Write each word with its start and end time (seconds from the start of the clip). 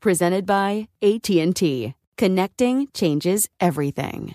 Presented 0.00 0.46
by 0.46 0.88
AT&T. 1.02 1.94
Connecting 2.16 2.88
changes 2.94 3.48
everything. 3.58 4.34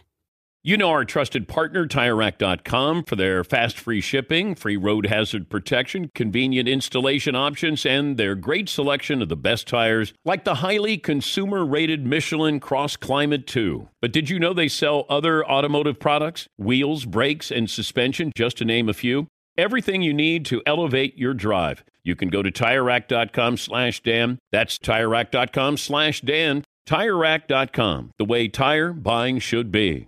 You 0.66 0.78
know 0.78 0.90
our 0.92 1.04
trusted 1.04 1.50
partner, 1.50 1.86
TireRack.com, 1.86 3.04
for 3.04 3.18
their 3.18 3.44
fast 3.44 3.78
free 3.78 4.00
shipping, 4.00 4.56
free 4.56 4.78
road 4.78 5.08
hazard 5.08 5.50
protection, 5.50 6.10
convenient 6.16 6.70
installation 6.70 7.36
options, 7.36 7.86
and 7.86 8.16
their 8.16 8.36
great 8.36 8.70
selection 8.70 9.22
of 9.22 9.28
the 9.28 9.36
best 9.36 9.68
tires, 9.68 10.14
like 10.24 10.46
the 10.46 10.56
highly 10.56 10.98
consumer 10.98 11.66
rated 11.66 12.06
Michelin 12.06 12.62
Cross 12.62 12.96
Climate 12.98 13.46
2. 13.46 13.90
But 14.02 14.14
did 14.14 14.30
you 14.30 14.40
know 14.40 14.54
they 14.54 14.70
sell 14.70 15.06
other 15.10 15.46
automotive 15.46 16.00
products? 16.00 16.48
Wheels, 16.58 17.04
brakes, 17.04 17.52
and 17.52 17.70
suspension, 17.70 18.32
just 18.34 18.58
to 18.60 18.66
name 18.66 18.88
a 18.88 18.94
few? 18.94 19.28
Everything 19.58 20.02
you 20.02 20.14
need 20.14 20.46
to 20.46 20.62
elevate 20.66 21.18
your 21.18 21.34
drive. 21.34 21.84
You 22.04 22.16
can 22.16 22.30
go 22.30 22.44
to 22.44 22.52
TireRack.com 22.52 23.58
slash 23.58 24.02
Dan. 24.02 24.40
That's 24.52 24.78
TireRack.com 24.78 25.78
slash 25.78 26.22
Dan. 26.22 26.64
TireRack.com, 26.88 28.12
the 28.18 28.26
way 28.26 28.48
tire 28.50 28.92
buying 28.92 29.40
should 29.40 29.72
be. 29.72 30.08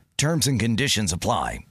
Terms 0.21 0.45
and 0.45 0.59
conditions 0.59 1.13
apply. 1.13 1.65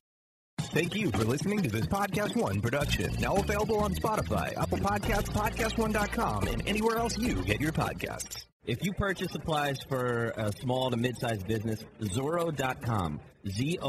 Thank 0.73 0.97
you 0.97 1.13
for 1.13 1.23
listening 1.23 1.63
to 1.63 1.71
this 1.71 1.87
Podcast 1.87 2.35
One 2.35 2.61
production. 2.61 3.15
Now 3.21 3.37
available 3.37 3.79
on 3.79 3.95
Spotify, 3.95 4.61
Apple 4.61 4.79
Podcasts, 4.79 5.29
PodcastOne.com, 5.29 6.49
and 6.49 6.61
anywhere 6.67 6.97
else 6.97 7.17
you 7.17 7.45
get 7.45 7.61
your 7.61 7.71
podcasts. 7.71 8.47
If 8.65 8.85
you 8.85 8.93
purchase 8.95 9.31
supplies 9.31 9.79
for 9.89 10.35
a 10.37 10.51
small 10.51 10.91
to 10.91 10.97
mid-sized 10.97 11.47
business, 11.47 11.85
Zoro.com, 12.13 13.21
Z-O-R-O.com 13.49 13.85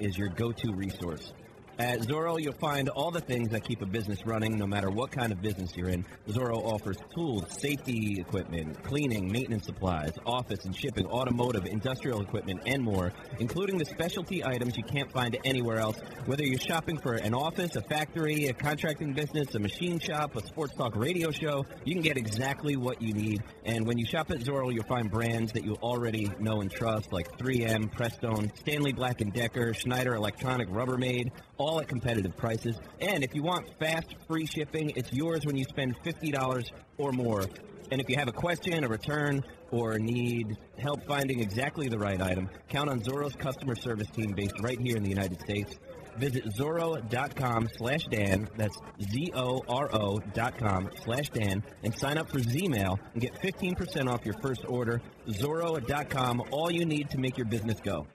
is 0.00 0.16
your 0.16 0.28
go-to 0.28 0.72
resource. 0.72 1.34
At 1.78 2.02
Zoro, 2.02 2.38
you'll 2.38 2.54
find 2.54 2.88
all 2.88 3.12
the 3.12 3.20
things 3.20 3.50
that 3.50 3.62
keep 3.62 3.82
a 3.82 3.86
business 3.86 4.26
running 4.26 4.58
no 4.58 4.66
matter 4.66 4.90
what 4.90 5.12
kind 5.12 5.30
of 5.30 5.40
business 5.40 5.76
you're 5.76 5.90
in. 5.90 6.04
Zoro 6.28 6.56
offers 6.56 6.96
tools, 7.14 7.44
safety 7.60 8.16
equipment, 8.18 8.82
cleaning, 8.82 9.30
maintenance 9.30 9.66
supplies, 9.66 10.10
office 10.26 10.64
and 10.64 10.74
shipping, 10.74 11.06
automotive, 11.06 11.66
industrial 11.66 12.20
equipment, 12.20 12.62
and 12.66 12.82
more, 12.82 13.12
including 13.38 13.78
the 13.78 13.84
specialty 13.84 14.44
items 14.44 14.76
you 14.76 14.82
can't 14.82 15.12
find 15.12 15.38
anywhere 15.44 15.78
else. 15.78 16.00
Whether 16.26 16.42
you're 16.42 16.58
shopping 16.58 16.98
for 16.98 17.14
an 17.14 17.32
office, 17.32 17.76
a 17.76 17.82
factory, 17.82 18.46
a 18.46 18.54
contracting 18.54 19.12
business, 19.12 19.54
a 19.54 19.60
machine 19.60 20.00
shop, 20.00 20.34
a 20.34 20.44
sports 20.44 20.74
talk 20.74 20.96
radio 20.96 21.30
show, 21.30 21.64
you 21.84 21.94
can 21.94 22.02
get 22.02 22.16
exactly 22.16 22.74
what 22.74 23.00
you 23.00 23.12
need. 23.12 23.44
And 23.64 23.86
when 23.86 23.98
you 23.98 24.04
shop 24.04 24.32
at 24.32 24.42
Zoro, 24.42 24.70
you'll 24.70 24.82
find 24.88 25.08
brands 25.08 25.52
that 25.52 25.64
you 25.64 25.74
already 25.74 26.28
know 26.40 26.60
and 26.60 26.72
trust, 26.72 27.12
like 27.12 27.38
3M, 27.38 27.92
Prestone, 27.92 28.50
Stanley 28.56 28.92
Black 28.92 29.18
& 29.18 29.32
Decker, 29.32 29.74
Schneider 29.74 30.16
Electronic, 30.16 30.68
Rubbermaid, 30.70 31.30
all 31.56 31.67
at 31.76 31.88
competitive 31.88 32.36
prices. 32.36 32.76
And 33.00 33.22
if 33.22 33.34
you 33.34 33.42
want 33.42 33.68
fast, 33.78 34.16
free 34.26 34.46
shipping, 34.46 34.92
it's 34.96 35.12
yours 35.12 35.44
when 35.44 35.56
you 35.56 35.64
spend 35.64 35.94
$50 36.02 36.64
or 36.96 37.12
more. 37.12 37.44
And 37.90 38.00
if 38.00 38.08
you 38.08 38.16
have 38.16 38.28
a 38.28 38.32
question, 38.32 38.84
a 38.84 38.88
return, 38.88 39.42
or 39.70 39.98
need 39.98 40.56
help 40.78 41.06
finding 41.06 41.40
exactly 41.40 41.88
the 41.88 41.98
right 41.98 42.20
item, 42.20 42.48
count 42.68 42.88
on 42.90 43.02
Zoro's 43.02 43.34
customer 43.34 43.74
service 43.76 44.08
team 44.08 44.32
based 44.32 44.58
right 44.62 44.80
here 44.80 44.96
in 44.96 45.02
the 45.02 45.10
United 45.10 45.40
States. 45.40 45.74
Visit 46.18 46.50
Zoro.com 46.52 47.68
slash 47.76 48.04
Dan, 48.10 48.48
that's 48.56 48.76
Z-O-R-O 49.12 50.18
dot 50.34 50.58
com 50.58 50.90
slash 51.04 51.28
Dan, 51.30 51.62
and 51.84 51.94
sign 51.94 52.18
up 52.18 52.28
for 52.30 52.40
Z-Mail 52.40 52.98
and 53.12 53.22
get 53.22 53.40
15% 53.40 54.08
off 54.08 54.24
your 54.24 54.34
first 54.42 54.64
order. 54.66 55.00
Zoro.com, 55.30 56.42
all 56.50 56.70
you 56.70 56.84
need 56.84 57.10
to 57.10 57.18
make 57.18 57.36
your 57.36 57.46
business 57.46 57.78
go. 57.80 58.06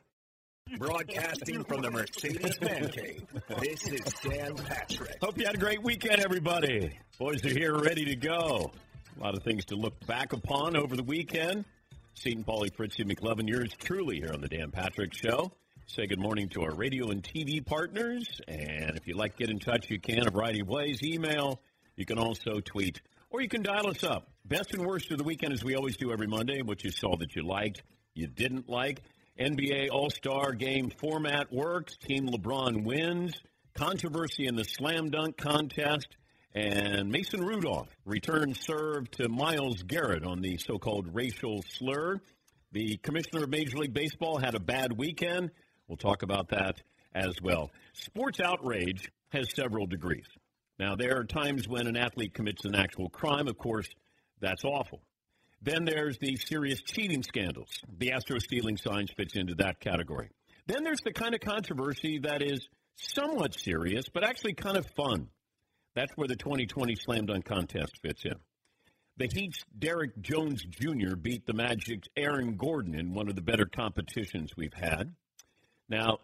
Broadcasting 0.78 1.64
from 1.66 1.82
the 1.82 1.92
Mercedes 1.92 2.60
Man 2.60 2.88
Cave, 2.90 3.28
this 3.60 3.88
is 3.88 4.02
Dan 4.24 4.56
Patrick. 4.56 5.18
Hope 5.22 5.38
you 5.38 5.46
had 5.46 5.54
a 5.54 5.60
great 5.60 5.84
weekend, 5.84 6.20
everybody. 6.20 6.98
Boys 7.20 7.46
are 7.46 7.50
here 7.50 7.78
ready 7.78 8.06
to 8.06 8.16
go. 8.16 8.72
A 9.16 9.24
lot 9.24 9.38
of 9.38 9.44
things 9.44 9.66
to 9.66 9.76
look 9.76 9.94
back 10.08 10.34
upon 10.34 10.76
over 10.76 10.96
the 10.96 11.04
weekend. 11.04 11.66
Seton 12.16 12.44
Paulie, 12.44 12.74
Fritzy 12.74 13.04
McLovin, 13.04 13.48
yours 13.48 13.72
truly 13.78 14.18
here 14.18 14.32
on 14.34 14.42
the 14.42 14.48
Dan 14.48 14.72
Patrick 14.72 15.14
Show. 15.14 15.52
Say 15.86 16.08
good 16.08 16.20
morning 16.20 16.50
to 16.50 16.64
our 16.64 16.74
radio 16.74 17.10
and 17.10 17.22
TV 17.22 17.64
partners. 17.64 18.42
And 18.48 18.98
if 18.98 19.08
you'd 19.08 19.18
like 19.18 19.34
to 19.34 19.38
get 19.38 19.50
in 19.52 19.60
touch, 19.60 19.92
you 19.92 20.00
can 20.00 20.28
a 20.28 20.32
variety 20.32 20.62
of 20.62 20.70
ways. 20.70 21.04
Email, 21.04 21.62
you 21.96 22.06
can 22.06 22.18
also 22.18 22.62
tweet, 22.62 23.00
or 23.30 23.42
you 23.42 23.50
can 23.50 23.62
dial 23.62 23.90
us 23.90 24.04
up. 24.04 24.28
Best 24.46 24.74
and 24.74 24.84
worst 24.84 25.12
of 25.12 25.20
the 25.20 25.24
weekend, 25.24 25.54
as 25.54 25.64
we 25.64 25.76
always 25.76 25.98
do 25.98 26.12
every 26.12 26.28
Monday, 26.28 26.64
what 26.64 26.84
you 26.84 26.90
saw 26.90 27.16
that 27.18 27.36
you 27.36 27.44
liked, 27.44 27.84
you 28.16 28.26
didn't 28.28 28.70
like. 28.70 29.04
NBA 29.40 29.90
All 29.92 30.12
Star 30.12 30.52
Game 30.54 30.92
format 30.92 31.52
works. 31.52 31.98
Team 31.98 32.30
LeBron 32.30 32.84
wins. 32.84 33.34
Controversy 33.74 34.46
in 34.46 34.56
the 34.56 34.64
slam 34.64 35.10
dunk 35.10 35.38
contest. 35.38 36.08
And 36.54 37.10
Mason 37.10 37.44
Rudolph 37.44 37.90
returns 38.06 38.60
serve 38.62 39.10
to 39.12 39.28
Myles 39.28 39.82
Garrett 39.82 40.24
on 40.24 40.42
the 40.42 40.58
so 40.58 40.78
called 40.78 41.16
racial 41.16 41.64
slur. 41.68 42.22
The 42.74 42.98
commissioner 42.98 43.46
of 43.46 43.50
Major 43.50 43.78
League 43.78 43.94
Baseball 43.94 44.38
had 44.38 44.54
a 44.54 44.60
bad 44.60 44.96
weekend. 44.96 45.50
We'll 45.88 45.98
talk 45.98 46.22
about 46.22 46.50
that 46.50 46.84
as 47.16 47.34
well. 47.42 47.72
Sports 47.94 48.40
outrage 48.40 49.12
has 49.30 49.48
several 49.56 49.88
degrees. 49.88 50.28
Now, 50.78 50.96
there 50.96 51.18
are 51.18 51.24
times 51.24 51.68
when 51.68 51.88
an 51.88 51.98
athlete 51.98 52.36
commits 52.36 52.66
an 52.66 52.76
actual 52.76 53.10
crime. 53.10 53.48
Of 53.48 53.58
course, 53.58 53.90
that's 54.40 54.64
awful. 54.64 55.02
Then 55.64 55.86
there's 55.86 56.18
the 56.18 56.36
serious 56.36 56.82
cheating 56.82 57.24
scandals. 57.24 57.70
The 57.98 58.12
Astro 58.12 58.38
stealing 58.40 58.76
signs 58.76 59.12
fits 59.16 59.36
into 59.36 59.56
that 59.56 59.80
category. 59.80 60.30
Then 60.68 60.84
there's 60.84 61.02
the 61.04 61.14
kind 61.14 61.34
of 61.34 61.40
controversy 61.40 62.20
that 62.20 62.42
is 62.42 62.68
somewhat 62.96 63.58
serious, 63.58 64.06
but 64.14 64.24
actually 64.24 64.54
kind 64.54 64.78
of 64.78 64.86
fun. 64.96 65.30
That's 65.96 66.12
where 66.16 66.28
the 66.28 66.36
2020 66.36 66.96
Slam 66.96 67.26
Dunk 67.26 67.46
Contest 67.46 68.00
fits 68.02 68.26
in. 68.26 68.36
The 69.18 69.30
Heat's 69.32 69.64
Derrick 69.78 70.20
Jones 70.22 70.64
Jr. 70.64 71.16
beat 71.16 71.46
the 71.46 71.54
Magic's 71.54 72.08
Aaron 72.18 72.58
Gordon 72.58 72.96
in 72.96 73.14
one 73.14 73.30
of 73.30 73.36
the 73.36 73.42
better 73.42 73.66
competitions 73.66 74.52
we've 74.58 74.74
had. 74.74 75.14
Now, 75.88 76.18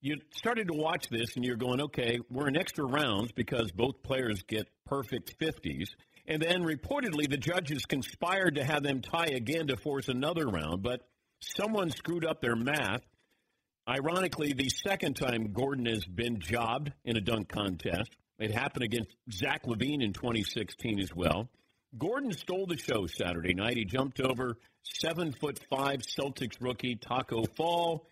you 0.00 0.16
started 0.30 0.68
to 0.68 0.74
watch 0.74 1.08
this 1.08 1.36
and 1.36 1.44
you're 1.44 1.56
going, 1.56 1.80
okay, 1.80 2.18
we're 2.30 2.48
in 2.48 2.56
extra 2.56 2.84
rounds 2.84 3.32
because 3.32 3.72
both 3.72 4.02
players 4.02 4.42
get 4.42 4.68
perfect 4.86 5.38
50s. 5.38 5.88
And 6.26 6.40
then 6.40 6.62
reportedly, 6.62 7.28
the 7.28 7.36
judges 7.36 7.84
conspired 7.84 8.54
to 8.54 8.64
have 8.64 8.82
them 8.82 9.02
tie 9.02 9.32
again 9.32 9.66
to 9.68 9.76
force 9.76 10.08
another 10.08 10.46
round, 10.46 10.82
but 10.82 11.00
someone 11.40 11.90
screwed 11.90 12.24
up 12.24 12.40
their 12.40 12.56
math. 12.56 13.02
Ironically, 13.88 14.52
the 14.52 14.68
second 14.68 15.16
time 15.16 15.52
Gordon 15.52 15.86
has 15.86 16.04
been 16.04 16.38
jobbed 16.38 16.92
in 17.04 17.16
a 17.16 17.20
dunk 17.20 17.48
contest, 17.48 18.10
it 18.38 18.52
happened 18.52 18.84
against 18.84 19.16
Zach 19.30 19.64
LaVine 19.66 20.02
in 20.02 20.12
2016 20.12 21.00
as 21.00 21.14
well. 21.14 21.48
Gordon 21.98 22.32
stole 22.32 22.66
the 22.66 22.76
show 22.76 23.06
Saturday 23.06 23.54
night. 23.54 23.76
He 23.76 23.84
jumped 23.84 24.20
over 24.20 24.56
seven 24.82 25.32
foot 25.32 25.60
five 25.68 26.00
Celtics 26.00 26.56
rookie 26.60 26.96
Tacko 26.96 27.44
Fall. 27.56 28.06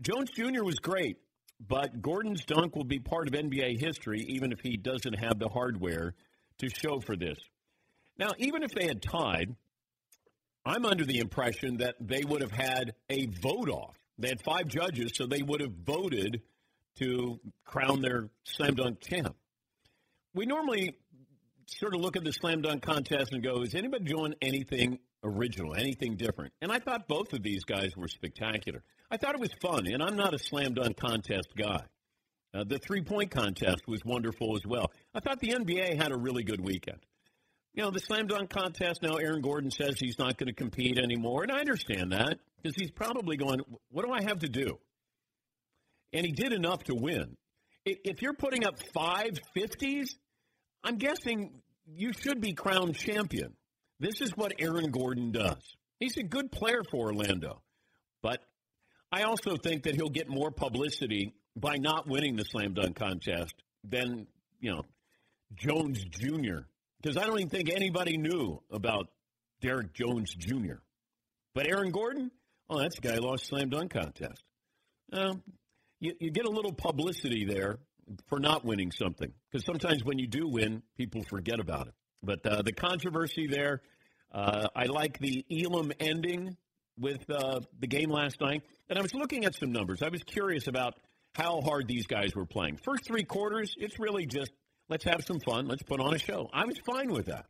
Jones 0.00 0.30
Jr. 0.30 0.62
was 0.62 0.78
great, 0.78 1.16
but 1.66 2.00
Gordon's 2.02 2.44
dunk 2.44 2.76
will 2.76 2.84
be 2.84 2.98
part 3.00 3.26
of 3.26 3.34
NBA 3.34 3.80
history, 3.80 4.20
even 4.28 4.52
if 4.52 4.60
he 4.60 4.76
doesn't 4.76 5.18
have 5.18 5.38
the 5.38 5.48
hardware 5.48 6.14
to 6.58 6.68
show 6.68 7.00
for 7.00 7.16
this. 7.16 7.38
Now, 8.18 8.30
even 8.38 8.62
if 8.62 8.70
they 8.70 8.86
had 8.86 9.02
tied, 9.02 9.54
I'm 10.64 10.84
under 10.84 11.04
the 11.04 11.18
impression 11.18 11.78
that 11.78 11.96
they 12.00 12.24
would 12.24 12.40
have 12.40 12.52
had 12.52 12.94
a 13.10 13.26
vote 13.26 13.68
off. 13.68 13.96
They 14.18 14.28
had 14.28 14.40
five 14.40 14.66
judges, 14.66 15.12
so 15.14 15.26
they 15.26 15.42
would 15.42 15.60
have 15.60 15.74
voted 15.84 16.40
to 16.98 17.38
crown 17.64 18.00
their 18.00 18.30
slam 18.44 18.74
dunk 18.74 19.00
champ. 19.00 19.36
We 20.34 20.46
normally 20.46 20.96
sort 21.66 21.94
of 21.94 22.00
look 22.00 22.16
at 22.16 22.24
the 22.24 22.32
slam 22.32 22.62
dunk 22.62 22.82
contest 22.82 23.32
and 23.32 23.42
go, 23.42 23.62
is 23.62 23.74
anybody 23.74 24.04
doing 24.04 24.34
anything 24.40 24.98
original, 25.22 25.74
anything 25.74 26.16
different? 26.16 26.52
And 26.62 26.72
I 26.72 26.78
thought 26.78 27.06
both 27.06 27.32
of 27.32 27.42
these 27.42 27.64
guys 27.64 27.96
were 27.96 28.08
spectacular. 28.08 28.82
I 29.10 29.18
thought 29.18 29.34
it 29.34 29.40
was 29.40 29.52
fun, 29.60 29.86
and 29.86 30.02
I'm 30.02 30.16
not 30.16 30.34
a 30.34 30.38
slam 30.38 30.74
dunk 30.74 30.96
contest 30.96 31.48
guy. 31.56 31.82
Uh, 32.56 32.64
the 32.64 32.78
three 32.78 33.02
point 33.02 33.30
contest 33.30 33.86
was 33.86 34.04
wonderful 34.04 34.56
as 34.56 34.66
well. 34.66 34.90
I 35.14 35.20
thought 35.20 35.40
the 35.40 35.50
NBA 35.50 36.00
had 36.00 36.12
a 36.12 36.16
really 36.16 36.42
good 36.42 36.60
weekend. 36.60 36.98
You 37.74 37.82
know, 37.82 37.90
the 37.90 38.00
slam 38.00 38.26
dunk 38.26 38.48
contest 38.48 39.02
now, 39.02 39.16
Aaron 39.16 39.42
Gordon 39.42 39.70
says 39.70 39.96
he's 39.98 40.18
not 40.18 40.38
going 40.38 40.46
to 40.46 40.54
compete 40.54 40.98
anymore, 40.98 41.42
and 41.42 41.52
I 41.52 41.58
understand 41.58 42.12
that 42.12 42.38
because 42.56 42.74
he's 42.74 42.90
probably 42.90 43.36
going, 43.36 43.60
What 43.90 44.06
do 44.06 44.12
I 44.12 44.22
have 44.22 44.38
to 44.38 44.48
do? 44.48 44.78
And 46.14 46.24
he 46.24 46.32
did 46.32 46.52
enough 46.52 46.84
to 46.84 46.94
win. 46.94 47.36
If 47.84 48.22
you're 48.22 48.32
putting 48.32 48.64
up 48.64 48.76
five 48.94 49.38
50s, 49.56 50.08
I'm 50.82 50.96
guessing 50.96 51.60
you 51.84 52.12
should 52.14 52.40
be 52.40 52.54
crowned 52.54 52.96
champion. 52.96 53.52
This 54.00 54.20
is 54.20 54.30
what 54.30 54.54
Aaron 54.58 54.90
Gordon 54.90 55.30
does. 55.30 55.76
He's 56.00 56.16
a 56.16 56.22
good 56.22 56.50
player 56.50 56.82
for 56.90 57.06
Orlando. 57.06 57.62
But 58.22 58.40
I 59.12 59.22
also 59.22 59.56
think 59.56 59.84
that 59.84 59.94
he'll 59.94 60.08
get 60.08 60.28
more 60.28 60.50
publicity 60.50 61.34
by 61.56 61.76
not 61.76 62.06
winning 62.06 62.36
the 62.36 62.44
slam 62.44 62.74
dunk 62.74 62.96
contest 62.96 63.54
than, 63.82 64.26
you 64.60 64.70
know, 64.70 64.82
Jones 65.54 66.04
Jr. 66.04 66.60
Because 67.00 67.16
I 67.16 67.26
don't 67.26 67.38
even 67.38 67.50
think 67.50 67.70
anybody 67.70 68.16
knew 68.18 68.62
about 68.70 69.08
Derrick 69.60 69.92
Jones 69.94 70.34
Jr. 70.34 70.76
But 71.54 71.66
Aaron 71.66 71.90
Gordon, 71.90 72.30
oh, 72.68 72.78
that's 72.78 72.96
the 72.96 73.08
guy 73.08 73.16
lost 73.16 73.46
slam 73.46 73.70
dunk 73.70 73.92
contest. 73.92 74.42
You, 76.00 76.12
you 76.20 76.30
get 76.30 76.44
a 76.44 76.50
little 76.50 76.72
publicity 76.72 77.44
there 77.46 77.78
for 78.28 78.38
not 78.38 78.64
winning 78.64 78.92
something. 78.92 79.32
Because 79.50 79.64
sometimes 79.64 80.04
when 80.04 80.18
you 80.18 80.26
do 80.26 80.48
win, 80.48 80.82
people 80.96 81.22
forget 81.28 81.58
about 81.58 81.88
it. 81.88 81.94
But 82.22 82.46
uh, 82.46 82.62
the 82.62 82.72
controversy 82.72 83.46
there, 83.46 83.80
uh, 84.32 84.68
I 84.74 84.84
like 84.84 85.18
the 85.18 85.44
Elam 85.50 85.92
ending 86.00 86.56
with 86.98 87.28
uh, 87.30 87.60
the 87.78 87.86
game 87.86 88.10
last 88.10 88.40
night. 88.40 88.62
And 88.88 88.98
I 88.98 89.02
was 89.02 89.14
looking 89.14 89.44
at 89.44 89.54
some 89.54 89.72
numbers. 89.72 90.02
I 90.02 90.08
was 90.08 90.22
curious 90.22 90.66
about 90.66 90.94
how 91.36 91.60
hard 91.60 91.86
these 91.86 92.06
guys 92.06 92.34
were 92.34 92.46
playing. 92.46 92.78
First 92.78 93.04
three 93.04 93.24
quarters, 93.24 93.74
it's 93.78 93.98
really 93.98 94.26
just 94.26 94.52
let's 94.88 95.04
have 95.04 95.24
some 95.24 95.40
fun, 95.40 95.68
let's 95.68 95.82
put 95.82 96.00
on 96.00 96.14
a 96.14 96.18
show. 96.18 96.48
I 96.52 96.64
was 96.64 96.78
fine 96.78 97.12
with 97.12 97.26
that. 97.26 97.46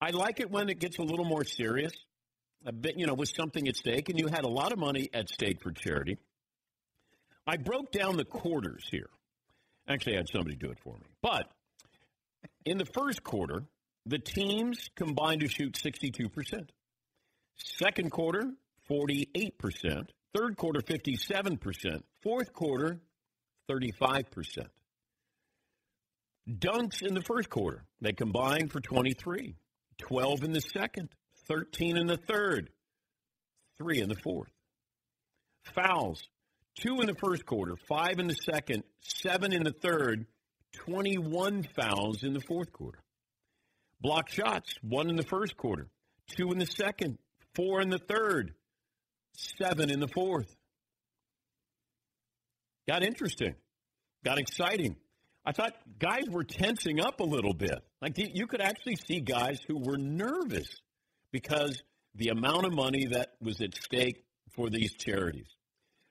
I 0.00 0.10
like 0.10 0.40
it 0.40 0.50
when 0.50 0.68
it 0.68 0.80
gets 0.80 0.98
a 0.98 1.02
little 1.02 1.24
more 1.24 1.44
serious, 1.44 1.92
a 2.66 2.72
bit, 2.72 2.98
you 2.98 3.06
know, 3.06 3.14
with 3.14 3.30
something 3.36 3.68
at 3.68 3.76
stake, 3.76 4.08
and 4.08 4.18
you 4.18 4.26
had 4.26 4.44
a 4.44 4.48
lot 4.48 4.72
of 4.72 4.78
money 4.78 5.08
at 5.14 5.28
stake 5.28 5.62
for 5.62 5.70
charity. 5.70 6.16
I 7.46 7.56
broke 7.56 7.92
down 7.92 8.16
the 8.16 8.24
quarters 8.24 8.86
here. 8.90 9.10
Actually, 9.88 10.14
I 10.14 10.16
had 10.18 10.28
somebody 10.28 10.56
do 10.56 10.70
it 10.70 10.78
for 10.78 10.94
me. 10.94 11.06
But 11.22 11.50
in 12.64 12.78
the 12.78 12.86
first 12.86 13.22
quarter, 13.22 13.64
the 14.06 14.18
teams 14.18 14.90
combined 14.96 15.40
to 15.40 15.48
shoot 15.48 15.74
62%. 15.74 16.68
Second 17.56 18.10
quarter, 18.10 18.52
48%. 18.90 20.08
Third 20.34 20.56
quarter, 20.56 20.80
57%. 20.80 22.02
Fourth 22.22 22.52
quarter, 22.52 23.00
35%. 23.70 24.66
Dunks 26.48 27.02
in 27.02 27.14
the 27.14 27.22
first 27.22 27.48
quarter, 27.48 27.84
they 28.00 28.12
combined 28.12 28.72
for 28.72 28.80
23. 28.80 29.54
12 29.98 30.44
in 30.44 30.52
the 30.52 30.60
second, 30.60 31.08
13 31.46 31.96
in 31.96 32.06
the 32.06 32.16
third, 32.16 32.70
3 33.78 34.00
in 34.00 34.08
the 34.08 34.16
fourth. 34.16 34.50
Fouls, 35.74 36.22
2 36.80 37.00
in 37.00 37.06
the 37.06 37.14
first 37.14 37.46
quarter, 37.46 37.76
5 37.88 38.18
in 38.18 38.26
the 38.26 38.34
second, 38.34 38.82
7 39.00 39.52
in 39.52 39.62
the 39.62 39.72
third, 39.72 40.26
21 40.86 41.64
fouls 41.76 42.24
in 42.24 42.32
the 42.32 42.40
fourth 42.40 42.72
quarter. 42.72 42.98
Block 44.00 44.28
shots, 44.28 44.74
1 44.82 45.10
in 45.10 45.16
the 45.16 45.22
first 45.22 45.56
quarter, 45.56 45.88
2 46.36 46.50
in 46.50 46.58
the 46.58 46.66
second, 46.66 47.18
4 47.54 47.80
in 47.82 47.90
the 47.90 47.98
third, 47.98 48.54
seven 49.34 49.90
in 49.90 50.00
the 50.00 50.08
fourth. 50.08 50.54
Got 52.88 53.02
interesting. 53.02 53.54
Got 54.24 54.38
exciting. 54.38 54.96
I 55.44 55.52
thought 55.52 55.74
guys 55.98 56.24
were 56.28 56.44
tensing 56.44 57.00
up 57.00 57.20
a 57.20 57.24
little 57.24 57.54
bit. 57.54 57.82
Like 58.00 58.16
you 58.16 58.46
could 58.46 58.60
actually 58.60 58.96
see 58.96 59.20
guys 59.20 59.58
who 59.66 59.78
were 59.78 59.96
nervous 59.98 60.68
because 61.32 61.82
the 62.14 62.28
amount 62.28 62.66
of 62.66 62.74
money 62.74 63.06
that 63.06 63.32
was 63.40 63.60
at 63.60 63.74
stake 63.74 64.24
for 64.54 64.70
these 64.70 64.94
charities. 64.94 65.48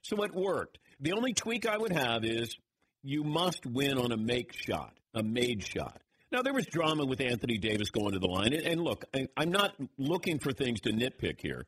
So 0.02 0.24
it 0.24 0.34
worked. 0.34 0.80
The 1.00 1.14
only 1.14 1.34
tweak 1.34 1.68
I 1.68 1.78
would 1.78 1.92
have 1.92 2.26
is 2.26 2.58
you 3.04 3.24
must 3.24 3.66
win 3.66 3.98
on 3.98 4.12
a 4.12 4.18
make 4.18 4.54
shot, 4.54 4.94
a 5.14 5.24
made 5.24 5.64
shot. 5.66 6.02
Now, 6.32 6.42
there 6.42 6.54
was 6.54 6.66
drama 6.66 7.06
with 7.06 7.20
Anthony 7.20 7.58
Davis 7.58 7.90
going 7.90 8.14
to 8.14 8.20
the 8.20 8.28
line. 8.28 8.54
And, 8.54 8.82
look, 8.82 9.04
I'm 9.36 9.52
not 9.52 9.76
looking 9.98 10.40
for 10.40 10.54
things 10.54 10.80
to 10.82 10.92
nitpick 10.92 11.42
here. 11.42 11.66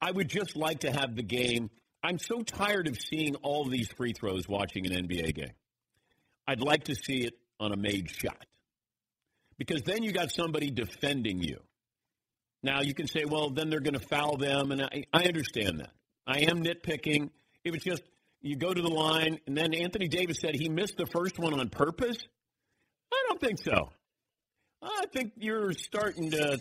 I 0.00 0.10
would 0.10 0.28
just 0.28 0.56
like 0.56 0.80
to 0.80 0.90
have 0.90 1.14
the 1.14 1.22
game. 1.22 1.70
I'm 2.02 2.18
so 2.18 2.42
tired 2.42 2.86
of 2.86 2.96
seeing 2.98 3.34
all 3.36 3.62
of 3.62 3.70
these 3.70 3.88
free 3.88 4.12
throws 4.12 4.48
watching 4.48 4.86
an 4.86 5.06
NBA 5.06 5.34
game. 5.34 5.52
I'd 6.46 6.60
like 6.60 6.84
to 6.84 6.94
see 6.94 7.24
it 7.24 7.34
on 7.60 7.72
a 7.72 7.76
made 7.76 8.08
shot 8.10 8.46
because 9.58 9.82
then 9.82 10.02
you 10.02 10.12
got 10.12 10.30
somebody 10.30 10.70
defending 10.70 11.42
you. 11.42 11.58
Now 12.62 12.80
you 12.82 12.94
can 12.94 13.06
say, 13.06 13.24
well, 13.24 13.50
then 13.50 13.68
they're 13.68 13.80
going 13.80 13.98
to 13.98 14.06
foul 14.06 14.36
them, 14.36 14.72
and 14.72 14.82
I, 14.82 15.04
I 15.12 15.24
understand 15.24 15.80
that. 15.80 15.90
I 16.26 16.40
am 16.40 16.62
nitpicking. 16.62 17.30
If 17.64 17.74
it's 17.74 17.84
just 17.84 18.02
you 18.40 18.56
go 18.56 18.72
to 18.72 18.82
the 18.82 18.88
line, 18.88 19.38
and 19.46 19.56
then 19.56 19.74
Anthony 19.74 20.08
Davis 20.08 20.38
said 20.40 20.54
he 20.54 20.68
missed 20.68 20.96
the 20.96 21.06
first 21.06 21.38
one 21.38 21.58
on 21.58 21.68
purpose. 21.68 22.18
I 23.12 23.24
don't 23.28 23.40
think 23.40 23.58
so. 23.58 23.90
I 24.82 25.06
think 25.12 25.32
you're 25.36 25.72
starting 25.72 26.30
to 26.32 26.60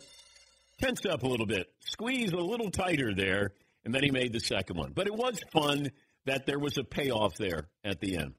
tense 0.80 1.06
up 1.06 1.24
a 1.24 1.28
little 1.28 1.46
bit, 1.46 1.68
squeeze 1.80 2.32
a 2.32 2.38
little 2.38 2.72
tighter 2.72 3.14
there, 3.14 3.52
and 3.88 3.96
then 3.96 4.04
he 4.04 4.12
made 4.12 4.34
the 4.34 4.42
second 4.42 4.76
one. 4.76 4.92
But 4.94 5.08
it 5.08 5.16
was 5.16 5.40
fun 5.54 5.92
that 6.26 6.46
there 6.46 6.60
was 6.60 6.78
a 6.78 6.84
payoff 6.84 7.38
there 7.38 7.70
at 7.86 8.02
the 8.02 8.18
end. 8.18 8.34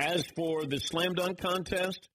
As 0.00 0.24
for 0.34 0.64
the 0.64 0.80
slam 0.80 1.14
dunk 1.14 1.38
contest, 1.38 2.08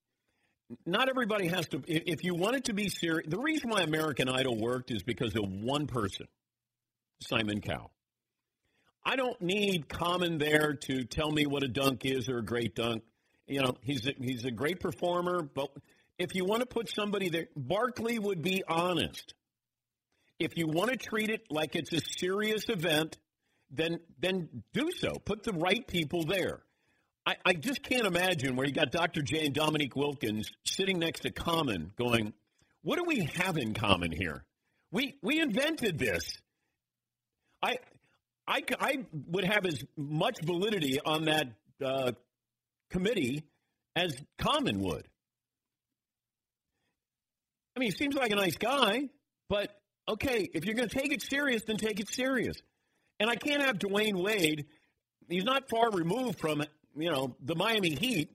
not 0.86 1.08
everybody 1.08 1.48
has 1.48 1.70
to. 1.70 1.82
If 1.88 2.26
you 2.26 2.36
want 2.36 2.58
it 2.58 2.66
to 2.66 2.74
be 2.74 2.90
serious, 2.90 3.30
the 3.30 3.40
reason 3.40 3.70
why 3.70 3.84
American 3.84 4.28
Idol 4.28 4.60
worked 4.60 4.92
is 4.92 5.04
because 5.04 5.38
of 5.38 5.50
one 5.50 5.88
person, 5.88 6.28
Simon 7.22 7.62
Cowell. 7.62 7.92
I 9.06 9.16
don't 9.16 9.42
need 9.42 9.88
Common 9.88 10.38
there 10.38 10.74
to 10.74 11.06
tell 11.06 11.32
me 11.32 11.46
what 11.46 11.64
a 11.64 11.70
dunk 11.70 12.04
is 12.04 12.28
or 12.28 12.40
a 12.40 12.44
great 12.44 12.76
dunk. 12.76 13.04
You 13.48 13.62
know, 13.62 13.78
he's 13.84 14.06
a, 14.06 14.12
he's 14.20 14.44
a 14.44 14.52
great 14.52 14.82
performer, 14.82 15.44
but 15.44 15.70
if 16.20 16.36
you 16.36 16.44
want 16.44 16.60
to 16.60 16.66
put 16.66 16.90
somebody 16.90 17.30
there, 17.30 17.48
Barkley 17.56 18.20
would 18.20 18.42
be 18.42 18.64
honest. 18.68 19.34
If 20.44 20.58
you 20.58 20.68
want 20.68 20.90
to 20.90 20.98
treat 20.98 21.30
it 21.30 21.44
like 21.52 21.76
it's 21.76 21.94
a 21.94 22.02
serious 22.18 22.68
event, 22.68 23.18
then 23.70 24.00
then 24.20 24.64
do 24.74 24.90
so. 24.92 25.14
Put 25.24 25.44
the 25.44 25.54
right 25.54 25.86
people 25.88 26.26
there. 26.26 26.62
I, 27.26 27.36
I 27.46 27.54
just 27.54 27.84
can't 27.84 28.08
imagine 28.08 28.56
where 28.56 28.66
you 28.66 28.74
got 28.74 28.92
Dr. 28.92 29.22
J 29.22 29.46
and 29.46 29.54
Dominique 29.54 29.96
Wilkins 29.96 30.50
sitting 30.66 30.98
next 30.98 31.22
to 31.22 31.32
Common 31.32 31.92
going, 31.96 32.34
what 32.82 32.98
do 32.98 33.04
we 33.06 33.30
have 33.36 33.58
in 33.58 33.76
common 33.76 34.12
here? 34.12 34.44
We 34.92 35.16
we 35.22 35.40
invented 35.40 36.00
this. 36.00 36.24
I 37.62 37.78
I, 38.48 38.64
I 38.80 39.06
would 39.28 39.46
have 39.46 39.66
as 39.68 39.84
much 39.96 40.40
validity 40.44 41.00
on 41.00 41.26
that 41.26 41.48
uh, 41.86 42.14
committee 42.90 43.44
as 43.96 44.16
Common 44.40 44.80
would. 44.80 45.08
I 47.76 47.80
mean, 47.80 47.92
he 47.92 47.98
seems 47.98 48.16
like 48.16 48.32
a 48.32 48.36
nice 48.36 48.58
guy, 48.58 49.10
but 49.48 49.81
okay, 50.12 50.50
if 50.54 50.66
you're 50.66 50.76
going 50.76 50.90
to 50.90 50.96
take 50.96 51.12
it 51.12 51.22
serious, 51.22 51.64
then 51.66 51.78
take 51.78 52.00
it 52.00 52.10
serious. 52.10 52.58
And 53.20 53.30
I 53.30 53.36
can't 53.36 53.62
have 53.62 53.80
Dwyane 53.80 54.22
Wade. 54.22 54.66
He's 55.30 55.44
not 55.44 55.70
far 55.70 55.92
removed 55.92 56.40
from, 56.40 56.64
you 56.96 57.10
know, 57.10 57.36
the 57.42 57.56
Miami 57.56 57.96
Heat, 57.96 58.32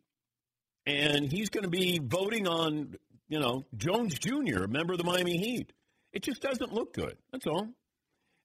and 0.87 1.31
he's 1.31 1.51
going 1.51 1.65
to 1.65 1.71
be 1.71 2.01
voting 2.03 2.47
on, 2.47 2.95
you 3.29 3.41
know, 3.41 3.65
Jones 3.77 4.19
Jr., 4.19 4.65
a 4.65 4.69
member 4.69 4.95
of 4.95 4.99
the 4.99 5.05
Miami 5.05 5.37
Heat. 5.37 5.73
It 6.13 6.23
just 6.23 6.41
doesn't 6.41 6.73
look 6.73 6.95
good. 6.95 7.17
That's 7.33 7.47
all. 7.47 7.69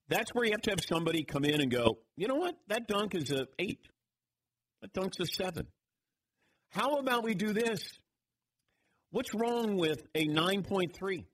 That's 0.09 0.31
where 0.33 0.43
you 0.43 0.51
have 0.51 0.61
to 0.63 0.71
have 0.71 0.81
somebody 0.81 1.23
come 1.23 1.45
in 1.45 1.61
and 1.61 1.71
go, 1.71 1.99
you 2.17 2.27
know 2.27 2.35
what? 2.35 2.55
That 2.67 2.87
dunk 2.87 3.15
is 3.15 3.31
a 3.31 3.47
eight. 3.57 3.87
That 4.81 4.91
dunk's 4.93 5.19
a 5.19 5.25
seven. 5.25 5.67
How 6.71 6.95
about 6.95 7.23
we 7.23 7.33
do 7.33 7.53
this? 7.53 7.81
What's 9.11 9.33
wrong 9.33 9.77
with 9.77 10.05
a 10.15 10.27
9.3? 10.27 11.25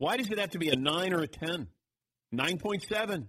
Why 0.00 0.16
does 0.16 0.30
it 0.30 0.38
have 0.38 0.48
to 0.52 0.58
be 0.58 0.70
a 0.70 0.76
9 0.76 1.12
or 1.12 1.20
a 1.20 1.26
10? 1.28 1.66
9.7. 2.34 3.26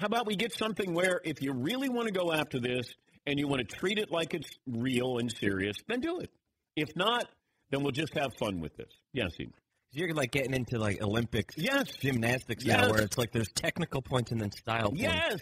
How 0.00 0.06
about 0.06 0.26
we 0.26 0.34
get 0.34 0.52
something 0.52 0.92
where 0.92 1.20
if 1.24 1.40
you 1.40 1.52
really 1.52 1.88
want 1.88 2.08
to 2.08 2.12
go 2.12 2.32
after 2.32 2.58
this 2.58 2.92
and 3.26 3.38
you 3.38 3.46
want 3.46 3.60
to 3.66 3.76
treat 3.76 3.96
it 4.00 4.10
like 4.10 4.34
it's 4.34 4.50
real 4.66 5.18
and 5.18 5.30
serious, 5.30 5.76
then 5.86 6.00
do 6.00 6.18
it. 6.18 6.30
If 6.74 6.96
not, 6.96 7.26
then 7.70 7.84
we'll 7.84 7.92
just 7.92 8.12
have 8.14 8.34
fun 8.34 8.58
with 8.60 8.76
this. 8.76 8.90
Yes, 9.12 9.30
Ian. 9.38 9.54
You're 9.92 10.12
like 10.14 10.32
getting 10.32 10.52
into 10.52 10.80
like 10.80 11.00
Olympics 11.00 11.54
Yes. 11.56 11.92
gymnastics 11.92 12.64
Yes. 12.64 12.80
now, 12.82 12.90
where 12.90 13.02
it's 13.02 13.16
like 13.16 13.30
there's 13.30 13.52
technical 13.52 14.02
points 14.02 14.32
and 14.32 14.40
then 14.40 14.50
style 14.50 14.88
points. 14.88 15.00
Yes. 15.02 15.40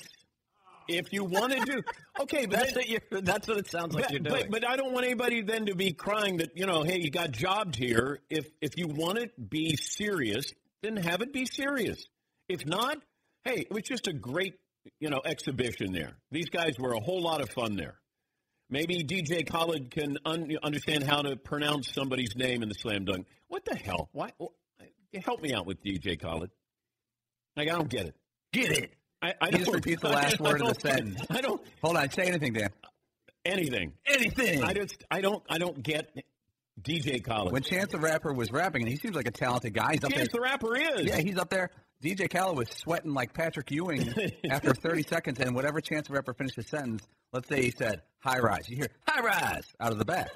If 0.88 1.12
you 1.12 1.24
want 1.24 1.52
to 1.52 1.60
do 1.64 1.82
okay, 2.20 2.46
but 2.46 2.58
That's 2.58 2.72
then- 2.72 2.98
what. 3.10 3.24
That's 3.24 3.48
what 3.48 3.58
it 3.58 3.70
sounds 3.70 3.94
like 3.94 4.04
but, 4.04 4.12
you're 4.12 4.20
doing. 4.20 4.46
but 4.50 4.66
I 4.66 4.76
don't 4.76 4.92
want 4.92 5.04
anybody 5.06 5.42
then 5.42 5.66
to 5.66 5.74
be 5.74 5.92
crying 5.92 6.38
that 6.38 6.56
you 6.56 6.66
know, 6.66 6.82
hey, 6.82 6.98
you 7.00 7.10
got 7.10 7.30
jobbed 7.32 7.76
here. 7.76 8.20
If 8.30 8.46
if 8.60 8.76
you 8.76 8.86
want 8.88 9.18
it 9.18 9.50
be 9.50 9.76
serious, 9.76 10.52
then 10.82 10.96
have 10.96 11.20
it 11.22 11.32
be 11.32 11.46
serious. 11.46 12.06
If 12.48 12.64
not, 12.66 12.98
hey, 13.44 13.60
it 13.68 13.72
was 13.72 13.82
just 13.82 14.06
a 14.06 14.12
great 14.12 14.54
you 15.00 15.10
know 15.10 15.20
exhibition 15.24 15.92
there. 15.92 16.12
These 16.30 16.50
guys 16.50 16.78
were 16.78 16.92
a 16.92 17.00
whole 17.00 17.20
lot 17.22 17.40
of 17.40 17.50
fun 17.50 17.76
there. 17.76 17.96
Maybe 18.68 19.04
DJ 19.04 19.48
Khaled 19.48 19.90
can 19.90 20.18
un- 20.24 20.50
understand 20.62 21.04
how 21.04 21.22
to 21.22 21.36
pronounce 21.36 21.92
somebody's 21.92 22.34
name 22.36 22.62
in 22.62 22.68
the 22.68 22.74
slam 22.74 23.04
dunk. 23.04 23.26
What 23.48 23.64
the 23.64 23.76
hell? 23.76 24.08
Why? 24.12 24.32
Help 25.24 25.40
me 25.40 25.54
out 25.54 25.66
with 25.66 25.82
DJ 25.82 26.20
Khaled. 26.20 26.50
Like 27.56 27.68
I 27.68 27.72
don't 27.72 27.88
get 27.88 28.06
it. 28.06 28.16
Get 28.52 28.70
it. 28.72 28.92
I, 29.22 29.34
I 29.40 29.50
He 29.50 29.58
just 29.58 29.72
repeat 29.72 30.00
the 30.00 30.08
last 30.10 30.40
I 30.40 30.42
word 30.44 30.60
of 30.60 30.68
the 30.74 30.80
sentence. 30.80 31.20
I 31.30 31.40
don't 31.40 31.60
Hold 31.82 31.96
on, 31.96 32.10
say 32.10 32.24
anything, 32.26 32.52
Dan. 32.52 32.70
anything. 33.44 33.92
Anything. 34.06 34.62
I 34.62 34.72
just 34.72 35.04
I 35.10 35.20
don't 35.20 35.42
I 35.48 35.58
don't 35.58 35.82
get 35.82 36.14
DJ 36.80 37.24
Khaled. 37.24 37.52
When 37.52 37.62
Chance 37.62 37.92
the 37.92 37.98
Rapper 37.98 38.32
was 38.32 38.50
rapping, 38.52 38.82
and 38.82 38.90
he 38.90 38.96
seems 38.96 39.16
like 39.16 39.26
a 39.26 39.30
talented 39.30 39.72
guy. 39.74 39.92
He's 39.92 40.04
up 40.04 40.10
Chance 40.12 40.28
there. 40.32 40.40
the 40.40 40.40
Rapper 40.42 40.76
is. 40.76 41.06
Yeah, 41.06 41.18
he's 41.18 41.38
up 41.38 41.48
there. 41.50 41.70
DJ 42.04 42.28
Khaled 42.30 42.58
was 42.58 42.68
sweating 42.68 43.14
like 43.14 43.32
Patrick 43.32 43.70
Ewing 43.70 44.12
after 44.50 44.74
30 44.74 45.02
seconds, 45.04 45.40
and 45.40 45.54
whatever 45.54 45.80
Chance 45.80 46.08
the 46.08 46.12
Rapper 46.14 46.34
finished 46.34 46.56
his 46.56 46.68
sentence, 46.68 47.02
let's 47.32 47.48
say 47.48 47.62
he 47.62 47.70
said 47.70 48.02
high 48.18 48.38
rise. 48.38 48.68
You 48.68 48.76
hear 48.76 48.88
high 49.08 49.22
rise 49.22 49.64
out 49.80 49.92
of 49.92 49.98
the 49.98 50.04
back. 50.04 50.28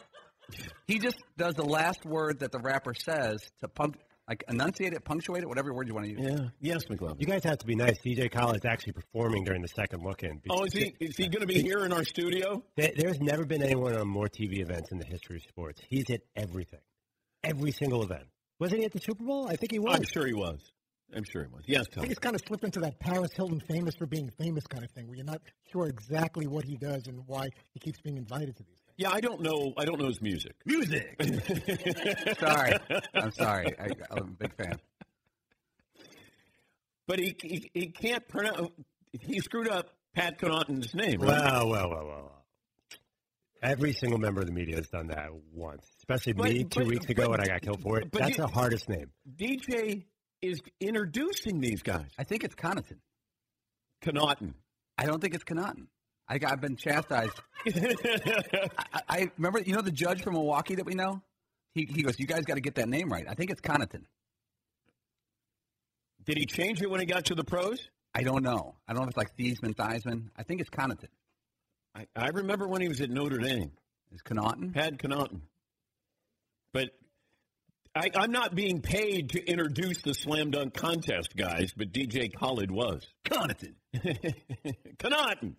He 0.87 0.99
just 0.99 1.19
does 1.37 1.55
the 1.55 1.65
last 1.65 2.05
word 2.07 2.41
that 2.41 2.51
the 2.51 2.59
rapper 2.59 2.95
says 2.95 3.41
to 3.61 3.69
punct- 3.69 4.01
like 4.31 4.45
enunciate 4.49 4.93
it, 4.93 5.05
punctuate 5.05 5.43
it, 5.43 5.49
whatever 5.49 5.75
word 5.75 5.89
you 5.89 5.95
want 5.95 6.07
to 6.07 6.13
use. 6.13 6.21
yeah. 6.23 6.47
Yes, 6.61 6.85
McLovin. 6.85 7.21
You 7.21 7.27
guys 7.27 7.43
have 7.45 7.59
to 7.59 7.67
be 7.67 7.75
nice. 7.75 7.99
DJ 7.99 8.31
Khaled's 8.31 8.65
actually 8.65 8.93
performing 8.93 9.43
during 9.45 9.61
the 9.61 9.69
second 9.69 10.03
look-in. 10.05 10.41
Oh, 10.49 10.65
is 10.65 10.73
he 10.73 10.95
is 11.01 11.17
he 11.17 11.27
going 11.29 11.41
to 11.41 11.47
be 11.53 11.61
here 11.61 11.85
in 11.85 11.93
our 11.93 12.05
studio? 12.05 12.63
There- 12.77 12.93
There's 12.97 13.21
never 13.21 13.45
been 13.45 13.63
anyone 13.63 13.95
on 13.97 14.07
more 14.09 14.29
TV 14.29 14.61
events 14.61 14.93
in 14.93 14.99
the 14.99 15.05
history 15.05 15.37
of 15.39 15.43
sports. 15.43 15.81
He's 15.89 16.05
hit 16.07 16.23
everything, 16.37 16.81
every 17.43 17.73
single 17.73 18.03
event. 18.05 18.25
Wasn't 18.61 18.79
he 18.79 18.87
at 18.87 18.93
the 18.93 19.01
Super 19.01 19.25
Bowl? 19.25 19.49
I 19.49 19.57
think 19.57 19.73
he 19.73 19.79
was. 19.81 19.97
I'm 19.97 20.05
sure 20.05 20.27
he 20.27 20.35
was. 20.35 20.61
I'm 21.13 21.25
sure 21.25 21.43
he 21.43 21.49
was. 21.53 21.65
Yes, 21.67 21.87
I 21.91 21.95
Tom. 21.95 22.01
think 22.03 22.13
it's 22.13 22.21
kind 22.21 22.37
of 22.37 22.43
slipped 22.47 22.63
into 22.63 22.79
that 22.81 23.01
Paris 23.01 23.31
Hilton 23.35 23.61
famous 23.69 23.97
for 23.97 24.07
being 24.07 24.31
famous 24.39 24.65
kind 24.69 24.85
of 24.85 24.93
thing, 24.93 25.09
where 25.09 25.17
you're 25.17 25.25
not 25.25 25.41
sure 25.73 25.89
exactly 25.89 26.47
what 26.47 26.65
he 26.65 26.77
does 26.77 27.09
and 27.09 27.23
why 27.27 27.49
he 27.73 27.81
keeps 27.81 28.01
being 28.01 28.17
invited 28.17 28.57
to 28.59 28.63
these 28.63 28.79
things. 28.87 28.90
Yeah, 29.01 29.13
I 29.13 29.21
don't 29.23 29.41
know. 29.41 29.73
I 29.79 29.87
don't 29.87 29.99
know 29.99 30.09
his 30.09 30.21
music. 30.21 30.53
Music. 30.67 31.17
sorry, 32.39 32.75
I'm 33.15 33.33
sorry. 33.33 33.75
I, 33.81 33.89
I'm 34.11 34.19
a 34.19 34.25
big 34.25 34.55
fan. 34.55 34.79
But 37.07 37.19
he 37.19 37.35
he, 37.43 37.71
he 37.73 37.87
can't 37.87 38.29
pronounce. 38.29 38.69
He 39.19 39.39
screwed 39.41 39.69
up 39.69 39.89
Pat 40.15 40.39
Connaughton's 40.39 40.95
name. 40.95 41.23
Right? 41.23 41.31
Well, 41.31 41.69
well, 41.71 41.89
well, 41.89 42.07
well. 42.07 42.33
Every 43.63 43.95
single 43.95 44.19
member 44.19 44.43
of 44.43 44.49
the 44.49 44.53
media 44.53 44.77
has 44.77 44.89
done 44.89 45.07
that 45.07 45.31
once, 45.55 45.87
especially 46.01 46.35
But- 46.35 46.51
me 46.51 46.65
two 46.65 46.81
but- 46.81 46.87
weeks 46.89 47.09
ago 47.09 47.23
but- 47.23 47.31
when 47.31 47.41
I 47.41 47.47
got 47.47 47.63
killed 47.63 47.81
for 47.81 48.01
it. 48.01 48.13
That's 48.13 48.33
you- 48.33 48.37
the 48.37 48.49
hardest 48.49 48.87
name. 48.91 49.11
DJ 49.35 50.05
is 50.43 50.61
introducing 50.79 51.61
these 51.61 51.83
guys. 51.83 52.11
I 52.19 52.25
think 52.25 52.45
it's 52.45 52.55
Connaughton. 52.55 52.99
Connaughton. 54.03 54.53
I 54.99 55.07
don't 55.07 55.21
think 55.23 55.35
it's 55.35 55.45
Connaughton. 55.45 55.87
I, 56.31 56.39
I've 56.47 56.61
been 56.61 56.77
chastised. 56.77 57.41
I, 57.67 59.03
I 59.09 59.31
remember, 59.37 59.61
you 59.61 59.75
know, 59.75 59.83
the 59.83 59.91
judge 59.91 60.23
from 60.23 60.35
Milwaukee 60.35 60.77
that 60.77 60.87
we 60.87 60.95
know. 60.95 61.23
He, 61.75 61.89
he 61.93 62.03
goes, 62.03 62.19
"You 62.19 62.27
guys 62.27 62.45
got 62.45 62.55
to 62.55 62.61
get 62.61 62.77
that 62.77 62.89
name 62.89 63.11
right." 63.11 63.27
I 63.29 63.35
think 63.35 63.51
it's 63.51 63.61
Connaughton. 63.61 64.05
Did 66.25 66.37
he 66.39 66.47
change 66.47 66.81
it 66.81 66.91
when 66.91 67.01
he 67.01 67.07
got 67.07 67.27
to 67.27 67.35
the 67.35 67.45
pros? 67.45 67.89
I 68.15 68.23
don't 68.23 68.43
know. 68.43 68.77
I 68.87 68.93
don't 68.93 69.03
know 69.03 69.09
if 69.09 69.11
it's 69.11 69.17
like 69.17 69.37
Thiesman, 69.37 69.75
Theismann. 69.75 70.31
I 70.37 70.43
think 70.43 70.61
it's 70.61 70.71
Connaughton. 70.71 71.09
I, 71.95 72.07
I 72.15 72.29
remember 72.29 72.69
when 72.69 72.81
he 72.81 72.89
was 72.89 73.01
at 73.01 73.11
Notre 73.11 73.39
Dame. 73.39 73.73
Is 74.13 74.23
Connaughton? 74.23 74.73
Pat 74.75 74.99
Connaughton. 74.99 75.41
But 76.73 76.91
I, 77.95 78.11
I'm 78.15 78.33
not 78.33 78.55
being 78.55 78.81
paid 78.81 79.31
to 79.31 79.45
introduce 79.45 80.03
the 80.03 80.15
slam 80.15 80.51
dunk 80.51 80.75
contest, 80.75 81.37
guys, 81.37 81.73
but 81.77 81.93
DJ 81.93 82.33
Khaled 82.33 82.71
was. 82.71 83.07
Connaughton. 83.25 83.75
Connaughton. 84.99 85.55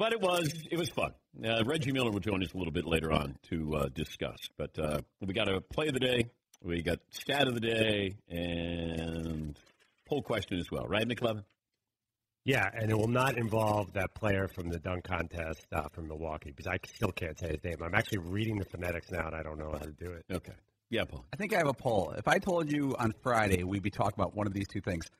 But 0.00 0.14
it 0.14 0.20
was 0.22 0.50
it 0.70 0.78
was 0.78 0.88
fun. 0.88 1.12
Uh, 1.44 1.62
Reggie 1.66 1.92
Miller 1.92 2.10
will 2.10 2.20
join 2.20 2.42
us 2.42 2.54
a 2.54 2.56
little 2.56 2.72
bit 2.72 2.86
later 2.86 3.12
on 3.12 3.36
to 3.50 3.76
uh, 3.76 3.88
discuss. 3.94 4.38
But 4.56 4.78
uh, 4.78 5.00
we 5.20 5.34
got 5.34 5.46
a 5.46 5.60
play 5.60 5.88
of 5.88 5.92
the 5.92 6.00
day, 6.00 6.30
we 6.62 6.80
got 6.80 7.00
stat 7.10 7.46
of 7.46 7.52
the 7.52 7.60
day, 7.60 8.16
and 8.26 9.58
poll 10.06 10.22
question 10.22 10.58
as 10.58 10.70
well, 10.70 10.86
right, 10.86 11.06
McLovin? 11.06 11.44
Yeah, 12.46 12.66
and 12.72 12.90
it 12.90 12.96
will 12.96 13.08
not 13.08 13.36
involve 13.36 13.92
that 13.92 14.14
player 14.14 14.48
from 14.48 14.70
the 14.70 14.78
dunk 14.78 15.04
contest 15.04 15.66
uh, 15.70 15.88
from 15.92 16.08
Milwaukee 16.08 16.50
because 16.56 16.66
I 16.66 16.78
still 16.94 17.12
can't 17.12 17.38
say 17.38 17.48
his 17.48 17.62
name. 17.62 17.76
I'm 17.84 17.94
actually 17.94 18.20
reading 18.20 18.56
the 18.56 18.64
phonetics 18.64 19.10
now, 19.10 19.26
and 19.26 19.36
I 19.36 19.42
don't 19.42 19.58
know 19.58 19.70
how 19.70 19.84
to 19.84 19.92
do 19.92 20.12
it. 20.12 20.24
Okay. 20.32 20.54
Yeah, 20.88 21.04
Paul. 21.04 21.26
I 21.30 21.36
think 21.36 21.52
I 21.52 21.58
have 21.58 21.68
a 21.68 21.74
poll. 21.74 22.14
If 22.16 22.26
I 22.26 22.38
told 22.38 22.72
you 22.72 22.96
on 22.98 23.12
Friday 23.22 23.64
we'd 23.64 23.82
be 23.82 23.90
talking 23.90 24.14
about 24.16 24.34
one 24.34 24.46
of 24.46 24.54
these 24.54 24.66
two 24.66 24.80
things, 24.80 25.10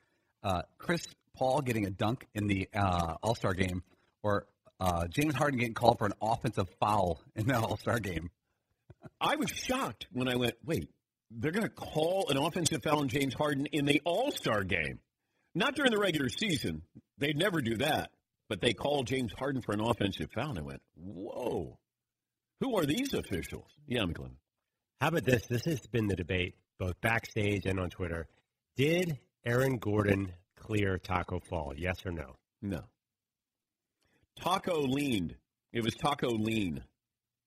uh, 0.43 0.63
Chris 0.79 1.05
Paul 1.35 1.61
getting 1.61 1.85
a 1.85 1.91
dunk 1.91 2.25
in 2.33 2.47
the 2.47 2.67
uh, 2.73 3.17
All 3.21 3.35
Star 3.35 3.53
game, 3.53 3.83
or 4.23 4.47
uh, 4.81 5.07
James 5.07 5.35
Harden 5.35 5.59
getting 5.59 5.75
called 5.75 5.99
for 5.99 6.07
an 6.07 6.13
offensive 6.21 6.67
foul 6.79 7.21
in 7.35 7.45
the 7.45 7.55
All 7.55 7.77
Star 7.77 7.99
game. 7.99 8.31
I 9.21 9.35
was 9.35 9.51
shocked 9.51 10.07
when 10.11 10.27
I 10.27 10.35
went, 10.35 10.55
wait, 10.65 10.89
they're 11.29 11.51
going 11.51 11.67
to 11.67 11.69
call 11.69 12.27
an 12.29 12.37
offensive 12.37 12.81
foul 12.83 12.99
on 12.99 13.07
James 13.07 13.35
Harden 13.35 13.67
in 13.67 13.85
the 13.85 14.01
All 14.03 14.31
Star 14.31 14.63
game. 14.63 14.99
Not 15.53 15.75
during 15.75 15.91
the 15.91 15.99
regular 15.99 16.29
season. 16.29 16.81
They'd 17.19 17.37
never 17.37 17.61
do 17.61 17.77
that. 17.77 18.09
But 18.49 18.59
they 18.59 18.73
called 18.73 19.07
James 19.07 19.31
Harden 19.37 19.61
for 19.61 19.73
an 19.73 19.81
offensive 19.81 20.31
foul. 20.33 20.49
And 20.49 20.59
I 20.59 20.63
went, 20.63 20.81
whoa. 20.95 21.77
Who 22.59 22.77
are 22.77 22.85
these 22.85 23.13
officials? 23.13 23.67
Yeah, 23.87 24.03
McLean. 24.05 24.37
How 24.99 25.09
about 25.09 25.23
this? 25.23 25.45
This 25.47 25.65
has 25.65 25.79
been 25.87 26.07
the 26.07 26.15
debate 26.15 26.55
both 26.79 26.99
backstage 26.99 27.67
and 27.67 27.79
on 27.79 27.91
Twitter. 27.91 28.27
Did 28.75 29.19
Aaron 29.45 29.77
Gordon 29.77 30.33
clear 30.57 30.97
Tacko 30.97 31.39
Fall? 31.39 31.73
Yes 31.77 32.03
or 32.05 32.11
no? 32.11 32.35
No. 32.61 32.81
Tacko 34.41 34.87
leaned. 34.87 35.35
It 35.73 35.83
was 35.83 35.95
Taco 35.95 36.29
lean. 36.29 36.83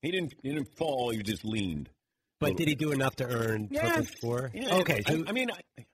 He 0.03 0.11
didn't, 0.11 0.35
he 0.43 0.51
didn't 0.51 0.77
fall, 0.77 1.11
he 1.11 1.23
just 1.23 1.45
leaned. 1.45 1.91
But 2.41 2.57
did 2.57 2.69
he 2.69 2.75
do 2.75 2.93
enough 2.93 3.17
to 3.17 3.27
earn 3.27 3.69
Yes. 3.71 3.97
perfect 3.97 4.19
score? 4.19 4.51
Yeah, 4.55 4.75
Okay, 4.77 5.03
I, 5.07 5.11
so 5.13 5.25
I 5.27 5.33
mean, 5.33 5.51
I, 5.51 5.85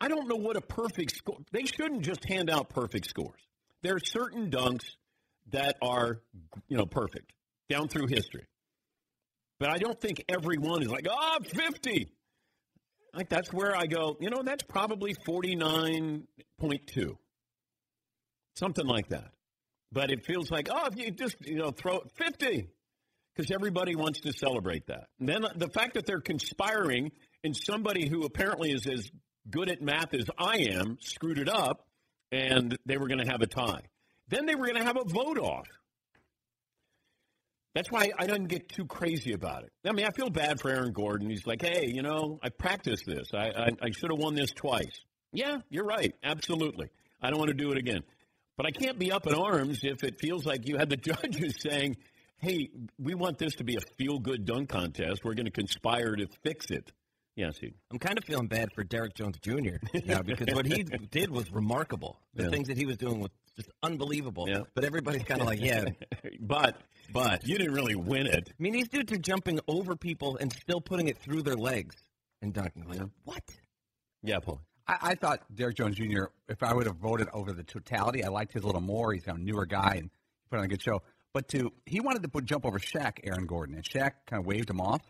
I 0.00 0.08
don't 0.08 0.28
know 0.28 0.36
what 0.36 0.56
a 0.56 0.60
perfect 0.60 1.16
score. 1.16 1.38
They 1.52 1.64
shouldn't 1.64 2.02
just 2.02 2.24
hand 2.28 2.50
out 2.50 2.68
perfect 2.68 3.08
scores. 3.08 3.40
There 3.82 3.94
are 3.94 4.00
certain 4.00 4.50
dunks 4.50 4.84
that 5.50 5.76
are, 5.80 6.20
you 6.68 6.76
know, 6.76 6.84
perfect 6.86 7.32
down 7.70 7.88
through 7.88 8.06
history. 8.08 8.46
But 9.60 9.70
I 9.70 9.78
don't 9.78 9.98
think 10.00 10.24
everyone 10.28 10.82
is 10.82 10.88
like, 10.88 11.06
oh, 11.10 11.38
50. 11.42 12.08
Like 13.14 13.28
that's 13.28 13.52
where 13.52 13.74
I 13.74 13.86
go. 13.86 14.16
You 14.20 14.30
know, 14.30 14.42
that's 14.44 14.62
probably 14.62 15.14
forty 15.24 15.56
nine 15.56 16.28
point 16.58 16.86
two, 16.86 17.18
something 18.54 18.86
like 18.86 19.08
that. 19.08 19.30
But 19.90 20.10
it 20.10 20.24
feels 20.24 20.50
like, 20.50 20.68
oh, 20.70 20.86
if 20.86 20.98
you 20.98 21.10
just 21.10 21.36
you 21.46 21.56
know 21.56 21.70
throw 21.70 22.00
fifty, 22.16 22.68
because 23.34 23.50
everybody 23.50 23.96
wants 23.96 24.20
to 24.20 24.32
celebrate 24.32 24.86
that. 24.88 25.08
And 25.18 25.28
then 25.28 25.46
the 25.56 25.68
fact 25.68 25.94
that 25.94 26.06
they're 26.06 26.20
conspiring 26.20 27.12
and 27.44 27.56
somebody 27.56 28.08
who 28.08 28.24
apparently 28.24 28.70
is 28.70 28.86
as 28.86 29.10
good 29.48 29.70
at 29.70 29.80
math 29.80 30.12
as 30.12 30.26
I 30.38 30.58
am 30.72 30.98
screwed 31.00 31.38
it 31.38 31.48
up, 31.48 31.86
and 32.32 32.76
they 32.84 32.98
were 32.98 33.08
going 33.08 33.24
to 33.24 33.30
have 33.30 33.40
a 33.40 33.46
tie. 33.46 33.82
Then 34.28 34.44
they 34.44 34.54
were 34.54 34.66
going 34.66 34.78
to 34.78 34.84
have 34.84 34.98
a 34.98 35.04
vote 35.04 35.38
off. 35.38 35.68
That's 37.74 37.90
why 37.90 38.10
I 38.18 38.26
didn't 38.26 38.48
get 38.48 38.68
too 38.68 38.86
crazy 38.86 39.32
about 39.32 39.62
it. 39.62 39.70
I 39.86 39.92
mean, 39.92 40.04
I 40.04 40.10
feel 40.10 40.30
bad 40.30 40.60
for 40.60 40.68
Aaron 40.68 40.92
Gordon. 40.92 41.30
He's 41.30 41.46
like, 41.46 41.62
hey, 41.62 41.86
you 41.86 42.02
know, 42.02 42.40
I 42.42 42.48
practiced 42.48 43.04
this. 43.06 43.28
I, 43.32 43.50
I, 43.50 43.68
I 43.80 43.90
should 43.90 44.10
have 44.10 44.18
won 44.18 44.34
this 44.34 44.50
twice. 44.50 45.00
Yeah, 45.32 45.58
you're 45.70 45.84
right. 45.84 46.12
Absolutely. 46.24 46.88
I 47.22 47.30
don't 47.30 47.38
want 47.38 47.48
to 47.48 47.54
do 47.54 47.70
it 47.70 47.78
again. 47.78 48.02
But 48.58 48.66
I 48.66 48.70
can't 48.72 48.98
be 48.98 49.10
up 49.10 49.26
in 49.26 49.34
arms 49.34 49.80
if 49.84 50.04
it 50.04 50.18
feels 50.20 50.44
like 50.44 50.68
you 50.68 50.76
had 50.76 50.90
the 50.90 50.96
judges 51.10 51.54
saying, 51.60 51.96
hey, 52.38 52.68
we 52.98 53.14
want 53.14 53.38
this 53.38 53.54
to 53.54 53.64
be 53.64 53.76
a 53.76 53.80
feel 53.96 54.18
good 54.18 54.44
dunk 54.44 54.68
contest. 54.68 55.24
We're 55.24 55.34
going 55.34 55.46
to 55.46 55.50
conspire 55.52 56.14
to 56.16 56.26
fix 56.42 56.70
it. 56.70 56.92
Yes, 57.36 57.56
he. 57.58 57.72
I'm 57.92 58.00
kind 58.00 58.18
of 58.18 58.24
feeling 58.24 58.48
bad 58.48 58.72
for 58.74 58.82
Derrick 58.82 59.14
Jones 59.14 59.38
Jr. 59.40 59.76
now 60.06 60.22
because 60.22 60.52
what 60.54 60.66
he 60.66 60.82
did 61.12 61.30
was 61.30 61.50
remarkable. 61.52 62.18
The 62.34 62.42
Yeah. 62.44 62.50
things 62.50 62.66
that 62.66 62.76
he 62.76 62.84
was 62.84 62.96
doing 62.96 63.20
was 63.20 63.30
just 63.54 63.70
unbelievable. 63.84 64.46
Yeah. 64.48 64.62
But 64.74 64.84
everybody's 64.84 65.22
kind 65.22 65.40
of 65.40 65.46
like, 65.46 65.60
yeah. 65.60 65.84
but 66.40 66.80
but 67.12 67.46
you 67.46 67.56
didn't 67.56 67.74
really 67.74 67.94
win 67.94 68.26
it. 68.26 68.48
I 68.50 68.62
mean, 68.62 68.72
these 68.72 68.88
dudes 68.88 69.12
are 69.12 69.18
jumping 69.18 69.60
over 69.68 69.94
people 69.94 70.36
and 70.40 70.52
still 70.52 70.80
putting 70.80 71.06
it 71.06 71.16
through 71.18 71.42
their 71.42 71.54
legs 71.56 71.94
and 72.42 72.52
dunking. 72.52 72.88
Like, 72.88 73.02
what? 73.22 73.42
Yeah, 74.24 74.40
Paul. 74.40 74.60
I, 74.88 74.96
I 75.02 75.14
thought 75.14 75.42
Derrick 75.54 75.76
Jones 75.76 75.96
Jr. 75.96 76.24
If 76.48 76.62
I 76.62 76.72
would 76.72 76.86
have 76.86 76.96
voted 76.96 77.28
over 77.32 77.52
the 77.52 77.62
totality, 77.62 78.24
I 78.24 78.28
liked 78.28 78.52
his 78.54 78.62
a 78.64 78.66
little 78.66 78.80
more. 78.80 79.12
He's 79.12 79.26
a 79.26 79.34
newer 79.34 79.66
guy 79.66 79.96
and 79.98 80.10
put 80.50 80.58
on 80.58 80.64
a 80.64 80.68
good 80.68 80.82
show. 80.82 81.02
But 81.34 81.48
to 81.48 81.72
he 81.84 82.00
wanted 82.00 82.22
to 82.22 82.28
put 82.28 82.46
jump 82.46 82.64
over 82.64 82.78
Shaq, 82.78 83.18
Aaron 83.22 83.46
Gordon, 83.46 83.74
and 83.74 83.84
Shaq 83.84 84.12
kind 84.26 84.40
of 84.40 84.46
waved 84.46 84.70
him 84.70 84.80
off. 84.80 85.02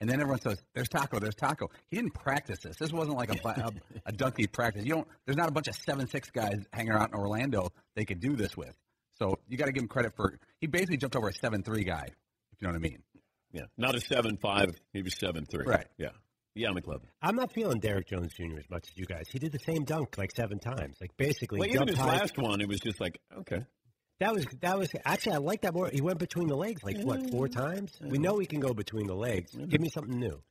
And 0.00 0.10
then 0.10 0.20
everyone 0.20 0.40
says, 0.40 0.60
"There's 0.74 0.88
Tacko, 0.88 1.20
there's 1.20 1.36
Tacko." 1.36 1.68
He 1.88 1.96
didn't 1.96 2.14
practice 2.14 2.58
this. 2.58 2.76
This 2.76 2.92
wasn't 2.92 3.16
like 3.16 3.32
a 3.32 3.48
a, 3.48 3.70
a 4.06 4.12
dunk 4.12 4.34
he 4.36 4.46
practice. 4.48 4.84
You 4.84 4.94
don't. 4.94 5.08
There's 5.24 5.36
not 5.36 5.48
a 5.48 5.52
bunch 5.52 5.68
of 5.68 5.76
seven 5.76 6.08
six 6.08 6.30
guys 6.30 6.66
hanging 6.72 6.92
out 6.92 7.10
in 7.10 7.14
Orlando 7.14 7.70
they 7.94 8.04
could 8.04 8.20
do 8.20 8.34
this 8.34 8.56
with. 8.56 8.76
So 9.18 9.38
you 9.48 9.56
got 9.56 9.66
to 9.66 9.72
give 9.72 9.82
him 9.82 9.88
credit 9.88 10.14
for. 10.16 10.38
He 10.60 10.66
basically 10.66 10.96
jumped 10.96 11.16
over 11.16 11.28
a 11.28 11.32
seven 11.32 11.62
three 11.62 11.84
guy. 11.84 12.08
If 12.52 12.60
you 12.60 12.66
know 12.66 12.72
what 12.72 12.76
I 12.76 12.80
mean. 12.80 13.02
Yeah, 13.52 13.62
not 13.76 13.94
a 13.94 14.00
seven 14.00 14.38
five. 14.38 14.74
He 14.92 15.02
was 15.02 15.14
seven 15.18 15.46
three. 15.46 15.66
Right. 15.66 15.86
Yeah. 15.98 16.08
Yeah, 16.54 16.68
McLovin. 16.70 17.06
I'm 17.22 17.34
not 17.36 17.52
feeling 17.52 17.80
Derrick 17.80 18.08
Jones 18.08 18.34
Jr. 18.34 18.58
as 18.58 18.68
much 18.70 18.86
as 18.88 18.96
you 18.96 19.06
guys. 19.06 19.24
He 19.30 19.38
did 19.38 19.52
the 19.52 19.58
same 19.60 19.84
dunk 19.84 20.18
like 20.18 20.30
seven 20.36 20.58
times. 20.58 20.96
Like 21.00 21.10
basically, 21.16 21.60
Well, 21.60 21.68
even 21.68 21.88
his 21.88 21.96
high. 21.96 22.18
last 22.18 22.36
one, 22.36 22.60
it 22.60 22.68
was 22.68 22.80
just 22.80 23.00
like 23.00 23.18
okay. 23.38 23.64
That 24.20 24.34
was 24.34 24.46
that 24.60 24.78
was 24.78 24.88
actually 25.04 25.32
I 25.32 25.38
like 25.38 25.62
that 25.62 25.74
more. 25.74 25.88
He 25.92 26.00
went 26.00 26.18
between 26.18 26.46
the 26.46 26.54
legs 26.56 26.82
like 26.84 26.98
what 26.98 27.30
four 27.30 27.48
times? 27.48 27.98
We 28.00 28.18
know 28.18 28.38
he 28.38 28.46
can 28.46 28.60
go 28.60 28.74
between 28.74 29.06
the 29.06 29.14
legs. 29.16 29.52
Give 29.52 29.80
me 29.80 29.88
something 29.88 30.18
new. 30.18 30.42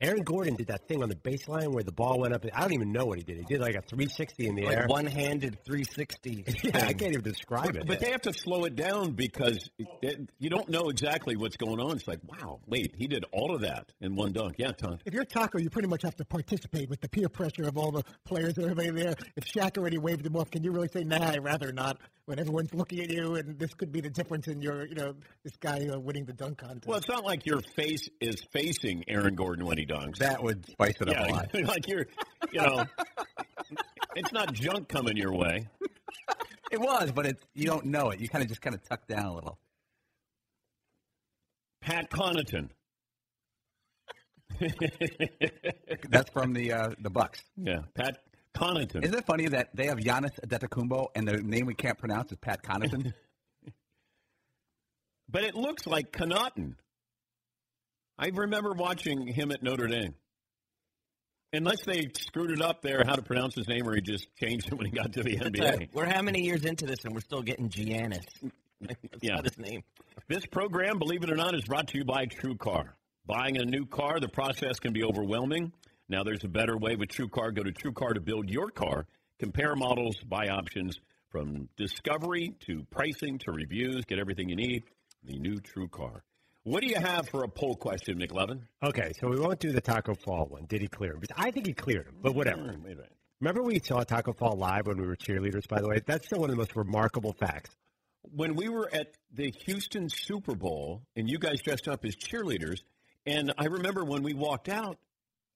Aaron 0.00 0.22
Gordon 0.22 0.54
did 0.54 0.68
that 0.68 0.86
thing 0.86 1.02
on 1.02 1.08
the 1.08 1.16
baseline 1.16 1.72
where 1.72 1.82
the 1.82 1.90
ball 1.90 2.20
went 2.20 2.32
up. 2.32 2.44
I 2.54 2.60
don't 2.60 2.72
even 2.72 2.92
know 2.92 3.04
what 3.06 3.18
he 3.18 3.24
did. 3.24 3.38
He 3.38 3.42
did 3.44 3.60
like 3.60 3.74
a 3.74 3.82
360 3.82 4.46
in 4.46 4.54
the 4.54 4.64
Like 4.66 4.76
air. 4.76 4.86
one-handed 4.86 5.58
360. 5.64 6.44
yeah, 6.62 6.86
I 6.86 6.92
can't 6.92 7.12
even 7.12 7.22
describe 7.22 7.74
it. 7.74 7.84
But 7.84 7.98
they 7.98 8.12
have 8.12 8.22
to 8.22 8.32
slow 8.32 8.64
it 8.64 8.76
down 8.76 9.12
because 9.12 9.68
it, 9.76 9.88
it- 10.02 10.30
you 10.38 10.50
don't 10.50 10.68
know 10.68 10.88
exactly 10.88 11.34
what's 11.36 11.56
going 11.56 11.80
on. 11.80 11.96
It's 11.96 12.06
like, 12.06 12.20
wow, 12.28 12.60
wait, 12.68 12.94
he 12.96 13.08
did 13.08 13.24
all 13.32 13.52
of 13.54 13.62
that 13.62 13.90
in 14.00 14.14
one 14.14 14.32
dunk. 14.32 14.54
Yeah, 14.58 14.70
Tom. 14.70 14.98
If 15.04 15.14
you're 15.14 15.24
Tacko, 15.24 15.60
you 15.60 15.68
pretty 15.68 15.88
much 15.88 16.02
have 16.02 16.14
to 16.16 16.24
participate 16.24 16.88
with 16.88 17.00
the 17.00 17.08
peer 17.08 17.28
pressure 17.28 17.64
of 17.64 17.76
all 17.76 17.90
the 17.90 18.04
players 18.24 18.56
and 18.56 18.70
everybody 18.70 18.90
there. 19.02 19.14
If 19.36 19.46
Shaq 19.46 19.78
already 19.78 19.98
waved 19.98 20.24
him 20.24 20.36
off, 20.36 20.50
can 20.52 20.62
you 20.62 20.70
really 20.70 20.88
say, 20.88 21.02
"Nah, 21.02 21.30
I'd 21.30 21.42
rather 21.42 21.72
not"? 21.72 21.98
When 22.26 22.38
everyone's 22.38 22.74
looking 22.74 23.00
at 23.00 23.10
you, 23.10 23.36
and 23.36 23.58
this 23.58 23.72
could 23.72 23.90
be 23.90 24.02
the 24.02 24.10
difference 24.10 24.48
in 24.48 24.60
your, 24.60 24.86
you 24.86 24.94
know, 24.94 25.14
this 25.44 25.56
guy 25.56 25.86
uh, 25.90 25.98
winning 25.98 26.26
the 26.26 26.34
dunk 26.34 26.58
contest. 26.58 26.86
Well, 26.86 26.98
it's 26.98 27.08
not 27.08 27.24
like 27.24 27.46
your 27.46 27.62
face 27.74 28.06
is 28.20 28.42
facing 28.52 29.02
Aaron 29.08 29.34
Gordon 29.34 29.64
when 29.64 29.78
he 29.78 29.86
That 30.18 30.42
would 30.42 30.66
spice 30.66 30.94
it 31.00 31.08
up 31.08 31.14
yeah, 31.14 31.26
a 31.26 31.32
lot. 31.32 31.54
like 31.64 31.88
you're, 31.88 32.06
you 32.52 32.60
know, 32.60 32.84
it's 34.14 34.32
not 34.32 34.52
junk 34.52 34.88
coming 34.88 35.16
your 35.16 35.32
way. 35.32 35.68
It 36.70 36.80
was, 36.80 37.12
but 37.12 37.26
it's 37.26 37.42
you 37.54 37.66
don't 37.66 37.86
know 37.86 38.10
it. 38.10 38.20
You 38.20 38.28
kind 38.28 38.42
of 38.42 38.48
just 38.48 38.60
kind 38.60 38.74
of 38.74 38.82
tuck 38.82 39.06
down 39.06 39.26
a 39.26 39.34
little. 39.34 39.58
Pat 41.80 42.10
Connaughton. 42.10 42.68
That's 46.10 46.30
from 46.30 46.52
the 46.52 46.72
uh, 46.72 46.90
the 47.00 47.10
Bucks. 47.10 47.42
Yeah, 47.56 47.82
Pat 47.94 48.18
Connaughton. 48.54 49.04
Isn't 49.04 49.18
it 49.18 49.26
funny 49.26 49.46
that 49.48 49.74
they 49.74 49.86
have 49.86 49.98
Giannis 49.98 50.38
Antetokounmpo 50.40 51.08
and 51.14 51.26
the 51.26 51.38
name 51.38 51.66
we 51.66 51.74
can't 51.74 51.98
pronounce 51.98 52.32
is 52.32 52.38
Pat 52.38 52.62
Connaughton? 52.62 53.12
But 55.30 55.44
it 55.44 55.54
looks 55.54 55.86
like 55.86 56.10
Connaughton. 56.10 56.74
I 58.18 58.28
remember 58.34 58.72
watching 58.72 59.26
him 59.26 59.52
at 59.52 59.62
Notre 59.62 59.86
Dame. 59.86 60.14
Unless 61.52 61.84
they 61.84 62.08
screwed 62.18 62.50
it 62.50 62.60
up 62.60 62.82
there, 62.82 63.02
how 63.06 63.14
to 63.14 63.22
pronounce 63.22 63.54
his 63.54 63.68
name, 63.68 63.88
or 63.88 63.94
he 63.94 64.02
just 64.02 64.28
changed 64.36 64.66
it 64.68 64.74
when 64.74 64.84
he 64.86 64.92
got 64.92 65.12
to 65.14 65.22
the 65.22 65.36
NBA. 65.36 65.88
We're 65.94 66.04
how 66.04 66.20
many 66.20 66.42
years 66.42 66.64
into 66.64 66.84
this 66.84 67.04
and 67.04 67.14
we're 67.14 67.20
still 67.20 67.40
getting 67.42 67.68
Giannis? 67.70 68.24
That's 68.80 68.98
Yeah. 69.22 69.36
not 69.36 69.44
his 69.44 69.58
name. 69.58 69.82
This 70.28 70.44
program, 70.46 70.98
believe 70.98 71.22
it 71.22 71.30
or 71.30 71.36
not, 71.36 71.54
is 71.54 71.64
brought 71.64 71.88
to 71.88 71.98
you 71.98 72.04
by 72.04 72.26
TrueCar. 72.26 72.90
Buying 73.26 73.56
a 73.56 73.64
new 73.64 73.86
car, 73.86 74.20
the 74.20 74.28
process 74.28 74.78
can 74.78 74.92
be 74.92 75.02
overwhelming. 75.04 75.72
Now 76.08 76.22
there's 76.22 76.44
a 76.44 76.48
better 76.48 76.76
way 76.76 76.96
with 76.96 77.08
TrueCar. 77.08 77.54
Go 77.54 77.62
to 77.62 77.72
TrueCar 77.72 78.14
to 78.14 78.20
build 78.20 78.50
your 78.50 78.70
car. 78.70 79.06
Compare 79.38 79.74
models, 79.76 80.16
buy 80.26 80.48
options 80.48 80.98
from 81.30 81.68
discovery 81.76 82.54
to 82.66 82.84
pricing 82.90 83.38
to 83.38 83.52
reviews. 83.52 84.04
Get 84.04 84.18
everything 84.18 84.48
you 84.48 84.56
need. 84.56 84.84
The 85.24 85.38
new 85.38 85.56
TrueCar. 85.56 86.20
What 86.64 86.82
do 86.82 86.88
you 86.88 86.96
have 86.96 87.28
for 87.28 87.44
a 87.44 87.48
poll 87.48 87.76
question, 87.76 88.18
McLovin? 88.18 88.60
Okay, 88.82 89.12
so 89.18 89.28
we 89.28 89.38
won't 89.40 89.58
do 89.58 89.72
the 89.72 89.80
Tacko 89.80 90.14
Fall 90.14 90.46
one. 90.46 90.66
Did 90.66 90.82
he 90.82 90.88
clear 90.88 91.12
him? 91.12 91.22
I 91.36 91.50
think 91.50 91.66
he 91.66 91.72
cleared 91.72 92.06
him, 92.06 92.16
but 92.20 92.34
whatever. 92.34 92.60
Mm, 92.62 92.82
wait 92.84 92.92
a 92.92 92.96
minute. 92.96 93.12
Remember 93.40 93.62
we 93.62 93.78
saw 93.78 94.02
Tacko 94.02 94.36
Fall 94.36 94.56
live 94.56 94.86
when 94.86 95.00
we 95.00 95.06
were 95.06 95.16
cheerleaders, 95.16 95.68
by 95.68 95.80
the 95.80 95.88
way? 95.88 96.00
That's 96.04 96.26
still 96.26 96.40
one 96.40 96.50
of 96.50 96.56
the 96.56 96.60
most 96.60 96.74
remarkable 96.76 97.32
facts. 97.32 97.70
When 98.22 98.56
we 98.56 98.68
were 98.68 98.92
at 98.92 99.14
the 99.32 99.54
Houston 99.66 100.08
Super 100.08 100.54
Bowl 100.54 101.02
and 101.16 101.30
you 101.30 101.38
guys 101.38 101.62
dressed 101.62 101.88
up 101.88 102.04
as 102.04 102.16
cheerleaders, 102.16 102.80
and 103.24 103.52
I 103.56 103.66
remember 103.66 104.04
when 104.04 104.22
we 104.22 104.34
walked 104.34 104.68
out, 104.68 104.98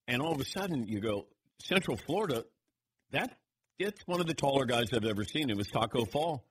and 0.06 0.22
all 0.22 0.32
of 0.32 0.40
a 0.40 0.44
sudden 0.44 0.86
you 0.86 1.00
go, 1.00 1.26
Central 1.58 1.96
Florida, 1.96 2.44
that 3.10 3.36
it's 3.78 4.00
one 4.06 4.20
of 4.20 4.26
the 4.26 4.34
taller 4.34 4.64
guys 4.64 4.92
I've 4.94 5.04
ever 5.04 5.24
seen. 5.24 5.50
It 5.50 5.56
was 5.56 5.68
Tacko 5.68 6.04
Fall. 6.04 6.44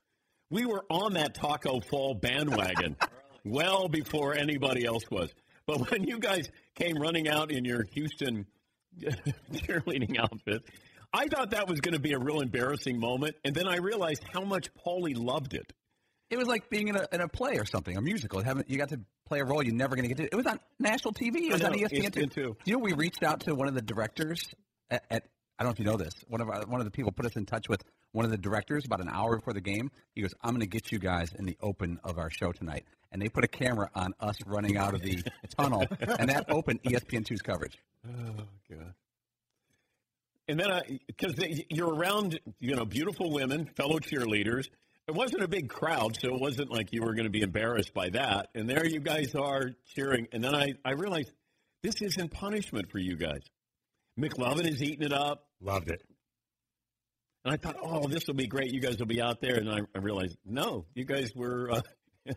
We 0.50 0.66
were 0.66 0.84
on 0.90 1.14
that 1.14 1.34
Tacko 1.34 1.80
Fall 1.80 2.14
bandwagon 2.14 2.98
well 3.44 3.88
before 3.88 4.36
anybody 4.36 4.86
else 4.86 5.04
was. 5.10 5.30
But 5.66 5.92
when 5.92 6.04
you 6.04 6.20
guys 6.20 6.50
came 6.76 6.98
running 6.98 7.28
out 7.28 7.52
in 7.52 7.66
your 7.66 7.84
Houston 7.94 8.46
cheerleading 9.54 10.18
outfit, 10.20 10.64
I 11.14 11.28
thought 11.28 11.52
that 11.52 11.68
was 11.68 11.82
going 11.82 11.94
to 11.94 12.00
be 12.00 12.14
a 12.14 12.20
real 12.20 12.42
embarrassing 12.42 13.00
moment, 13.00 13.36
and 13.44 13.54
then 13.54 13.68
I 13.68 13.78
realized 13.78 14.24
how 14.34 14.42
much 14.42 14.74
Paulie 14.74 15.18
loved 15.18 15.54
it. 15.54 15.74
It 16.30 16.38
was 16.38 16.48
like 16.48 16.70
being 16.70 16.88
in 16.88 16.96
a, 16.96 17.06
in 17.12 17.20
a 17.20 17.28
play 17.28 17.58
or 17.58 17.66
something, 17.66 17.98
a 17.98 18.02
musical. 18.02 18.42
You 18.68 18.78
got 18.78 18.90
to 18.90 19.02
play 19.26 19.42
a 19.42 19.46
role 19.46 19.62
you're 19.62 19.76
never 19.76 19.96
going 19.96 20.08
to 20.08 20.16
get 20.16 20.18
to? 20.18 20.24
It 20.24 20.36
was 20.36 20.46
on 20.46 20.60
national 20.80 21.14
TV. 21.14 21.50
It 21.50 21.54
was 21.54 21.62
I 21.62 21.68
on 21.68 21.74
ESPN, 21.74 22.12
ESPN 22.12 22.34
too. 22.34 22.56
You 22.64 22.74
know, 22.74 22.80
we 22.80 22.94
reached 22.94 23.24
out 23.24 23.42
to 23.42 23.56
one 23.56 23.68
of 23.68 23.76
the 23.76 23.82
directors 23.82 24.42
at, 24.90 25.04
at 25.10 25.24
I 25.60 25.64
don't 25.64 25.70
know 25.70 25.74
if 25.74 25.80
you 25.80 25.86
know 25.86 25.98
this. 25.98 26.14
One 26.28 26.42
of 26.42 26.50
our, 26.50 26.66
one 26.66 26.80
of 26.80 26.86
the 26.86 26.92
people 26.92 27.12
put 27.12 27.26
us 27.26 27.36
in 27.36 27.46
touch 27.46 27.70
with 27.70 27.84
one 28.14 28.26
of 28.26 28.32
the 28.32 28.38
directors 28.38 28.84
about 28.86 29.02
an 29.02 29.10
hour 29.10 29.36
before 29.36 29.54
the 29.54 29.62
game. 29.62 29.92
He 30.16 30.22
goes, 30.22 30.34
"I'm 30.42 30.52
going 30.52 30.62
to 30.62 30.68
get 30.68 30.92
you 30.92 30.98
guys 30.98 31.34
in 31.38 31.46
the 31.46 31.56
open 31.62 32.00
of 32.04 32.18
our 32.18 32.32
show 32.32 32.52
tonight." 32.52 32.86
And 33.12 33.22
they 33.22 33.28
put 33.28 33.44
a 33.44 33.48
camera 33.48 33.90
on 33.94 34.14
us 34.20 34.38
running 34.46 34.78
out 34.78 34.94
of 34.94 35.02
the 35.02 35.22
tunnel, 35.58 35.86
and 36.00 36.30
that 36.30 36.46
opened 36.50 36.80
E 36.84 36.92
ESPN2's 36.92 37.42
coverage. 37.42 37.78
Oh 38.08 38.44
God! 38.70 38.94
And 40.48 40.60
then 40.60 40.72
I, 40.72 41.00
because 41.08 41.36
you're 41.70 41.94
around, 41.94 42.40
you 42.60 42.76
know, 42.76 42.86
beautiful 42.86 43.32
women, 43.32 43.70
fellow 43.76 44.00
cheerleaders. 44.00 44.70
It 45.08 45.16
wasn't 45.16 45.44
a 45.44 45.48
big 45.48 45.68
crowd, 45.68 46.18
so 46.20 46.36
it 46.36 46.40
wasn't 46.40 46.72
like 46.72 46.94
you 46.94 47.02
were 47.02 47.14
going 47.16 47.26
to 47.26 47.32
be 47.32 47.42
embarrassed 47.42 47.94
by 47.94 48.10
that. 48.10 48.50
And 48.54 48.70
there 48.70 48.86
you 48.86 49.00
guys 49.00 49.34
are 49.36 49.72
cheering. 49.96 50.28
And 50.32 50.44
then 50.44 50.56
I, 50.56 50.74
I 50.86 50.92
realized 50.92 51.32
this 51.82 52.02
isn't 52.02 52.32
punishment 52.32 52.92
for 52.92 53.00
you 53.00 53.16
guys. 53.16 53.42
McLovin 54.20 54.68
is 54.68 54.84
eating 54.84 55.04
it 55.06 55.14
up. 55.14 55.48
Loved 55.60 55.90
it. 55.90 56.04
And 57.44 57.54
I 57.54 57.58
thought, 57.58 57.78
oh, 57.82 58.08
this 58.08 58.28
will 58.28 58.36
be 58.36 58.48
great. 58.48 58.72
You 58.72 58.80
guys 58.80 59.00
will 59.00 59.08
be 59.08 59.22
out 59.22 59.42
there. 59.42 59.56
And 59.56 59.70
I, 59.70 59.80
I 59.96 60.00
realized, 60.00 60.38
no, 60.46 60.86
you 60.94 61.06
guys 61.06 61.32
were, 61.36 61.72
uh, 61.72 61.82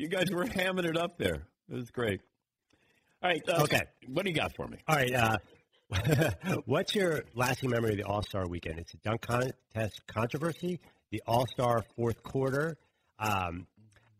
you 0.00 0.08
guys 0.08 0.30
were 0.30 0.44
hamming 0.46 0.86
it 0.86 0.96
up 0.96 1.18
there. 1.18 1.42
It 1.70 1.74
was 1.74 1.90
great. 1.90 2.20
All 3.22 3.30
right. 3.30 3.42
Uh, 3.48 3.62
Okay. 3.62 3.82
What 4.08 4.24
do 4.24 4.30
you 4.30 4.36
got 4.36 4.54
for 4.56 4.66
me? 4.66 4.78
All 4.88 4.96
right. 4.96 5.12
Uh, 5.14 5.36
what's 6.66 6.94
your 6.94 7.24
lasting 7.34 7.70
memory 7.70 7.92
of 7.92 7.96
the 7.98 8.04
All 8.04 8.22
Star 8.22 8.46
weekend? 8.48 8.78
It's 8.78 8.94
a 8.94 8.96
dunk 8.98 9.20
contest 9.22 10.00
controversy, 10.06 10.80
the 11.10 11.22
All 11.26 11.46
Star 11.46 11.84
fourth 11.96 12.22
quarter. 12.22 12.76
Um, 13.18 13.66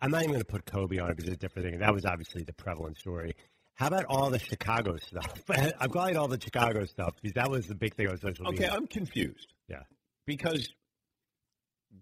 I'm 0.03 0.11
not 0.11 0.23
even 0.23 0.33
going 0.33 0.41
to 0.41 0.47
put 0.47 0.67
Kobe 0.67 0.99
on 0.99 1.11
it 1.11 1.17
because 1.17 1.29
it's 1.33 1.37
a 1.37 1.39
different 1.39 1.71
thing. 1.71 1.79
That 1.81 1.95
was 1.95 2.05
obviously 2.05 2.43
the 2.43 2.53
prevalent 2.53 2.99
story. 2.99 3.35
How 3.75 3.87
about 3.87 4.05
all 4.09 4.29
the 4.31 4.39
Chicago 4.39 4.97
stuff? 4.99 5.43
I'm 5.81 5.91
calling 5.91 6.17
all 6.17 6.29
the 6.29 6.41
Chicago 6.41 6.85
stuff 6.85 7.15
because 7.21 7.35
that 7.35 7.51
was 7.51 7.67
the 7.67 7.75
big 7.75 7.95
thing 7.95 8.09
on 8.09 8.19
social 8.19 8.47
Okay, 8.49 8.53
media. 8.53 8.69
Okay, 8.69 8.77
I'm 8.77 8.87
confused 8.87 9.55
yeah. 9.69 9.83
because 10.27 10.69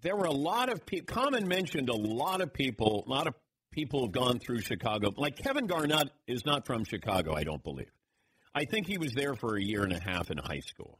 there 0.02 0.16
were 0.16 0.24
a 0.24 0.32
lot 0.32 0.70
of 0.70 0.84
people. 0.86 1.14
Common 1.14 1.46
mentioned 1.46 1.88
a 1.88 1.94
lot 1.94 2.40
of 2.40 2.52
people. 2.52 3.04
A 3.06 3.10
lot 3.10 3.26
of 3.28 3.34
people 3.70 4.02
have 4.02 4.12
gone 4.12 4.38
through 4.38 4.60
Chicago. 4.60 5.12
Like 5.16 5.36
Kevin 5.36 5.66
Garnett 5.66 6.10
is 6.26 6.44
not 6.44 6.66
from 6.66 6.84
Chicago. 6.84 7.34
I 7.34 7.44
don't 7.44 7.62
believe. 7.62 7.90
I 8.54 8.64
think 8.64 8.86
he 8.86 8.98
was 8.98 9.12
there 9.12 9.34
for 9.34 9.56
a 9.56 9.62
year 9.62 9.84
and 9.84 9.92
a 9.92 10.00
half 10.00 10.30
in 10.30 10.38
high 10.38 10.60
school. 10.60 10.98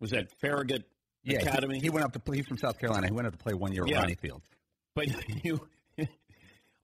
Was 0.00 0.10
that 0.10 0.28
Farragut 0.40 0.84
Yeah, 1.24 1.40
he- 1.40 1.46
Academy? 1.46 1.80
He, 1.80 1.90
went 1.90 2.04
up 2.04 2.12
to 2.12 2.18
play. 2.20 2.36
He's 2.36 2.46
from 2.46 2.58
South 2.58 2.78
Carolina. 2.78 3.06
He 3.06 3.12
went 3.12 3.26
up 3.26 3.32
to 3.36 3.42
play 3.42 3.54
one 3.54 3.72
year 3.72 3.84
at 3.84 3.88
Yeah. 3.90 4.00
Ronnie 4.00 4.14
Field. 4.16 4.42
But 4.94 5.08
you, 5.44 5.60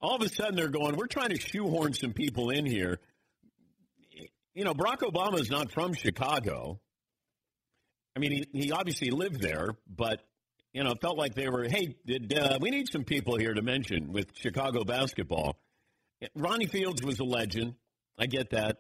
all 0.01 0.17
of 0.17 0.23
a 0.23 0.29
sudden, 0.29 0.57
they're 0.57 0.69
going. 0.69 0.97
We're 0.97 1.07
trying 1.07 1.31
to 1.31 1.39
shoehorn 1.41 1.93
some 1.95 2.13
people 2.13 2.51
in 2.51 2.67
here. 2.67 2.99
You 4.55 4.65
know, 4.65 4.75
Barack 4.75 4.99
Obama 4.99 5.39
is 5.41 5.51
not 5.51 5.73
from 5.73 5.95
Chicago. 5.95 6.81
I 8.15 8.19
mean, 8.19 8.45
he, 8.53 8.65
he 8.65 8.73
obviously 8.73 9.11
lived 9.11 9.41
there, 9.41 9.69
but 9.89 10.23
you 10.73 10.83
know, 10.85 10.93
it 10.93 11.01
felt 11.01 11.19
like 11.19 11.35
they 11.35 11.49
were. 11.49 11.65
Hey, 11.69 11.97
did 12.07 12.37
uh, 12.37 12.59
we 12.61 12.71
need 12.71 12.91
some 12.91 13.05
people 13.05 13.37
here 13.37 13.53
to 13.53 13.63
mention 13.63 14.13
with 14.13 14.27
Chicago 14.35 14.85
basketball? 14.85 15.59
Ronnie 16.35 16.67
Fields 16.67 17.03
was 17.03 17.19
a 17.19 17.25
legend. 17.25 17.75
I 18.19 18.27
get 18.27 18.51
that. 18.51 18.79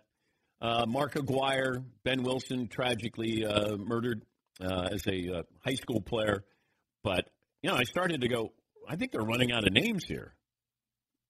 Uh, 0.60 0.86
Mark 0.86 1.16
Aguirre, 1.16 1.82
Ben 2.04 2.22
Wilson, 2.22 2.68
tragically 2.68 3.44
uh, 3.44 3.76
murdered 3.76 4.22
uh, 4.60 4.88
as 4.92 5.06
a 5.06 5.38
uh, 5.38 5.42
high 5.64 5.74
school 5.74 6.00
player. 6.00 6.44
But 7.02 7.28
you 7.62 7.70
know, 7.70 7.76
I 7.76 7.84
started 7.84 8.20
to 8.20 8.28
go. 8.28 8.52
I 8.88 8.96
think 8.96 9.12
they're 9.12 9.22
running 9.22 9.52
out 9.52 9.66
of 9.66 9.72
names 9.72 10.04
here. 10.04 10.34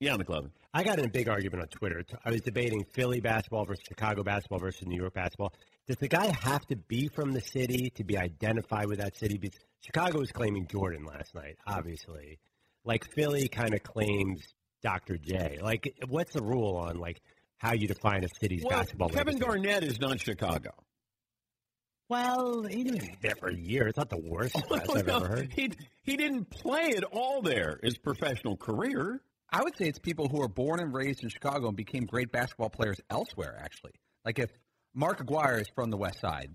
Yeah, 0.00 0.16
McLovin. 0.16 0.50
I 0.74 0.82
got 0.84 0.98
in 0.98 1.04
a 1.04 1.08
big 1.08 1.28
argument 1.28 1.62
on 1.62 1.68
Twitter. 1.68 2.02
I 2.24 2.30
was 2.30 2.40
debating 2.40 2.84
Philly 2.92 3.20
basketball 3.20 3.64
versus 3.64 3.84
Chicago 3.86 4.22
basketball 4.22 4.58
versus 4.58 4.86
New 4.86 5.00
York 5.00 5.14
basketball. 5.14 5.52
Does 5.86 5.96
the 5.96 6.08
guy 6.08 6.32
have 6.42 6.66
to 6.66 6.76
be 6.76 7.08
from 7.08 7.32
the 7.32 7.40
city 7.40 7.90
to 7.96 8.04
be 8.04 8.18
identified 8.18 8.86
with 8.86 8.98
that 8.98 9.16
city? 9.16 9.38
Because 9.38 9.60
Chicago 9.84 10.18
was 10.20 10.32
claiming 10.32 10.66
Jordan 10.68 11.04
last 11.04 11.34
night, 11.34 11.56
obviously. 11.66 12.38
Like 12.84 13.04
Philly 13.14 13.48
kind 13.48 13.74
of 13.74 13.82
claims 13.82 14.42
Dr. 14.82 15.16
J. 15.18 15.58
Like, 15.60 15.92
what's 16.08 16.32
the 16.32 16.42
rule 16.42 16.76
on 16.76 16.98
like 16.98 17.20
how 17.58 17.72
you 17.74 17.86
define 17.86 18.24
a 18.24 18.28
city's 18.40 18.64
Well, 18.64 18.78
basketball? 18.78 19.08
Kevin 19.08 19.34
legacy? 19.38 19.44
Garnett 19.46 19.84
is 19.84 20.00
not 20.00 20.20
Chicago. 20.20 20.70
Well, 22.08 22.64
he 22.64 22.84
was 22.84 23.00
there 23.22 23.34
for 23.38 23.48
a 23.48 23.56
year. 23.56 23.86
It's 23.88 23.96
not 23.96 24.10
the 24.10 24.18
worst 24.18 24.54
press 24.68 24.88
I've 24.90 25.06
No, 25.06 25.16
ever 25.16 25.28
heard. 25.28 25.52
He 25.54 25.70
he 26.02 26.16
didn't 26.16 26.50
play 26.50 26.92
at 26.96 27.04
all 27.04 27.42
there 27.42 27.78
his 27.82 27.96
professional 27.96 28.56
career. 28.56 29.20
I 29.50 29.62
would 29.62 29.76
say 29.76 29.86
it's 29.86 29.98
people 29.98 30.28
who 30.28 30.40
are 30.42 30.48
born 30.48 30.80
and 30.80 30.92
raised 30.92 31.22
in 31.22 31.28
Chicago 31.28 31.68
and 31.68 31.76
became 31.76 32.04
great 32.04 32.32
basketball 32.32 32.70
players 32.70 33.00
elsewhere. 33.10 33.58
Actually, 33.62 33.92
like 34.24 34.38
if 34.38 34.50
Mark 34.94 35.20
Aguirre 35.20 35.60
is 35.60 35.68
from 35.74 35.90
the 35.90 35.96
West 35.96 36.20
Side, 36.20 36.50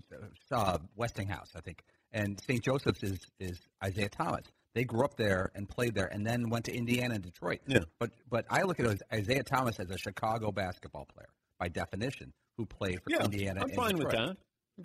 uh, 0.52 0.78
Westinghouse, 0.94 1.50
I 1.56 1.60
think, 1.60 1.82
and 2.12 2.40
St. 2.40 2.62
Joseph's 2.62 3.02
is 3.02 3.20
is 3.38 3.58
Isiah 3.84 4.08
Thomas. 4.08 4.44
They 4.74 4.84
grew 4.84 5.04
up 5.04 5.16
there 5.16 5.50
and 5.54 5.68
played 5.68 5.94
there, 5.94 6.06
and 6.06 6.26
then 6.26 6.50
went 6.50 6.66
to 6.66 6.74
Indiana 6.74 7.14
and 7.14 7.22
Detroit. 7.24 7.60
Yeah. 7.66 7.80
But 7.98 8.10
but 8.30 8.46
I 8.50 8.62
look 8.62 8.80
at 8.80 9.02
Isiah 9.12 9.42
Thomas 9.42 9.80
as 9.80 9.90
a 9.90 9.98
Chicago 9.98 10.52
basketball 10.52 11.06
player 11.06 11.28
by 11.58 11.68
definition, 11.68 12.32
who 12.56 12.66
played 12.66 13.00
for 13.02 13.10
Indiana. 13.10 13.20
Yeah, 13.20 13.24
Indiana. 13.24 13.60
I'm 13.62 13.70
fine 13.70 13.98
with 13.98 14.10
that. 14.10 14.36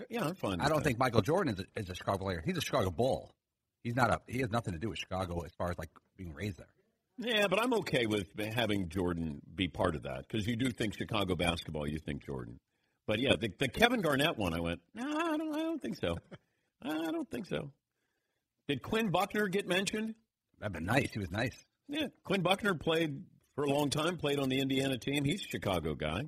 Yeah, 0.09 0.25
I'm 0.25 0.35
fine. 0.35 0.59
I 0.59 0.69
don't 0.69 0.77
that. 0.77 0.83
think 0.85 0.97
Michael 0.97 1.21
Jordan 1.21 1.53
is 1.53 1.59
a, 1.59 1.79
is 1.79 1.89
a 1.89 1.95
Chicago 1.95 2.23
player. 2.23 2.41
He's 2.43 2.57
a 2.57 2.61
Chicago 2.61 2.89
Bull. 2.89 3.31
He's 3.83 3.95
not 3.95 4.09
a. 4.09 4.21
He 4.27 4.39
has 4.39 4.49
nothing 4.49 4.73
to 4.73 4.79
do 4.79 4.89
with 4.89 4.97
Chicago 4.97 5.41
as 5.41 5.51
far 5.57 5.69
as 5.69 5.77
like 5.77 5.89
being 6.17 6.33
raised 6.33 6.57
there. 6.57 6.67
Yeah, 7.17 7.47
but 7.47 7.61
I'm 7.61 7.73
okay 7.75 8.07
with 8.07 8.27
having 8.55 8.89
Jordan 8.89 9.41
be 9.53 9.67
part 9.67 9.95
of 9.95 10.03
that 10.03 10.27
because 10.27 10.47
you 10.47 10.55
do 10.55 10.71
think 10.71 10.97
Chicago 10.97 11.35
basketball, 11.35 11.87
you 11.87 11.99
think 11.99 12.25
Jordan. 12.25 12.59
But 13.05 13.19
yeah, 13.19 13.35
the, 13.39 13.51
the 13.59 13.67
Kevin 13.67 14.01
Garnett 14.01 14.37
one, 14.37 14.53
I 14.53 14.61
went, 14.61 14.79
no, 14.95 15.05
I 15.05 15.37
don't, 15.37 15.55
I 15.55 15.59
don't 15.59 15.81
think 15.81 15.97
so. 15.97 16.17
I 16.83 17.11
don't 17.11 17.29
think 17.29 17.45
so. 17.45 17.71
Did 18.67 18.81
Quinn 18.81 19.09
Buckner 19.09 19.47
get 19.47 19.67
mentioned? 19.67 20.15
That'd 20.59 20.73
been 20.73 20.85
nice. 20.85 21.11
He 21.11 21.19
was 21.19 21.31
nice. 21.31 21.55
Yeah, 21.87 22.07
Quinn 22.23 22.41
Buckner 22.41 22.73
played 22.75 23.23
for 23.55 23.65
a 23.65 23.69
long 23.69 23.89
time, 23.89 24.17
played 24.17 24.39
on 24.39 24.49
the 24.49 24.59
Indiana 24.59 24.97
team. 24.97 25.23
He's 25.23 25.43
a 25.43 25.47
Chicago 25.47 25.95
guy. 25.95 26.23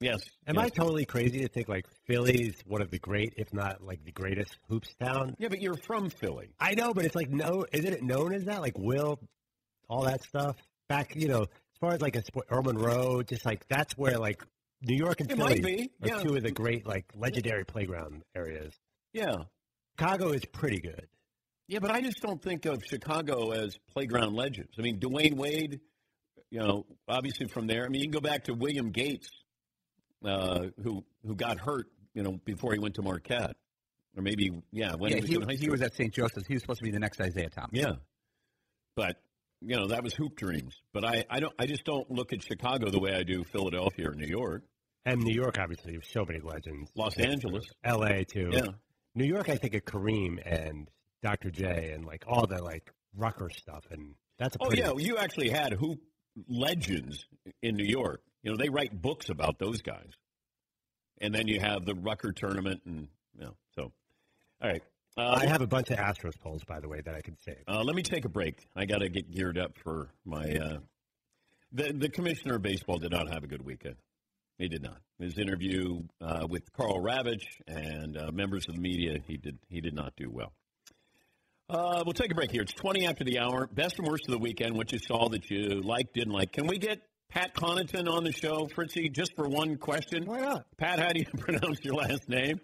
Yes. 0.00 0.20
Am 0.46 0.56
yes. 0.56 0.64
I 0.66 0.68
totally 0.68 1.06
crazy 1.06 1.40
to 1.40 1.48
think 1.48 1.68
like 1.68 1.86
Philly's 2.06 2.54
one 2.66 2.82
of 2.82 2.90
the 2.90 2.98
great, 2.98 3.34
if 3.36 3.52
not 3.52 3.82
like 3.82 4.04
the 4.04 4.12
greatest 4.12 4.56
hoops 4.68 4.94
town? 5.02 5.34
Yeah, 5.38 5.48
but 5.48 5.60
you're 5.60 5.78
from 5.86 6.10
Philly. 6.10 6.50
I 6.60 6.74
know, 6.74 6.92
but 6.92 7.04
it's 7.04 7.14
like 7.14 7.30
no, 7.30 7.64
isn't 7.72 7.92
it 7.92 8.02
known 8.02 8.34
as 8.34 8.44
that? 8.44 8.60
Like 8.60 8.78
Will, 8.78 9.18
all 9.88 10.04
that 10.04 10.22
stuff 10.22 10.56
back, 10.88 11.16
you 11.16 11.28
know, 11.28 11.42
as 11.42 11.78
far 11.80 11.94
as 11.94 12.02
like 12.02 12.16
a 12.16 12.22
sport, 12.22 12.46
Urban 12.50 12.76
Road, 12.76 13.28
just 13.28 13.46
like 13.46 13.66
that's 13.68 13.96
where 13.96 14.18
like 14.18 14.42
New 14.82 14.96
York 14.96 15.20
and 15.20 15.30
It 15.30 15.36
Philly 15.36 15.90
are 16.02 16.08
yeah. 16.08 16.22
two 16.22 16.36
of 16.36 16.42
the 16.42 16.50
great 16.50 16.86
like 16.86 17.06
legendary 17.14 17.64
playground 17.64 18.22
areas. 18.34 18.74
Yeah. 19.12 19.34
Chicago 19.98 20.30
is 20.30 20.44
pretty 20.44 20.80
good. 20.80 21.08
Yeah, 21.68 21.80
but 21.80 21.90
I 21.90 22.00
just 22.00 22.20
don't 22.20 22.40
think 22.40 22.64
of 22.66 22.84
Chicago 22.84 23.50
as 23.50 23.76
playground 23.92 24.34
legends. 24.34 24.72
I 24.78 24.82
mean, 24.82 25.00
Dwyane 25.00 25.34
Wade, 25.34 25.80
you 26.50 26.60
know, 26.60 26.86
obviously 27.08 27.48
from 27.48 27.66
there. 27.66 27.84
I 27.84 27.88
mean, 27.88 28.02
you 28.02 28.06
can 28.06 28.12
go 28.12 28.20
back 28.20 28.44
to 28.44 28.54
William 28.54 28.90
Gates, 28.90 29.28
uh, 30.24 30.66
who 30.82 31.04
who 31.26 31.34
got 31.34 31.58
hurt, 31.58 31.86
you 32.14 32.22
know, 32.22 32.38
before 32.44 32.72
he 32.72 32.78
went 32.78 32.94
to 32.96 33.02
Marquette, 33.02 33.56
or 34.16 34.22
maybe 34.22 34.62
yeah, 34.70 34.94
when 34.94 35.10
yeah, 35.10 35.20
he 35.22 35.38
was 35.38 35.48
he, 35.48 35.56
he 35.56 35.70
was 35.70 35.82
at 35.82 35.94
St. 35.94 36.12
Joseph's. 36.12 36.46
He 36.46 36.54
was 36.54 36.62
supposed 36.62 36.78
to 36.78 36.84
be 36.84 36.92
the 36.92 37.00
next 37.00 37.20
Isiah 37.20 37.50
Thomas. 37.50 37.70
yeah, 37.72 37.94
but 38.94 39.16
you 39.60 39.76
know 39.76 39.88
that 39.88 40.02
was 40.02 40.14
hoop 40.14 40.36
dreams. 40.36 40.80
But 40.92 41.04
I 41.04 41.24
I 41.30 41.40
don't 41.40 41.54
I 41.58 41.66
just 41.66 41.84
don't 41.84 42.10
look 42.10 42.32
at 42.32 42.42
Chicago 42.42 42.90
the 42.90 43.00
way 43.00 43.14
I 43.14 43.22
do 43.22 43.44
Philadelphia 43.44 44.10
or 44.10 44.14
New 44.14 44.26
York, 44.26 44.62
And 45.04 45.22
New 45.22 45.34
York, 45.34 45.56
obviously, 45.58 45.98
so 46.12 46.24
many 46.24 46.40
legends. 46.40 46.90
Los 46.94 47.16
Angeles. 47.18 47.64
L.A. 47.84 48.24
too. 48.24 48.50
Yeah. 48.52 48.66
New 49.14 49.24
York, 49.24 49.48
I 49.48 49.56
think 49.56 49.74
of 49.74 49.84
Kareem 49.84 50.38
and 50.44 50.90
Dr. 51.22 51.50
J 51.50 51.92
and 51.94 52.04
like 52.04 52.24
all 52.26 52.46
the 52.46 52.62
like 52.62 52.92
Rucker 53.16 53.50
stuff, 53.50 53.84
and 53.90 54.14
that's 54.38 54.56
a 54.56 54.58
Oh 54.60 54.72
yeah, 54.72 54.92
you 54.96 55.16
actually 55.16 55.48
had 55.48 55.72
hoop 55.72 56.00
legends 56.48 57.26
in 57.62 57.76
New 57.76 57.86
York. 57.86 58.20
You 58.42 58.50
know, 58.50 58.56
they 58.56 58.68
write 58.68 59.00
books 59.00 59.30
about 59.30 59.58
those 59.58 59.82
guys. 59.82 60.10
And 61.20 61.34
then 61.34 61.48
you 61.48 61.58
have 61.60 61.86
the 61.86 61.94
Rucker 61.94 62.32
tournament, 62.32 62.82
and 62.84 63.08
you 63.34 63.44
know, 63.44 63.56
so 63.74 63.92
all 64.62 64.70
right. 64.70 64.82
Uh, 65.16 65.38
I 65.40 65.46
have 65.46 65.62
a 65.62 65.66
bunch 65.66 65.90
of 65.90 65.96
Astros 65.96 66.38
polls, 66.38 66.62
by 66.64 66.80
the 66.80 66.88
way, 66.88 67.00
that 67.00 67.14
I 67.14 67.22
could 67.22 67.40
save. 67.42 67.62
Uh, 67.66 67.82
let 67.82 67.96
me 67.96 68.02
take 68.02 68.26
a 68.26 68.28
break. 68.28 68.66
I 68.76 68.84
got 68.84 68.98
to 68.98 69.08
get 69.08 69.30
geared 69.30 69.56
up 69.58 69.72
for 69.82 70.10
my. 70.24 70.44
Uh, 70.44 70.78
the 71.72 71.92
the 71.92 72.08
commissioner 72.08 72.56
of 72.56 72.62
baseball 72.62 72.98
did 72.98 73.12
not 73.12 73.32
have 73.32 73.42
a 73.42 73.46
good 73.46 73.64
weekend. 73.64 73.96
He 74.58 74.68
did 74.68 74.82
not. 74.82 74.98
His 75.18 75.38
interview 75.38 76.02
uh, 76.20 76.46
with 76.48 76.70
Karl 76.72 77.00
Ravech 77.02 77.42
and 77.66 78.16
uh, 78.16 78.30
members 78.30 78.68
of 78.68 78.74
the 78.74 78.80
media, 78.80 79.18
he 79.26 79.38
did 79.38 79.58
he 79.68 79.80
did 79.80 79.94
not 79.94 80.14
do 80.16 80.30
well. 80.30 80.52
Uh, 81.68 82.02
we'll 82.04 82.12
take 82.12 82.30
a 82.30 82.34
break 82.34 82.50
here. 82.50 82.62
It's 82.62 82.74
twenty 82.74 83.06
after 83.06 83.24
the 83.24 83.38
hour. 83.38 83.66
Best 83.72 83.98
and 83.98 84.06
worst 84.06 84.28
of 84.28 84.32
the 84.32 84.38
weekend. 84.38 84.76
What 84.76 84.92
you 84.92 84.98
saw 84.98 85.30
that 85.30 85.50
you 85.50 85.80
liked, 85.82 86.12
didn't 86.12 86.32
like. 86.32 86.52
Can 86.52 86.66
we 86.66 86.76
get 86.76 87.00
Pat 87.30 87.54
Connaughton 87.54 88.06
on 88.06 88.22
the 88.22 88.32
show, 88.32 88.68
Fritzy, 88.74 89.08
just 89.08 89.34
for 89.34 89.48
one 89.48 89.76
question? 89.76 90.26
Why 90.26 90.40
not? 90.40 90.66
Pat, 90.76 90.98
how 90.98 91.08
do 91.08 91.20
you 91.20 91.26
pronounce 91.38 91.82
your 91.82 91.94
last 91.94 92.28
name? 92.28 92.60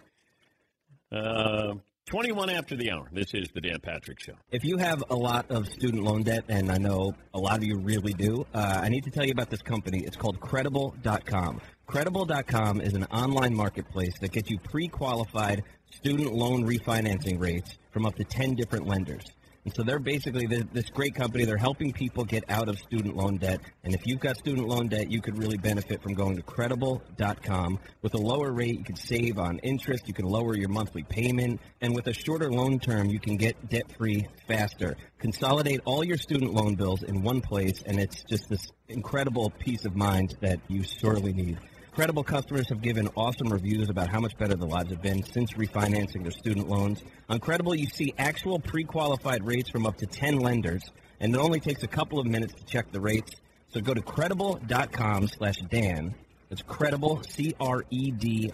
Uh, 2.09 2.11
21 2.11 2.51
after 2.51 2.77
the 2.77 2.91
hour. 2.91 3.09
This 3.13 3.35
is 3.35 3.49
the 3.55 3.61
Dan 3.61 3.79
Patrick 3.81 4.21
Show. 4.21 4.35
If 4.51 4.65
you 4.65 4.77
have 4.77 5.03
a 5.11 5.15
lot 5.15 5.51
of 5.51 5.67
student 5.69 6.03
loan 6.03 6.23
debt, 6.23 6.45
and 6.49 6.71
I 6.71 6.79
know 6.79 7.15
a 7.35 7.39
lot 7.39 7.59
of 7.59 7.65
you 7.65 7.79
really 7.79 8.13
do, 8.13 8.47
uh, 8.55 8.81
I 8.83 8.89
need 8.89 9.05
to 9.05 9.11
tell 9.11 9.25
you 9.25 9.33
about 9.33 9.51
this 9.51 9.63
company. 9.63 10.03
It's 10.05 10.17
called 10.17 10.41
Credible.com. 10.41 11.61
Credible.com 11.87 12.81
is 12.81 12.95
an 12.95 13.05
online 13.05 13.55
marketplace 13.55 14.19
that 14.21 14.33
gets 14.33 14.51
you 14.51 14.59
pre 14.59 14.89
qualified 14.89 15.63
student 15.91 16.33
loan 16.33 16.65
refinancing 16.65 17.41
rates 17.41 17.77
from 17.93 18.07
up 18.07 18.15
to 18.17 18.25
10 18.25 18.55
different 18.55 18.87
lenders. 18.87 19.25
And 19.65 19.73
so 19.75 19.85
they're 19.85 20.01
basically 20.01 20.47
this, 20.47 20.91
great 20.91 21.15
company. 21.15 21.45
They're 21.45 21.57
helping 21.57 21.93
people 21.93 22.25
get 22.25 22.45
out 22.49 22.69
of 22.69 22.79
student 22.79 23.17
loan 23.17 23.37
debt. 23.37 23.61
And 23.85 23.95
if 23.95 24.05
you've 24.07 24.19
got 24.19 24.37
student 24.37 24.67
loan 24.67 24.89
debt, 24.89 25.09
you 25.11 25.21
could 25.21 25.39
really 25.39 25.57
benefit 25.57 26.03
from 26.03 26.15
going 26.15 26.37
to 26.37 26.43
credible.com. 26.43 27.79
With 28.03 28.15
a 28.15 28.19
lower 28.19 28.51
rate, 28.51 28.79
you 28.79 28.85
can 28.85 28.97
save 28.97 29.39
on 29.39 29.59
interest, 29.61 30.09
you 30.09 30.15
can 30.15 30.27
lower 30.27 30.57
your 30.57 30.69
monthly 30.69 31.05
payment, 31.05 31.61
and 31.81 31.95
with 31.95 32.09
a 32.09 32.13
shorter 32.13 32.51
loan 32.51 32.81
term, 32.81 33.09
you 33.09 33.21
can 33.21 33.37
get 33.37 33.69
debt 33.69 33.85
free 33.97 34.27
faster. 34.49 34.97
Consolidate 35.19 35.81
all 35.85 36.03
your 36.03 36.19
student 36.19 36.53
loan 36.53 36.75
bills 36.75 37.05
in 37.05 37.23
one 37.23 37.41
place, 37.41 37.83
and 37.87 38.01
it's 38.01 38.25
just 38.25 38.49
this 38.49 38.67
incredible 38.89 39.51
peace 39.61 39.85
of 39.85 39.95
mind 39.95 40.37
that 40.41 40.59
you 40.69 40.83
sorely 40.83 41.33
need. 41.33 41.59
Credible 41.93 42.25
customers 42.25 42.69
have 42.71 42.81
given 42.81 43.07
awesome 43.17 43.53
reviews 43.53 43.91
about 43.91 44.09
how 44.09 44.19
much 44.19 44.35
better 44.39 44.55
their 44.55 44.67
lives 44.67 44.89
have 44.89 45.03
been 45.03 45.23
since 45.23 45.53
refinancing 45.53 46.23
their 46.23 46.31
student 46.31 46.67
loans. 46.67 47.03
On 47.29 47.39
Credible, 47.39 47.75
you 47.75 47.87
see 47.87 48.15
actual 48.17 48.59
pre-qualified 48.59 49.45
rates 49.45 49.69
from 49.69 49.85
up 49.85 49.99
to 49.99 50.07
10 50.07 50.39
lenders, 50.39 50.83
and 51.21 51.35
it 51.35 51.39
only 51.39 51.61
takes 51.61 51.83
a 51.83 51.87
couple 51.87 52.19
of 52.19 52.25
minutes 52.25 52.55
to 52.55 52.65
check 52.65 52.91
the 52.93 53.01
rates. 53.01 53.33
So 53.69 53.83
go 53.83 53.93
to 53.93 54.01
credible.com 54.01 55.29
slash 55.29 55.57
Dan. 55.71 56.15
It's 56.51 56.63
credible, 56.63 57.21
E 57.21 57.29
C-R-E-D-I-B-L-E 57.51 58.53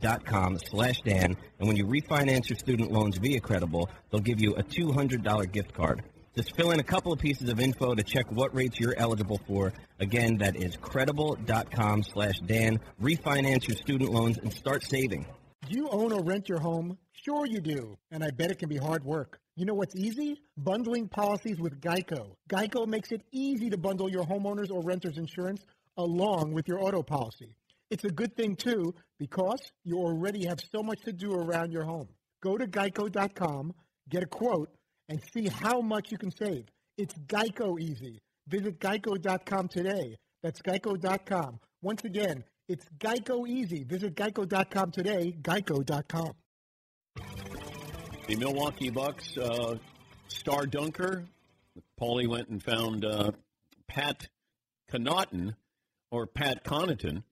dot 0.00 0.24
com 0.24 0.58
slash 0.58 1.00
Dan. 1.02 1.36
And 1.60 1.68
when 1.68 1.76
you 1.76 1.86
refinance 1.86 2.48
your 2.48 2.58
student 2.58 2.90
loans 2.90 3.18
via 3.18 3.38
Credible, 3.38 3.88
they'll 4.10 4.20
give 4.20 4.40
you 4.40 4.56
a 4.56 4.64
$200 4.64 5.52
gift 5.52 5.74
card. 5.74 6.02
Just 6.38 6.54
fill 6.54 6.70
in 6.70 6.78
a 6.78 6.84
couple 6.84 7.12
of 7.12 7.18
pieces 7.18 7.48
of 7.50 7.58
info 7.58 7.96
to 7.96 8.02
check 8.04 8.30
what 8.30 8.54
rates 8.54 8.78
you're 8.78 8.94
eligible 8.96 9.40
for. 9.48 9.72
Again, 9.98 10.38
that 10.38 10.54
is 10.54 10.76
credible.com 10.76 12.04
slash 12.04 12.38
Dan. 12.46 12.78
Refinance 13.02 13.66
your 13.66 13.76
student 13.76 14.12
loans 14.12 14.38
and 14.38 14.52
start 14.52 14.84
saving. 14.84 15.26
Do 15.68 15.76
you 15.76 15.88
own 15.88 16.12
or 16.12 16.22
rent 16.22 16.48
your 16.48 16.60
home? 16.60 16.96
Sure 17.10 17.44
you 17.44 17.60
do, 17.60 17.98
and 18.12 18.22
I 18.22 18.30
bet 18.30 18.52
it 18.52 18.60
can 18.60 18.68
be 18.68 18.76
hard 18.76 19.04
work. 19.04 19.40
You 19.56 19.66
know 19.66 19.74
what's 19.74 19.96
easy? 19.96 20.40
Bundling 20.56 21.08
policies 21.08 21.58
with 21.58 21.80
Geico. 21.80 22.36
Geico 22.48 22.86
makes 22.86 23.10
it 23.10 23.22
easy 23.32 23.68
to 23.70 23.76
bundle 23.76 24.08
your 24.08 24.22
homeowner's 24.22 24.70
or 24.70 24.80
renter's 24.80 25.18
insurance 25.18 25.64
along 25.96 26.52
with 26.52 26.68
your 26.68 26.80
auto 26.80 27.02
policy. 27.02 27.56
It's 27.90 28.04
a 28.04 28.10
good 28.10 28.36
thing 28.36 28.54
too 28.54 28.94
because 29.18 29.72
you 29.82 29.96
already 29.98 30.46
have 30.46 30.60
so 30.70 30.84
much 30.84 31.00
to 31.00 31.12
do 31.12 31.32
around 31.32 31.72
your 31.72 31.82
home. 31.82 32.06
Go 32.40 32.56
to 32.56 32.68
geico.com, 32.68 33.74
get 34.08 34.22
a 34.22 34.26
quote, 34.26 34.70
and 35.08 35.20
see 35.32 35.48
how 35.48 35.80
much 35.80 36.10
you 36.10 36.18
can 36.18 36.30
save. 36.30 36.66
It's 36.96 37.14
Geico 37.14 37.80
easy. 37.80 38.20
Visit 38.48 38.80
geico.com 38.80 39.68
today. 39.68 40.16
That's 40.42 40.60
geico.com. 40.62 41.60
Once 41.82 42.04
again, 42.04 42.44
it's 42.68 42.86
Geico 42.98 43.48
easy. 43.48 43.84
Visit 43.84 44.14
geico.com 44.14 44.90
today, 44.90 45.34
geico.com. 45.42 46.32
The 48.26 48.36
Milwaukee 48.36 48.90
Bucks 48.90 49.36
uh, 49.38 49.76
star 50.28 50.66
dunker, 50.66 51.24
Paulie 52.00 52.28
went 52.28 52.48
and 52.48 52.62
found 52.62 53.04
uh, 53.04 53.30
Pat 53.86 54.28
Connaughton 54.90 55.54
or 56.10 56.26
Pat 56.26 56.64
Connaughton, 56.64 57.22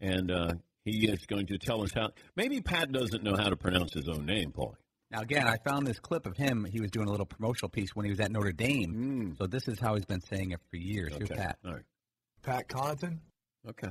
and 0.00 0.30
uh, 0.30 0.52
he 0.84 1.08
is 1.08 1.26
going 1.26 1.46
to 1.46 1.58
tell 1.58 1.82
us 1.82 1.92
how. 1.92 2.10
Maybe 2.36 2.60
Pat 2.60 2.92
doesn't 2.92 3.22
know 3.22 3.36
how 3.36 3.48
to 3.48 3.56
pronounce 3.56 3.94
his 3.94 4.08
own 4.08 4.26
name, 4.26 4.52
Paulie. 4.52 4.76
Now, 5.14 5.20
again, 5.20 5.46
I 5.46 5.58
found 5.58 5.86
this 5.86 6.00
clip 6.00 6.26
of 6.26 6.36
him. 6.36 6.64
He 6.64 6.80
was 6.80 6.90
doing 6.90 7.06
a 7.06 7.10
little 7.12 7.24
promotional 7.26 7.68
piece 7.68 7.94
when 7.94 8.04
he 8.04 8.10
was 8.10 8.18
at 8.18 8.32
Notre 8.32 8.50
Dame. 8.50 9.36
So 9.38 9.46
this 9.46 9.68
is 9.68 9.78
how 9.78 9.94
he's 9.94 10.04
been 10.04 10.20
saying 10.22 10.50
it 10.50 10.58
for 10.70 10.76
years. 10.76 11.14
Here's 11.16 11.28
Pat. 11.28 11.56
All 11.64 11.74
right. 11.74 11.84
Pat 12.42 12.66
Connaughton. 12.68 13.18
Okay. 13.68 13.90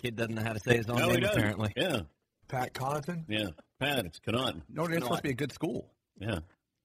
Kid 0.00 0.14
doesn't 0.14 0.36
know 0.36 0.42
how 0.42 0.52
to 0.52 0.60
say 0.60 0.76
his 0.76 0.88
own 0.88 0.98
No, 1.00 1.08
name, 1.08 1.24
apparently. 1.24 1.72
Yeah. 1.76 2.02
Pat 2.46 2.72
Connaughton. 2.72 3.24
Yeah. 3.28 3.48
Pat, 3.80 4.06
it's 4.06 4.20
Connaughton. 4.20 4.62
Notre 4.72 4.92
Dame's 4.92 5.02
supposed 5.02 5.18
to 5.18 5.22
be 5.24 5.30
a 5.30 5.34
good 5.34 5.52
school. 5.52 5.90
Yeah. 6.20 6.38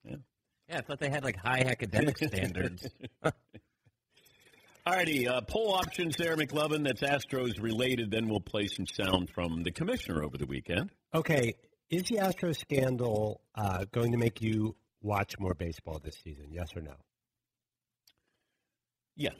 Yeah. 0.03 0.15
Yeah, 0.67 0.77
I 0.79 0.81
thought 0.81 0.99
they 0.99 1.11
had 1.11 1.23
like 1.23 1.37
high 1.37 1.59
academic 1.59 2.17
standards. 2.27 2.87
All 3.23 3.33
righty, 4.87 5.27
uh, 5.27 5.41
poll 5.41 5.73
options 5.73 6.15
there, 6.17 6.35
McLovin. 6.35 6.85
That's 6.85 7.01
Astros 7.01 7.61
related. 7.61 8.09
Then 8.09 8.27
we'll 8.27 8.39
play 8.39 8.65
some 8.65 8.87
sound 8.87 9.29
from 9.29 9.61
the 9.61 9.71
commissioner 9.71 10.23
over 10.23 10.37
the 10.39 10.47
weekend. 10.47 10.89
Okay, 11.13 11.53
is 11.89 12.03
the 12.03 12.19
Astro 12.19 12.51
scandal 12.51 13.41
uh, 13.55 13.85
going 13.91 14.11
to 14.11 14.17
make 14.17 14.41
you 14.41 14.75
watch 15.01 15.35
more 15.39 15.53
baseball 15.53 15.99
this 16.03 16.17
season? 16.23 16.47
Yes 16.49 16.69
or 16.75 16.81
no? 16.81 16.95
Yes. 19.15 19.35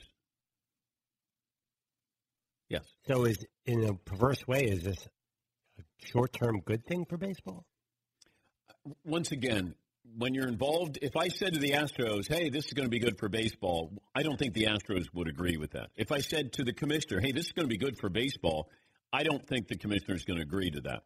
Yes. 2.70 2.84
So, 3.08 3.26
is 3.26 3.46
in 3.66 3.84
a 3.84 3.94
perverse 3.94 4.48
way, 4.48 4.64
is 4.66 4.84
this 4.84 5.08
a 5.78 5.84
short-term 6.06 6.62
good 6.62 6.86
thing 6.86 7.06
for 7.06 7.18
baseball? 7.18 7.66
Once 9.04 9.32
again, 9.32 9.76
when 10.18 10.34
you're 10.34 10.48
involved, 10.48 11.00
if 11.02 11.16
I 11.16 11.28
said 11.28 11.54
to 11.54 11.60
the 11.60 11.72
Astros, 11.72 12.28
hey, 12.28 12.50
this 12.50 12.66
is 12.66 12.74
going 12.74 12.86
to 12.86 12.90
be 12.90 13.00
good 13.00 13.18
for 13.18 13.28
baseball, 13.28 13.92
I 14.16 14.24
don't 14.24 14.38
think 14.38 14.54
the 14.54 14.66
Astros 14.66 15.08
would 15.14 15.28
agree 15.28 15.58
with 15.58 15.72
that. 15.72 15.90
If 15.96 16.12
I 16.12 16.20
said 16.20 16.54
to 16.54 16.64
the 16.64 16.74
commissioner, 16.74 17.20
hey, 17.20 17.32
this 17.32 17.48
is 17.48 17.52
going 17.52 17.66
to 17.66 17.70
be 17.70 17.78
good 17.78 17.98
for 17.98 18.10
baseball, 18.10 18.70
I 19.12 19.24
don't 19.24 19.46
think 19.48 19.68
the 19.68 19.78
commissioner 19.78 20.16
is 20.16 20.24
going 20.24 20.38
to 20.38 20.44
agree 20.44 20.72
to 20.72 20.82
that. 20.82 21.04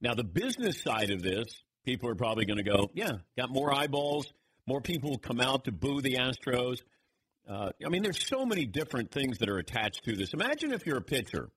Now, 0.00 0.14
the 0.14 0.24
business 0.24 0.80
side 0.82 1.10
of 1.10 1.22
this, 1.22 1.46
people 1.84 2.08
are 2.08 2.14
probably 2.14 2.44
going 2.44 2.58
to 2.58 2.70
go, 2.70 2.90
yeah, 2.94 3.12
got 3.36 3.50
more 3.50 3.74
eyeballs, 3.74 4.32
more 4.66 4.80
people 4.80 5.10
will 5.10 5.18
come 5.18 5.40
out 5.40 5.64
to 5.64 5.72
boo 5.72 6.00
the 6.00 6.16
Astros. 6.16 6.78
Uh, 7.48 7.70
I 7.84 7.88
mean, 7.88 8.02
there's 8.02 8.26
so 8.26 8.44
many 8.44 8.66
different 8.66 9.10
things 9.10 9.38
that 9.38 9.48
are 9.48 9.58
attached 9.58 10.04
to 10.04 10.14
this. 10.14 10.34
Imagine 10.34 10.72
if 10.72 10.86
you're 10.86 10.98
a 10.98 11.02
pitcher 11.02 11.48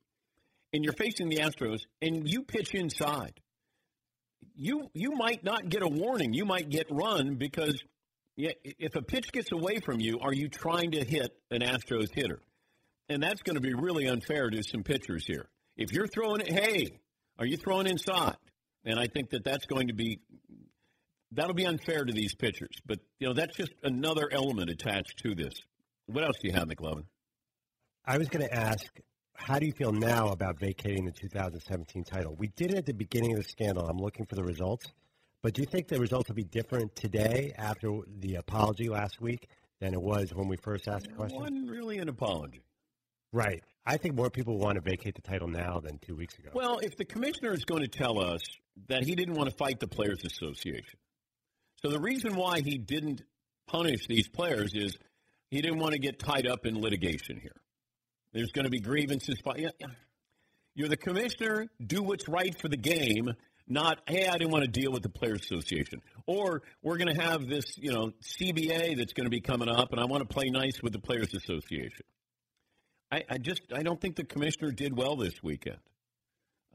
and 0.73 0.83
you're 0.83 0.93
facing 0.93 1.29
the 1.29 1.37
Astros 1.37 1.81
and 2.01 2.27
you 2.27 2.43
pitch 2.43 2.73
inside. 2.73 3.39
You 4.55 4.89
you 4.93 5.11
might 5.11 5.43
not 5.43 5.69
get 5.69 5.83
a 5.83 5.87
warning. 5.87 6.33
You 6.33 6.45
might 6.45 6.69
get 6.69 6.87
run 6.89 7.35
because 7.35 7.79
if 8.37 8.95
a 8.95 9.01
pitch 9.01 9.31
gets 9.31 9.51
away 9.51 9.79
from 9.79 9.99
you, 9.99 10.19
are 10.19 10.33
you 10.33 10.49
trying 10.49 10.91
to 10.91 11.03
hit 11.03 11.31
an 11.51 11.61
Astros 11.61 12.13
hitter? 12.13 12.39
And 13.09 13.21
that's 13.21 13.41
going 13.41 13.55
to 13.55 13.61
be 13.61 13.73
really 13.73 14.07
unfair 14.07 14.49
to 14.49 14.63
some 14.63 14.83
pitchers 14.83 15.25
here. 15.27 15.49
If 15.75 15.91
you're 15.91 16.07
throwing 16.07 16.41
it, 16.41 16.51
hey, 16.51 17.01
are 17.39 17.45
you 17.45 17.57
throwing 17.57 17.87
inside? 17.87 18.35
And 18.85 18.99
I 18.99 19.07
think 19.07 19.29
that 19.31 19.43
that's 19.43 19.65
going 19.65 19.87
to 19.87 19.93
be 19.93 20.19
that'll 21.31 21.53
be 21.53 21.65
unfair 21.65 22.03
to 22.03 22.13
these 22.13 22.35
pitchers. 22.35 22.75
But 22.85 22.99
you 23.19 23.27
know 23.27 23.33
that's 23.33 23.55
just 23.55 23.73
another 23.83 24.29
element 24.31 24.69
attached 24.69 25.19
to 25.23 25.35
this. 25.35 25.53
What 26.07 26.23
else 26.23 26.37
do 26.41 26.47
you 26.47 26.53
have, 26.53 26.67
McLovin? 26.67 27.05
I 28.05 28.17
was 28.17 28.27
going 28.27 28.45
to 28.45 28.53
ask, 28.53 28.85
how 29.35 29.59
do 29.59 29.65
you 29.65 29.71
feel 29.71 29.91
now 29.91 30.29
about 30.29 30.59
vacating 30.59 31.05
the 31.05 31.11
2017 31.11 32.03
title? 32.03 32.35
We 32.35 32.47
did 32.47 32.71
it 32.71 32.77
at 32.77 32.85
the 32.85 32.93
beginning 32.93 33.33
of 33.33 33.37
the 33.37 33.47
scandal. 33.47 33.87
I'm 33.87 33.97
looking 33.97 34.25
for 34.25 34.35
the 34.35 34.43
results. 34.43 34.87
But 35.43 35.53
do 35.53 35.61
you 35.61 35.67
think 35.67 35.87
the 35.87 35.99
results 35.99 36.29
will 36.29 36.35
be 36.35 36.43
different 36.43 36.95
today 36.95 37.53
after 37.57 37.89
the 38.19 38.35
apology 38.35 38.89
last 38.89 39.19
week 39.21 39.47
than 39.79 39.93
it 39.93 40.01
was 40.01 40.33
when 40.33 40.47
we 40.47 40.57
first 40.57 40.87
asked 40.87 41.07
the 41.07 41.13
question? 41.13 41.39
Wasn't 41.39 41.69
really 41.69 41.97
an 41.97 42.09
apology. 42.09 42.61
Right. 43.33 43.63
I 43.85 43.97
think 43.97 44.15
more 44.15 44.29
people 44.29 44.57
want 44.57 44.75
to 44.75 44.81
vacate 44.81 45.15
the 45.15 45.21
title 45.21 45.47
now 45.47 45.79
than 45.79 45.97
two 45.99 46.15
weeks 46.15 46.37
ago. 46.37 46.49
Well, 46.53 46.79
if 46.79 46.95
the 46.97 47.05
commissioner 47.05 47.53
is 47.53 47.65
going 47.65 47.81
to 47.81 47.87
tell 47.87 48.19
us 48.19 48.41
that 48.87 49.03
he 49.03 49.15
didn't 49.15 49.33
want 49.33 49.49
to 49.49 49.55
fight 49.55 49.79
the 49.79 49.87
Players 49.87 50.23
Association, 50.23 50.99
so 51.81 51.89
the 51.89 51.99
reason 51.99 52.35
why 52.35 52.61
he 52.61 52.77
didn't 52.77 53.23
punish 53.67 54.05
these 54.07 54.27
players 54.27 54.73
is 54.75 54.97
he 55.49 55.61
didn't 55.61 55.79
want 55.79 55.93
to 55.93 55.99
get 55.99 56.19
tied 56.19 56.45
up 56.45 56.65
in 56.65 56.79
litigation 56.79 57.39
here. 57.41 57.55
There's 58.33 58.51
going 58.51 58.65
to 58.65 58.71
be 58.71 58.79
grievances. 58.79 59.41
You're 60.75 60.87
the 60.87 60.97
commissioner. 60.97 61.67
Do 61.85 62.03
what's 62.03 62.27
right 62.29 62.57
for 62.57 62.69
the 62.69 62.77
game. 62.77 63.33
Not, 63.67 63.99
hey, 64.07 64.27
I 64.27 64.37
didn't 64.37 64.51
want 64.51 64.63
to 64.65 64.71
deal 64.71 64.91
with 64.91 65.01
the 65.01 65.09
Players 65.09 65.41
Association. 65.43 66.01
Or 66.27 66.61
we're 66.81 66.97
going 66.97 67.15
to 67.15 67.21
have 67.21 67.47
this, 67.47 67.77
you 67.77 67.91
know, 67.91 68.11
CBA 68.21 68.97
that's 68.97 69.13
going 69.13 69.25
to 69.25 69.29
be 69.29 69.41
coming 69.41 69.69
up, 69.69 69.91
and 69.91 69.99
I 69.99 70.05
want 70.05 70.21
to 70.21 70.33
play 70.33 70.49
nice 70.49 70.81
with 70.81 70.93
the 70.93 70.99
Players 70.99 71.33
Association. 71.33 72.05
I, 73.11 73.23
I 73.29 73.37
just 73.37 73.61
I 73.73 73.83
don't 73.83 73.99
think 73.99 74.15
the 74.15 74.23
commissioner 74.23 74.71
did 74.71 74.95
well 74.95 75.15
this 75.15 75.43
weekend. 75.43 75.79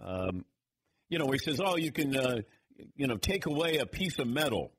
Um, 0.03 0.44
you 1.09 1.18
know, 1.18 1.31
he 1.31 1.38
says, 1.38 1.61
"Oh, 1.64 1.77
you 1.77 1.90
can, 1.90 2.16
uh, 2.16 2.40
you 2.94 3.07
know, 3.07 3.16
take 3.16 3.46
away 3.46 3.79
a 3.79 3.87
piece 3.87 4.18
of 4.18 4.27
metal." 4.27 4.72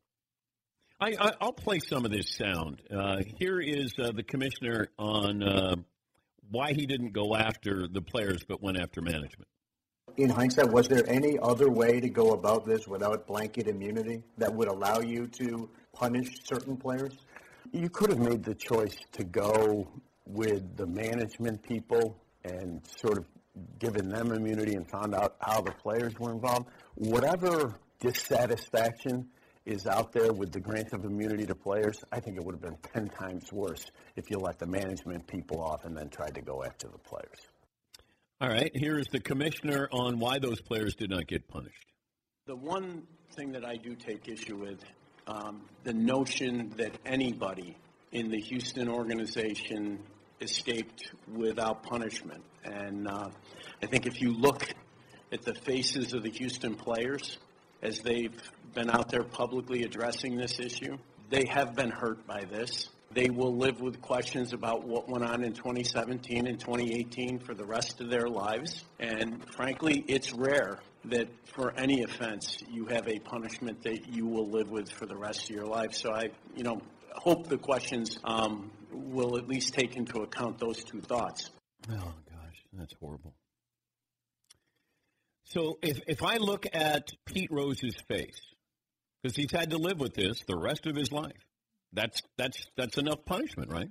I, 1.00 1.16
I 1.20 1.32
I'll 1.42 1.54
play 1.54 1.80
some 1.80 2.06
of 2.06 2.12
this 2.12 2.36
sound. 2.36 2.82
Uh, 2.92 3.18
here 3.38 3.60
is 3.60 3.94
uh, 4.00 4.12
the 4.12 4.24
commissioner 4.24 4.90
on 5.00 5.44
uh, 5.44 5.76
why 6.52 6.74
he 6.74 6.86
didn't 6.86 7.14
go 7.14 7.36
after 7.36 7.88
the 7.88 8.02
players 8.02 8.44
but 8.48 8.62
went 8.62 8.80
after 8.80 9.02
management. 9.02 9.48
In 10.18 10.30
hindsight, 10.30 10.72
was 10.72 10.88
there 10.88 11.08
any 11.08 11.38
other 11.40 11.70
way 11.70 12.00
to 12.00 12.10
go 12.10 12.32
about 12.32 12.66
this 12.66 12.88
without 12.88 13.28
blanket 13.28 13.68
immunity 13.68 14.24
that 14.38 14.52
would 14.54 14.68
allow 14.68 15.00
you 15.00 15.28
to 15.28 15.70
punish 15.94 16.44
certain 16.44 16.76
players? 16.76 17.14
You 17.72 17.90
could 17.90 18.10
have 18.10 18.20
made 18.20 18.44
the 18.44 18.56
choice 18.56 18.96
to 19.12 19.24
go 19.24 19.88
with 20.28 20.76
the 20.76 20.86
management 20.86 21.64
people 21.64 22.22
and 22.44 22.82
sort 23.00 23.18
of 23.18 23.26
given 23.80 24.10
them 24.10 24.32
immunity 24.32 24.76
and 24.76 24.90
found 24.90 25.16
out 25.16 25.36
how 25.42 25.62
the 25.62 25.72
players 25.72 26.14
were 26.20 26.32
involved. 26.32 26.68
Whatever 26.96 27.80
dissatisfaction 28.00 29.28
is 29.66 29.86
out 29.86 30.12
there 30.12 30.32
with 30.32 30.52
the 30.52 30.60
grant 30.60 30.94
of 30.94 31.04
immunity 31.04 31.46
to 31.46 31.56
players, 31.56 32.04
I 32.12 32.20
think 32.20 32.38
it 32.38 32.44
would 32.44 32.56
have 32.56 32.62
been 32.62 32.78
10 32.94 33.10
times 33.10 33.52
worse 33.52 33.86
if 34.16 34.30
you 34.30 34.38
let 34.38 34.60
the 34.60 34.68
management 34.68 35.28
people 35.28 35.62
off 35.62 35.86
and 35.86 35.96
then 35.96 36.10
tried 36.10 36.36
to 36.36 36.42
go 36.42 36.64
after 36.64 36.88
the 36.88 36.98
players. 36.98 37.40
All 38.40 38.50
right, 38.50 38.72
here 38.76 39.00
is 39.00 39.08
the 39.12 39.20
commissioner 39.20 39.90
on 39.92 40.20
why 40.20 40.40
those 40.40 40.62
players 40.62 40.96
did 40.96 41.10
not 41.10 41.28
get 41.28 41.48
punished. 41.48 41.88
The 42.46 42.56
one 42.56 43.04
thing 43.36 43.52
that 43.54 43.66
I 43.66 43.76
do 43.76 43.96
take 43.96 44.28
issue 44.30 44.58
with, 44.58 44.80
um, 45.26 45.64
the 45.84 45.94
notion 45.94 46.72
that 46.78 46.92
anybody 47.06 47.76
in 48.12 48.30
the 48.30 48.40
Houston 48.40 48.88
organization 48.88 50.00
escaped 50.42 51.12
without 51.34 51.84
punishment. 51.84 52.44
And 52.64 53.08
uh, 53.08 53.30
I 53.82 53.86
think 53.86 54.06
if 54.06 54.22
you 54.22 54.34
look 54.34 54.68
at 55.32 55.42
the 55.44 55.54
faces 55.54 56.14
of 56.14 56.24
the 56.24 56.30
Houston 56.32 56.76
players 56.76 57.38
as 57.82 58.00
they've 58.00 58.42
been 58.74 58.90
out 58.90 59.10
there 59.10 59.24
publicly 59.24 59.84
addressing 59.84 60.38
this 60.38 60.60
issue, 60.60 60.98
they 61.30 61.46
have 61.46 61.76
been 61.76 61.92
hurt 61.92 62.26
by 62.26 62.44
this. 62.46 62.90
They 63.12 63.30
will 63.30 63.56
live 63.56 63.80
with 63.80 64.02
questions 64.02 64.54
about 64.54 64.86
what 64.86 65.10
went 65.10 65.24
on 65.24 65.44
in 65.44 65.54
2017 65.54 66.48
and 66.48 66.60
2018 66.60 67.40
for 67.40 67.54
the 67.54 67.66
rest 67.66 68.02
of 68.02 68.10
their 68.10 68.28
lives. 68.28 68.84
And 69.00 69.44
frankly, 69.54 70.04
it's 70.08 70.34
rare 70.34 70.80
that 71.06 71.30
for 71.46 71.74
any 71.78 72.04
offense 72.04 72.62
you 72.70 72.86
have 72.88 73.08
a 73.08 73.20
punishment 73.20 73.82
that 73.84 74.14
you 74.14 74.26
will 74.28 74.50
live 74.50 74.70
with 74.70 74.90
for 74.92 75.06
the 75.06 75.16
rest 75.16 75.50
of 75.50 75.56
your 75.56 75.66
life. 75.66 75.94
So 75.94 76.12
I, 76.12 76.30
you 76.56 76.64
know, 76.64 76.82
hope 77.14 77.48
the 77.48 77.58
questions 77.58 78.20
um, 78.24 78.72
will 78.98 79.38
at 79.38 79.48
least 79.48 79.74
take 79.74 79.96
into 79.96 80.22
account 80.22 80.60
those 80.60 80.84
two 80.84 81.02
thoughts. 81.02 81.50
Oh 81.90 81.96
gosh, 81.96 82.64
that's 82.74 82.94
horrible. 83.00 83.34
So 85.46 85.80
if 85.82 86.00
if 86.08 86.24
I 86.24 86.38
look 86.38 86.66
at 86.74 87.10
Pete 87.26 87.50
Rose's 87.52 87.96
face, 88.08 88.42
because 89.22 89.36
he's 89.36 89.52
had 89.52 89.70
to 89.72 89.78
live 89.78 90.00
with 90.00 90.14
this 90.14 90.44
the 90.48 90.58
rest 90.58 90.86
of 90.86 90.96
his 90.96 91.12
life, 91.12 91.46
that's 91.94 92.22
that's 92.38 92.66
that's 92.76 92.98
enough 92.98 93.24
punishment, 93.26 93.72
right? 93.72 93.90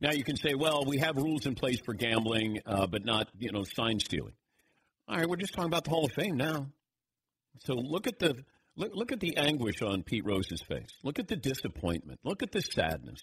Now 0.00 0.12
you 0.12 0.24
can 0.24 0.36
say, 0.36 0.54
well, 0.54 0.84
we 0.84 0.98
have 0.98 1.16
rules 1.16 1.46
in 1.46 1.54
place 1.54 1.78
for 1.84 1.94
gambling, 1.94 2.60
uh, 2.66 2.86
but 2.86 3.04
not 3.04 3.28
you 3.38 3.52
know 3.52 3.64
sign 3.64 3.98
stealing. 4.00 4.34
All 5.08 5.16
right, 5.16 5.28
we're 5.28 5.36
just 5.36 5.54
talking 5.54 5.68
about 5.68 5.84
the 5.84 5.90
Hall 5.90 6.04
of 6.04 6.12
Fame 6.12 6.36
now. 6.36 6.66
So 7.60 7.74
look 7.74 8.06
at 8.06 8.18
the 8.18 8.44
look 8.76 8.92
look 8.94 9.12
at 9.12 9.20
the 9.20 9.36
anguish 9.36 9.82
on 9.82 10.02
Pete 10.02 10.24
Rose's 10.24 10.62
face. 10.62 10.90
Look 11.02 11.18
at 11.18 11.28
the 11.28 11.36
disappointment. 11.36 12.20
Look 12.24 12.42
at 12.42 12.52
the 12.52 12.60
sadness. 12.60 13.20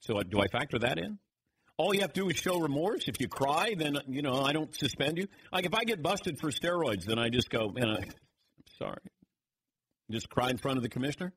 So 0.00 0.18
uh, 0.18 0.22
do 0.22 0.40
I 0.40 0.46
factor 0.46 0.78
that 0.80 0.98
in? 0.98 1.18
All 1.78 1.94
you 1.94 2.00
have 2.00 2.12
to 2.14 2.22
do 2.22 2.28
is 2.28 2.36
show 2.36 2.58
remorse. 2.58 3.06
If 3.06 3.20
you 3.20 3.28
cry, 3.28 3.74
then 3.76 3.98
you 4.08 4.22
know 4.22 4.40
I 4.40 4.52
don't 4.52 4.74
suspend 4.74 5.18
you. 5.18 5.26
Like 5.52 5.66
if 5.66 5.74
I 5.74 5.84
get 5.84 6.02
busted 6.02 6.38
for 6.40 6.50
steroids, 6.50 7.04
then 7.04 7.18
I 7.18 7.28
just 7.28 7.50
go, 7.50 7.68
man, 7.68 7.88
I'm 7.88 8.04
sorry. 8.78 9.02
Just 10.10 10.30
cry 10.30 10.50
in 10.50 10.56
front 10.56 10.78
of 10.78 10.82
the 10.82 10.88
commissioner. 10.88 11.34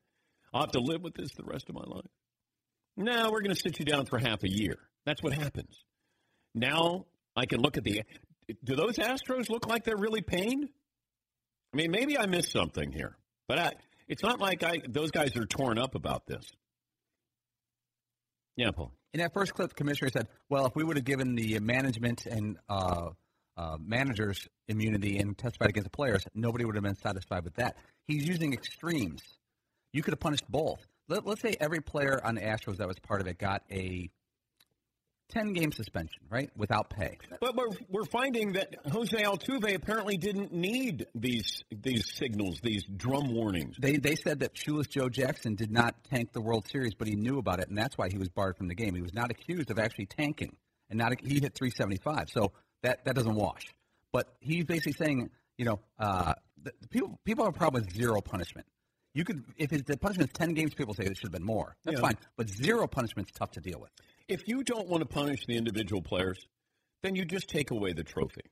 I'll 0.53 0.61
have 0.61 0.71
to 0.71 0.79
live 0.79 1.01
with 1.01 1.15
this 1.15 1.31
the 1.35 1.43
rest 1.43 1.69
of 1.69 1.75
my 1.75 1.83
life. 1.85 2.05
Now 2.95 3.31
we're 3.31 3.41
going 3.41 3.55
to 3.55 3.59
sit 3.59 3.79
you 3.79 3.85
down 3.85 4.05
for 4.05 4.17
half 4.17 4.43
a 4.43 4.49
year. 4.49 4.77
That's 5.05 5.21
what 5.21 5.33
happens. 5.33 5.75
Now 6.53 7.05
I 7.35 7.45
can 7.45 7.61
look 7.61 7.77
at 7.77 7.83
the. 7.83 8.03
Do 8.63 8.75
those 8.75 8.97
Astros 8.97 9.49
look 9.49 9.67
like 9.67 9.83
they're 9.83 9.97
really 9.97 10.21
pained? 10.21 10.69
I 11.73 11.77
mean, 11.77 11.91
maybe 11.91 12.17
I 12.17 12.25
missed 12.25 12.51
something 12.51 12.91
here, 12.91 13.15
but 13.47 13.59
I, 13.59 13.73
it's 14.07 14.23
not 14.23 14.39
like 14.39 14.63
I 14.63 14.81
those 14.87 15.11
guys 15.11 15.35
are 15.35 15.45
torn 15.45 15.77
up 15.77 15.95
about 15.95 16.25
this. 16.25 16.43
Yeah, 18.55 18.71
Paul. 18.71 18.91
In 19.13 19.19
that 19.19 19.33
first 19.33 19.53
clip, 19.53 19.69
the 19.69 19.75
commissioner 19.75 20.09
said, 20.11 20.27
"Well, 20.49 20.65
if 20.65 20.75
we 20.75 20.83
would 20.83 20.97
have 20.97 21.05
given 21.05 21.35
the 21.35 21.59
management 21.59 22.25
and 22.25 22.57
uh, 22.67 23.09
uh, 23.55 23.77
managers' 23.79 24.47
immunity 24.67 25.19
and 25.19 25.37
testified 25.37 25.69
against 25.69 25.85
the 25.85 25.95
players, 25.95 26.23
nobody 26.33 26.65
would 26.65 26.75
have 26.75 26.83
been 26.83 26.95
satisfied 26.95 27.43
with 27.43 27.55
that. 27.55 27.75
He's 28.07 28.27
using 28.27 28.53
extremes. 28.53 29.21
You 29.93 30.01
could 30.01 30.13
have 30.13 30.19
punished 30.19 30.45
both. 30.49 30.85
Let, 31.07 31.25
let's 31.25 31.41
say 31.41 31.55
every 31.59 31.81
player 31.81 32.19
on 32.23 32.35
the 32.35 32.41
Astros 32.41 32.77
that 32.77 32.87
was 32.87 32.97
part 32.99 33.21
of 33.21 33.27
it 33.27 33.37
got 33.37 33.63
a 33.71 34.09
10 35.29 35.53
game 35.53 35.71
suspension, 35.71 36.21
right? 36.29 36.49
Without 36.57 36.89
pay. 36.89 37.17
But 37.39 37.55
we're, 37.55 37.69
we're 37.87 38.05
finding 38.05 38.53
that 38.53 38.75
Jose 38.91 39.15
Altuve 39.15 39.75
apparently 39.75 40.17
didn't 40.17 40.51
need 40.51 41.05
these 41.15 41.63
these 41.71 42.11
signals, 42.15 42.59
these 42.61 42.83
drum 42.97 43.33
warnings. 43.33 43.75
They 43.79 43.97
they 43.97 44.15
said 44.15 44.39
that 44.39 44.57
shoeless 44.57 44.87
Joe 44.87 45.07
Jackson 45.09 45.55
did 45.55 45.71
not 45.71 45.95
tank 46.09 46.33
the 46.33 46.41
World 46.41 46.67
Series, 46.67 46.93
but 46.95 47.07
he 47.07 47.15
knew 47.15 47.37
about 47.37 47.59
it, 47.59 47.69
and 47.69 47.77
that's 47.77 47.97
why 47.97 48.09
he 48.09 48.17
was 48.17 48.29
barred 48.29 48.57
from 48.57 48.67
the 48.67 48.75
game. 48.75 48.95
He 48.95 49.01
was 49.01 49.13
not 49.13 49.29
accused 49.31 49.69
of 49.71 49.79
actually 49.79 50.07
tanking, 50.07 50.55
and 50.89 50.97
not 50.97 51.13
he 51.21 51.35
hit 51.39 51.53
375, 51.55 52.29
so 52.29 52.51
that 52.83 53.05
that 53.05 53.15
doesn't 53.15 53.35
wash. 53.35 53.65
But 54.11 54.27
he's 54.39 54.65
basically 54.65 54.93
saying, 54.93 55.29
you 55.57 55.65
know, 55.65 55.79
uh, 55.99 56.33
the, 56.61 56.71
the 56.81 56.87
people 56.87 57.19
people 57.23 57.45
have 57.45 57.55
a 57.55 57.57
problem 57.57 57.83
with 57.83 57.93
zero 57.93 58.19
punishment. 58.21 58.65
You 59.13 59.23
could 59.25 59.43
if 59.57 59.69
the 59.69 59.97
punishment 59.97 60.29
is 60.31 60.33
10 60.37 60.53
games, 60.53 60.73
people 60.73 60.93
say 60.93 61.03
it 61.03 61.17
should 61.17 61.25
have 61.27 61.31
been 61.33 61.43
more. 61.45 61.75
That's 61.83 61.95
Yeah. 61.97 62.01
fine, 62.01 62.17
but 62.37 62.49
zero 62.49 62.87
punishment's 62.87 63.31
tough 63.31 63.51
to 63.51 63.59
deal 63.61 63.79
with. 63.79 63.89
If 64.29 64.47
you 64.47 64.63
don't 64.63 64.87
want 64.87 65.01
to 65.01 65.07
punish 65.07 65.45
the 65.47 65.57
individual 65.57 66.01
players, 66.01 66.39
then 67.01 67.15
you 67.15 67.25
just 67.25 67.49
take 67.49 67.71
away 67.71 67.93
the 67.93 68.03
trophy. 68.03 68.43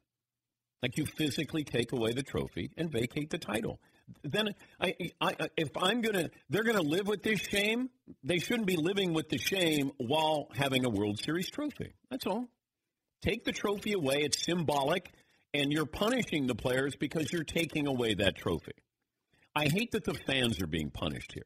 Like 0.82 0.98
you 0.98 1.06
physically 1.06 1.64
take 1.64 1.92
away 1.92 2.14
the 2.14 2.24
trophy 2.24 2.72
and 2.78 2.92
vacate 2.92 3.30
the 3.30 3.38
title. 3.38 3.80
Then 4.24 4.56
I, 4.80 4.96
I, 5.22 5.36
if 5.56 5.70
I'm 5.78 6.02
gonna, 6.02 6.30
they're 6.50 6.64
gonna 6.64 6.82
live 6.82 7.08
with 7.08 7.24
this 7.24 7.40
shame. 7.40 7.90
They 8.24 8.40
shouldn't 8.40 8.68
be 8.68 8.78
living 8.78 9.14
with 9.14 9.30
the 9.30 9.38
shame 9.38 9.92
while 9.98 10.48
having 10.56 10.86
a 10.86 10.90
World 10.90 11.20
Series 11.20 11.50
trophy. 11.50 11.94
That's 12.10 12.26
all. 12.26 12.48
Take 13.22 13.44
the 13.44 13.52
trophy 13.52 13.94
away. 13.94 14.22
It's 14.22 14.44
symbolic, 14.44 15.12
and 15.54 15.72
you're 15.72 15.86
punishing 15.86 16.48
the 16.48 16.56
players 16.56 16.96
because 16.96 17.32
you're 17.32 17.44
taking 17.44 17.88
away 17.88 18.16
that 18.16 18.36
trophy. 18.38 18.74
I 19.56 19.68
hate 19.68 19.92
that 19.92 20.06
the 20.06 20.14
fans 20.14 20.62
are 20.62 20.68
being 20.68 20.92
punished 20.92 21.34
here. 21.34 21.46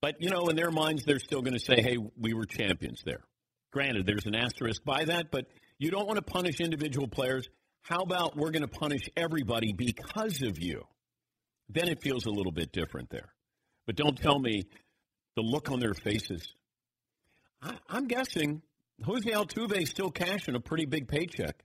But, 0.00 0.22
you 0.22 0.30
know, 0.30 0.48
in 0.48 0.56
their 0.56 0.70
minds, 0.70 1.04
they're 1.04 1.18
still 1.18 1.42
going 1.42 1.54
to 1.54 1.64
say, 1.64 1.82
hey, 1.82 1.98
we 2.16 2.34
were 2.34 2.46
champions 2.46 3.02
there. 3.04 3.22
Granted, 3.72 4.06
there's 4.06 4.26
an 4.26 4.34
asterisk 4.34 4.84
by 4.84 5.04
that, 5.04 5.30
but 5.30 5.46
you 5.78 5.90
don't 5.90 6.06
want 6.06 6.16
to 6.16 6.22
punish 6.22 6.60
individual 6.60 7.08
players. 7.08 7.48
How 7.82 8.00
about 8.00 8.36
we're 8.36 8.50
going 8.50 8.62
to 8.62 8.68
punish 8.68 9.08
everybody 9.16 9.72
because 9.72 10.42
of 10.42 10.58
you? 10.58 10.84
Then 11.68 11.88
it 11.88 12.00
feels 12.00 12.26
a 12.26 12.30
little 12.30 12.52
bit 12.52 12.72
different 12.72 13.10
there. 13.10 13.32
But 13.86 13.96
don't 13.96 14.16
tell 14.16 14.38
me 14.38 14.64
the 15.36 15.42
look 15.42 15.70
on 15.70 15.80
their 15.80 15.94
faces. 15.94 16.54
I, 17.62 17.74
I'm 17.88 18.06
guessing 18.06 18.62
Jose 19.04 19.30
Altuve 19.30 19.82
is 19.82 19.90
still 19.90 20.10
cashing 20.10 20.54
a 20.54 20.60
pretty 20.60 20.86
big 20.86 21.08
paycheck. 21.08 21.56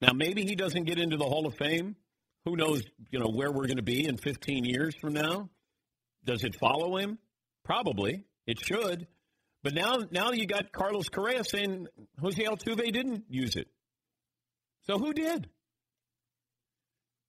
Now, 0.00 0.12
maybe 0.12 0.42
he 0.42 0.56
doesn't 0.56 0.84
get 0.84 0.98
into 0.98 1.16
the 1.16 1.24
Hall 1.24 1.46
of 1.46 1.54
Fame. 1.54 1.96
Who 2.44 2.56
knows, 2.56 2.82
you 3.10 3.20
know, 3.20 3.28
where 3.28 3.52
we're 3.52 3.66
going 3.66 3.76
to 3.76 3.82
be 3.82 4.06
in 4.06 4.16
15 4.16 4.64
years 4.64 4.94
from 5.00 5.12
now? 5.12 5.48
Does 6.24 6.44
it 6.44 6.56
follow 6.56 6.96
him? 6.96 7.18
Probably. 7.64 8.24
It 8.46 8.58
should. 8.60 9.06
But 9.62 9.74
now, 9.74 9.98
now 10.10 10.32
you 10.32 10.46
got 10.46 10.72
Carlos 10.72 11.08
Correa 11.08 11.44
saying 11.44 11.86
Jose 12.20 12.42
Altuve 12.42 12.92
didn't 12.92 13.24
use 13.28 13.56
it. 13.56 13.68
So 14.86 14.98
who 14.98 15.12
did? 15.12 15.48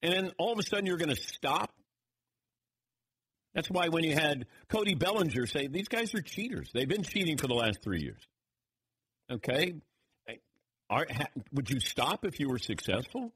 And 0.01 0.13
then 0.13 0.32
all 0.38 0.51
of 0.51 0.60
a 0.60 0.63
sudden 0.63 0.86
you're 0.86 0.97
going 0.97 1.15
to 1.15 1.21
stop. 1.21 1.71
That's 3.53 3.69
why 3.69 3.89
when 3.89 4.03
you 4.03 4.13
had 4.13 4.47
Cody 4.67 4.95
Bellinger 4.95 5.45
say 5.45 5.67
these 5.67 5.88
guys 5.88 6.15
are 6.15 6.21
cheaters, 6.21 6.71
they've 6.73 6.89
been 6.89 7.03
cheating 7.03 7.38
for 7.38 7.47
the 7.47 7.53
last 7.53 7.84
three 7.84 8.01
years. 8.01 8.21
Okay, 9.32 9.75
Are, 10.89 11.06
ha, 11.10 11.25
would 11.53 11.69
you 11.69 11.79
stop 11.79 12.25
if 12.25 12.39
you 12.39 12.49
were 12.49 12.60
successful? 12.60 13.32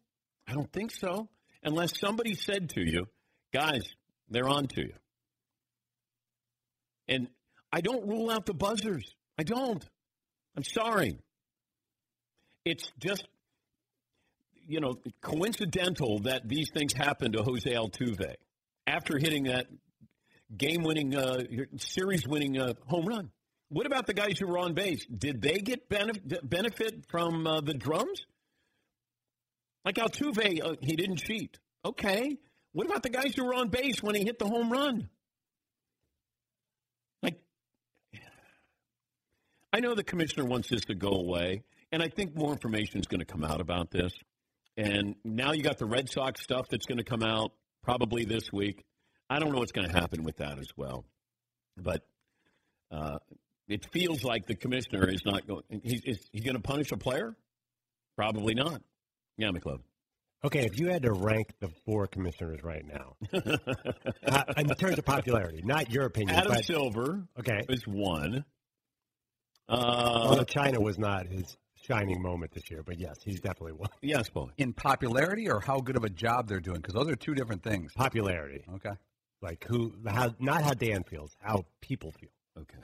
I 0.48 0.54
don't 0.54 0.72
think 0.72 0.91
so, 0.91 1.30
unless 1.63 2.00
somebody 2.00 2.34
said 2.34 2.70
to 2.72 2.82
you, 2.82 3.08
guys, 3.54 3.84
they're 4.30 4.50
on 4.50 4.67
to 4.67 4.82
you. 4.82 4.93
And 7.08 7.28
I 7.72 7.82
don't 7.82 8.08
rule 8.08 8.30
out 8.30 8.46
the 8.46 8.54
buzzers. 8.54 9.15
I 9.38 9.43
don't. 9.43 9.84
I'm 10.56 10.63
sorry. 10.63 11.20
It's 12.65 12.91
just, 13.00 13.28
you 14.67 14.80
know, 14.80 14.96
coincidental 15.22 16.20
that 16.24 16.48
these 16.48 16.70
things 16.74 16.93
happened 16.93 17.34
to 17.34 17.43
Jose 17.43 17.70
Altuve 17.70 18.34
after 18.86 19.17
hitting 19.17 19.43
that 19.43 19.67
game-winning, 20.56 21.15
uh, 21.15 21.43
series-winning 21.78 22.60
uh, 22.60 22.74
home 22.88 23.06
run. 23.06 23.32
What 23.70 23.86
about 23.86 24.08
the 24.08 24.13
guys 24.13 24.39
who 24.39 24.48
were 24.48 24.58
on 24.58 24.74
base? 24.74 25.06
Did 25.06 25.41
they 25.41 25.60
get 25.60 25.89
benef- 25.89 26.50
benefit 26.50 27.06
from 27.10 27.46
uh, 27.46 27.62
the 27.62 27.74
drums? 27.74 28.26
Like 29.84 29.96
Altuve, 29.96 30.62
uh, 30.63 30.76
he 30.82 30.96
didn't 30.96 31.17
cheat. 31.17 31.60
Okay. 31.86 32.38
What 32.74 32.88
about 32.88 33.04
the 33.04 33.10
guys 33.10 33.34
who 33.36 33.46
were 33.46 33.54
on 33.54 33.70
base 33.70 34.02
when 34.04 34.15
he 34.15 34.24
hit 34.24 34.39
the 34.39 34.48
home 34.48 34.70
run? 34.72 35.10
Like, 37.24 37.39
I 39.78 39.80
know 39.80 39.94
the 39.94 40.04
commissioner 40.04 40.44
wants 40.44 40.70
this 40.70 40.86
to 40.86 40.96
go 40.96 41.12
away, 41.12 41.62
and 41.92 42.02
I 42.02 42.08
think 42.08 42.36
more 42.36 42.52
information 42.52 43.00
is 43.00 43.06
going 43.06 43.20
to 43.20 43.26
come 43.26 43.44
out 43.44 43.62
about 43.62 43.92
this. 43.92 44.12
And 44.76 45.16
now 45.24 45.52
you 45.52 45.62
got 45.62 45.78
the 45.78 45.86
Red 45.86 46.10
Sox 46.10 46.42
stuff 46.42 46.66
that's 46.68 46.88
going 46.88 46.98
to 46.98 47.04
come 47.04 47.22
out 47.22 47.52
probably 47.84 48.26
this 48.26 48.52
week. 48.52 48.84
I 49.30 49.38
don't 49.38 49.52
know 49.52 49.60
what's 49.60 49.72
going 49.72 49.88
to 49.88 49.94
happen 49.94 50.24
with 50.24 50.38
that 50.38 50.58
as 50.58 50.70
well, 50.76 51.06
but 51.78 52.02
uh, 52.90 53.20
it 53.68 53.86
feels 53.92 54.24
like 54.24 54.48
the 54.48 54.56
commissioner 54.56 55.08
is 55.08 55.22
not 55.24 55.46
going. 55.46 55.62
He's, 55.84 56.02
is 56.06 56.28
he 56.32 56.40
going 56.40 56.56
to 56.56 56.62
punish 56.62 56.92
a 56.92 56.98
player? 56.98 57.36
Probably 58.16 58.56
not. 58.56 58.82
Yeah, 59.38 59.50
McLeod. 59.50 59.82
Okay, 60.44 60.66
if 60.66 60.80
you 60.80 60.88
had 60.88 61.04
to 61.04 61.12
rank 61.12 61.54
the 61.60 61.70
four 61.86 62.08
commissioners 62.08 62.63
right 62.63 62.84
now, 62.84 63.16
uh, 64.28 64.44
in 64.58 64.68
terms 64.70 64.98
of 64.98 65.06
popularity, 65.06 65.62
not 65.63 65.92
your 65.92 66.06
opinion, 66.06 66.36
Adam 66.36 66.54
but 66.54 66.66
Silver, 66.66 67.28
okay, 67.38 67.62
is 67.70 67.86
one. 67.86 68.44
Although 69.69 70.41
Uh, 70.41 70.45
China 70.45 70.80
was 70.80 70.97
not 70.97 71.27
his 71.27 71.58
shining 71.75 72.21
moment 72.21 72.51
this 72.53 72.69
year, 72.71 72.84
but 72.84 72.99
yes, 72.99 73.17
he's 73.23 73.39
definitely 73.41 73.73
one. 73.73 73.89
yes, 74.01 74.30
Paul. 74.30 74.51
In 74.58 74.73
popularity 74.73 75.49
or 75.49 75.60
how 75.60 75.80
good 75.80 75.95
of 75.97 76.03
a 76.03 76.10
job 76.10 76.47
they're 76.47 76.60
doing? 76.60 76.77
Because 76.82 76.93
those 76.93 77.08
are 77.10 77.15
two 77.15 77.34
different 77.36 77.63
things. 77.63 77.93
Popularity, 77.93 78.63
Okay. 78.75 78.91
like 79.41 79.63
who, 79.65 79.93
how, 80.06 80.34
not 80.39 80.63
how 80.63 80.73
Dan 80.73 81.03
feels, 81.03 81.36
how 81.41 81.65
people 81.82 82.12
feel. 82.12 82.30
Okay. 82.60 82.77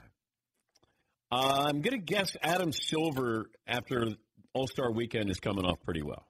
Uh, 1.32 1.64
I'm 1.68 1.80
going 1.80 1.98
to 1.98 2.04
guess 2.04 2.36
Adam 2.42 2.70
Silver 2.72 3.46
after 3.66 4.08
All 4.52 4.66
Star 4.68 4.92
Weekend 4.92 5.30
is 5.30 5.40
coming 5.40 5.64
off 5.64 5.80
pretty 5.82 6.02
well. 6.02 6.26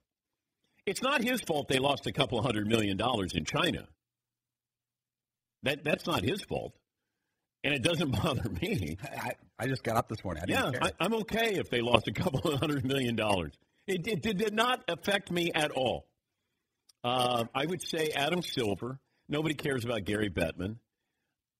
It's 0.86 1.02
not 1.02 1.22
his 1.22 1.40
fault 1.42 1.68
they 1.68 1.78
lost 1.78 2.06
a 2.06 2.12
couple 2.12 2.40
hundred 2.42 2.66
million 2.66 2.96
dollars 2.96 3.32
in 3.34 3.44
China. 3.44 3.86
That 5.62 5.82
that's 5.84 6.06
not 6.06 6.22
his 6.22 6.42
fault, 6.42 6.74
and 7.64 7.74
it 7.74 7.82
doesn't 7.82 8.10
bother 8.22 8.48
me. 8.62 8.96
I, 9.02 9.32
I 9.58 9.66
just 9.66 9.82
got 9.82 9.96
up 9.96 10.08
this 10.08 10.22
morning. 10.22 10.44
I 10.46 10.52
yeah. 10.52 10.70
I, 10.80 10.92
I'm 11.00 11.14
okay 11.14 11.54
if 11.54 11.70
they 11.70 11.80
lost 11.80 12.06
a 12.06 12.12
couple 12.12 12.52
of 12.52 12.60
hundred 12.60 12.84
million 12.84 13.16
dollars. 13.16 13.52
It, 13.86 14.06
it, 14.06 14.24
it 14.24 14.38
did 14.38 14.54
not 14.54 14.84
affect 14.86 15.30
me 15.30 15.50
at 15.54 15.70
all. 15.72 16.06
Uh, 17.02 17.44
I 17.54 17.66
would 17.66 17.82
say 17.82 18.10
Adam 18.14 18.42
Silver. 18.42 18.98
Nobody 19.28 19.54
cares 19.54 19.84
about 19.84 20.04
Gary 20.04 20.30
Bettman. 20.30 20.76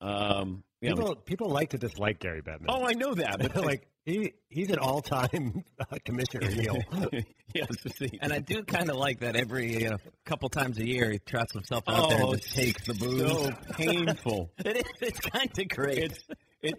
Um, 0.05 0.63
yeah, 0.81 0.91
People, 0.91 1.17
people 1.17 1.49
like 1.49 1.71
to 1.71 1.79
dislike 1.79 2.19
Gary 2.19 2.43
Bettman. 2.43 2.67
oh, 2.69 2.85
I 2.87 2.93
know 2.93 3.15
that, 3.15 3.39
but 3.39 3.57
like 3.65 3.89
he, 4.05 4.35
he's 4.51 4.69
an 4.69 4.79
all-time 4.79 5.65
uh, 5.81 5.97
commissioner 6.05 6.51
heel. 6.51 6.77
yes, 7.55 7.69
see. 7.97 8.19
And 8.21 8.31
I 8.33 8.41
do 8.41 8.63
kind 8.65 8.91
of 8.91 8.97
like 8.97 9.21
that 9.21 9.35
every 9.35 9.87
uh, 9.87 9.97
couple 10.27 10.51
times 10.51 10.79
a 10.79 10.87
year 10.87 11.11
he 11.11 11.19
trots 11.21 11.55
himself 11.55 11.85
out 11.89 12.11
there 12.11 12.23
Oh, 12.23 12.33
and 12.33 12.41
just 12.43 12.55
takes 12.55 12.87
the 12.87 12.93
boos. 12.95 13.31
so 13.31 13.51
painful. 13.73 14.51
it 14.59 14.77
is, 14.77 14.83
it's 15.01 15.21
kind 15.21 15.51
of 15.59 15.69
great. 15.69 15.99
It's 15.99 16.25
it. 16.61 16.75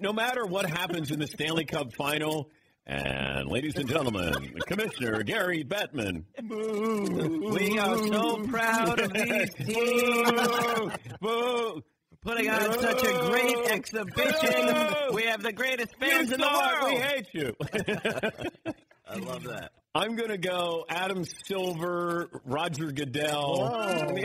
No 0.00 0.12
matter 0.14 0.46
what 0.46 0.64
happens 0.64 1.10
in 1.10 1.18
the 1.18 1.26
Stanley 1.26 1.66
Cup 1.66 1.92
final, 1.94 2.48
and 2.86 3.48
ladies 3.50 3.76
and 3.76 3.86
gentlemen, 3.88 4.54
Commissioner 4.66 5.22
Gary 5.24 5.62
Bettman. 5.64 6.24
Boo, 6.42 7.50
we 7.52 7.78
are 7.78 7.98
so 7.98 8.36
proud 8.46 9.00
of 9.00 9.12
these 9.12 9.52
teams. 9.54 10.92
Boo! 11.20 11.82
Putting 12.24 12.48
on 12.50 12.72
such 12.80 13.02
a 13.04 13.12
great 13.28 13.70
exhibition. 13.70 14.66
We 15.12 15.24
have 15.24 15.42
the 15.42 15.52
greatest 15.54 15.94
fans 16.00 16.32
in 16.32 16.40
the 16.40 16.46
world. 16.46 16.94
We 16.94 16.96
hate 17.00 17.26
you. 17.32 17.54
I 19.06 19.16
love 19.18 19.44
that. 19.44 19.72
I'm 19.94 20.16
going 20.16 20.30
to 20.30 20.38
go 20.38 20.86
Adam 20.88 21.24
Silver, 21.46 22.28
Roger 22.44 22.90
Goodell. 22.92 23.70
Whoa! 23.70 24.16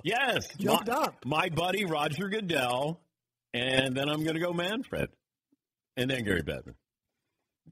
yes. 0.04 0.46
Jumped 0.58 0.88
my, 0.88 0.94
up. 0.94 1.24
My 1.24 1.48
buddy 1.48 1.84
Roger 1.86 2.28
Goodell. 2.28 3.00
And 3.54 3.96
then 3.96 4.08
I'm 4.10 4.22
going 4.22 4.34
to 4.34 4.40
go 4.40 4.52
Manfred. 4.52 5.08
And 5.96 6.10
then 6.10 6.24
Gary 6.24 6.42
Bettman. 6.42 6.74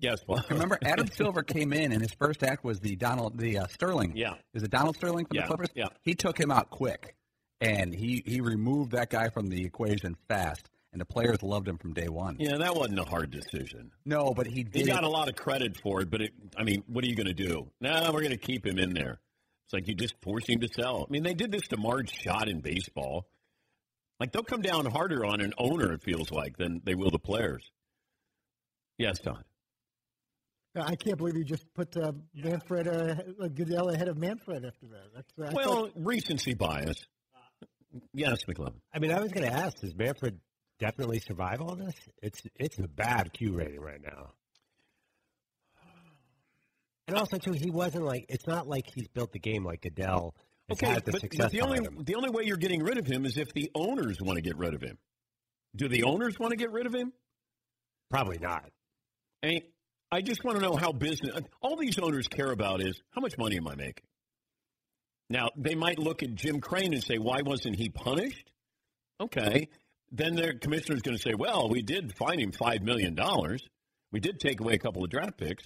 Yes, 0.01 0.25
Paul. 0.25 0.41
Remember, 0.51 0.79
Adam 0.83 1.07
Silver 1.09 1.43
came 1.43 1.73
in, 1.73 1.93
and 1.93 2.01
his 2.01 2.13
first 2.15 2.43
act 2.43 2.65
was 2.65 2.81
the 2.81 2.97
Donald, 2.97 3.39
the 3.39 3.59
uh, 3.59 3.67
Sterling. 3.69 4.17
Yeah. 4.17 4.35
Is 4.55 4.63
it 4.63 4.71
Donald 4.71 4.97
Sterling 4.97 5.27
from 5.27 5.37
Yeah, 5.37 5.43
the 5.43 5.49
Clippers? 5.49 5.69
yeah. 5.75 5.89
He 6.03 6.15
took 6.15 6.41
him 6.41 6.51
out 6.51 6.71
quick, 6.71 7.15
and 7.65 7.95
he 7.95 8.23
he 8.27 8.41
removed 8.41 8.93
that 8.93 9.11
guy 9.11 9.29
from 9.31 9.49
the 9.49 9.65
equation 9.65 10.17
fast. 10.29 10.69
and 10.93 11.01
the 11.01 11.05
players 11.05 11.43
loved 11.43 11.67
him 11.67 11.77
from 11.77 11.93
day 11.93 12.09
one. 12.09 12.37
Yeah, 12.39 12.57
that 12.59 12.77
wasn't 12.77 13.01
a 13.01 13.05
hard 13.05 13.31
decision. 13.33 13.91
No, 14.05 14.33
but 14.33 14.47
he 14.47 14.65
He 14.73 14.85
got 14.85 15.03
a 15.03 15.09
lot 15.09 15.29
of 15.29 15.35
credit 15.35 15.77
for 15.83 16.01
it, 16.03 16.09
but 16.11 16.21
it, 16.21 16.33
I 16.57 16.63
mean, 16.63 16.85
what 16.87 17.03
are 17.05 17.09
you 17.09 17.17
going 17.17 17.27
to 17.27 17.35
do? 17.35 17.69
No, 17.81 18.11
we're 18.13 18.21
going 18.21 18.31
to 18.31 18.37
keep 18.37 18.65
him 18.65 18.79
in 18.79 18.95
there. 18.95 19.19
It's 19.67 19.73
like 19.73 19.89
you 19.89 19.95
just 19.97 20.15
force 20.23 20.47
him 20.47 20.61
to 20.61 20.69
sell. 20.69 21.05
I 21.09 21.11
mean, 21.11 21.25
they 21.25 21.35
did 21.35 21.51
this 21.51 21.67
to 21.69 21.77
Marge 21.77 22.13
Schott 22.23 22.49
in 22.49 22.61
baseball. 22.61 23.27
Like 24.21 24.31
they'll 24.31 24.43
come 24.45 24.63
down 24.63 24.87
harder 24.87 25.25
on 25.25 25.41
an 25.41 25.53
owner, 25.59 25.93
it 25.93 26.03
feels 26.05 26.31
like, 26.31 26.57
than 26.59 26.81
they 26.85 26.95
will 26.95 27.11
the 27.11 27.19
players. 27.19 27.65
Yes, 28.99 29.19
Don. 29.19 29.43
I 30.77 30.97
can't 30.97 31.17
believe 31.19 31.37
you 31.37 31.45
just 31.45 31.73
put 31.75 31.97
uh, 31.97 32.13
Manfred 32.35 32.89
uh, 32.89 33.49
Goodell 33.49 33.91
ahead 33.91 34.09
of 34.09 34.17
Manfred 34.19 34.65
after 34.65 34.87
that. 34.89 35.13
That's, 35.15 35.33
uh, 35.39 35.53
Well, 35.55 35.87
thought- 35.87 35.93
recency 35.97 36.55
bias. 36.55 37.05
Yes, 38.13 38.39
McLovin. 38.49 38.81
I 38.93 38.99
mean, 38.99 39.13
I 39.13 39.21
was 39.21 39.33
going 39.33 39.49
to 39.49 39.55
ask, 39.55 39.79
does 39.81 39.95
Manfred 39.95 40.41
definitely 40.79 41.21
survive 41.21 41.61
all 41.61 41.77
this? 41.77 41.95
It's 42.23 42.43
it's 42.57 42.79
a 42.79 42.89
bad 42.89 43.33
Q 43.33 43.53
rating 43.53 43.81
right 43.81 44.01
now. 44.03 44.33
And 47.07 47.17
also, 47.17 47.37
too, 47.37 47.53
he 47.53 47.71
wasn't 47.71 48.05
like 48.05 48.27
it's 48.29 48.47
not 48.47 48.67
like 48.67 48.87
he's 48.95 49.09
built 49.09 49.33
the 49.33 49.39
game 49.39 49.65
like 49.65 49.85
has 49.85 49.93
Okay, 50.71 50.87
had 50.87 51.05
the 51.05 51.13
but, 51.13 51.21
success 51.21 51.45
but 51.47 51.53
the 51.53 51.61
only 51.61 51.79
him. 51.79 52.03
the 52.05 52.15
only 52.15 52.31
way 52.31 52.45
you're 52.45 52.57
getting 52.57 52.83
rid 52.83 52.99
of 52.99 53.07
him 53.07 53.27
is 53.27 53.37
if 53.37 53.53
the 53.53 53.71
owners 53.75 54.19
want 54.21 54.37
to 54.37 54.43
get 54.43 54.57
rid 54.57 54.75
of 54.75 54.81
him. 54.81 54.97
Do 55.77 55.89
the 55.89 56.05
owners 56.05 56.39
want 56.39 56.53
to 56.53 56.57
get 56.57 56.71
rid 56.73 56.87
of 56.87 56.95
him? 56.95 57.13
Probably 58.11 58.39
not. 58.39 58.71
I 59.43 59.47
mean, 59.49 59.63
I 60.11 60.23
just 60.23 60.45
want 60.45 60.57
to 60.59 60.63
know 60.63 60.77
how 60.77 60.93
business. 60.93 61.39
All 61.61 61.77
these 61.77 61.99
owners 61.99 62.29
care 62.29 62.51
about 62.51 62.81
is 62.81 63.03
how 63.11 63.21
much 63.21 63.37
money 63.37 63.57
am 63.57 63.69
I 63.69 63.75
making. 63.75 64.05
Now 65.31 65.51
they 65.57 65.75
might 65.75 65.99
look 65.99 66.23
at 66.23 66.35
Jim 66.35 66.61
Crane 66.61 66.93
and 66.93 67.03
say, 67.03 67.19
"Why 67.19 67.41
wasn't 67.43 67.77
he 67.77 67.89
punished?" 67.89 68.51
Okay, 69.21 69.69
then 70.13 70.35
their 70.35 70.55
commissioner's 70.55 71.03
going 71.03 71.17
to 71.17 71.23
say, 71.23 71.35
"Well, 71.35 71.69
we 71.69 71.83
did 71.83 72.15
fine 72.17 72.41
him 72.41 72.53
five 72.53 72.83
million 72.83 73.15
dollars. 73.15 73.63
We 74.13 74.21
did 74.21 74.39
take 74.41 74.61
away 74.61 74.75
a 74.75 74.79
couple 74.79 75.03
of 75.05 75.11
draft 75.11 75.39
picks. 75.39 75.65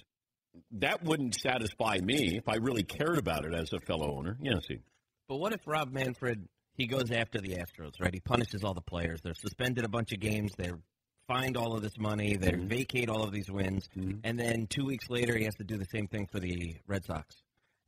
That 0.71 1.03
wouldn't 1.03 1.35
satisfy 1.35 1.97
me 1.97 2.37
if 2.37 2.47
I 2.47 2.55
really 2.55 2.83
cared 2.83 3.17
about 3.17 3.45
it 3.45 3.53
as 3.53 3.73
a 3.73 3.79
fellow 3.79 4.15
owner." 4.17 4.37
Yeah, 4.41 4.59
see. 4.67 4.79
But 5.27 5.37
what 5.37 5.53
if 5.53 5.67
Rob 5.67 5.91
Manfred 5.91 6.47
he 6.73 6.87
goes 6.87 7.11
after 7.11 7.41
the 7.41 7.57
Astros, 7.57 7.99
right? 7.99 8.13
He 8.13 8.21
punishes 8.21 8.63
all 8.63 8.73
the 8.73 8.79
players. 8.81 9.19
They're 9.21 9.33
suspended 9.33 9.83
a 9.83 9.89
bunch 9.89 10.13
of 10.13 10.21
games. 10.21 10.53
They're 10.57 10.79
fined 11.27 11.57
all 11.57 11.75
of 11.75 11.81
this 11.81 11.97
money. 11.99 12.37
They 12.37 12.51
Mm-hmm. 12.53 12.67
vacate 12.67 13.09
all 13.09 13.23
of 13.23 13.31
these 13.33 13.51
wins, 13.51 13.89
and 14.23 14.39
then 14.39 14.65
two 14.67 14.85
weeks 14.85 15.09
later 15.09 15.37
he 15.37 15.43
has 15.43 15.55
to 15.55 15.63
do 15.65 15.77
the 15.77 15.85
same 15.91 16.07
thing 16.07 16.27
for 16.31 16.39
the 16.39 16.77
Red 16.87 17.03
Sox. 17.03 17.35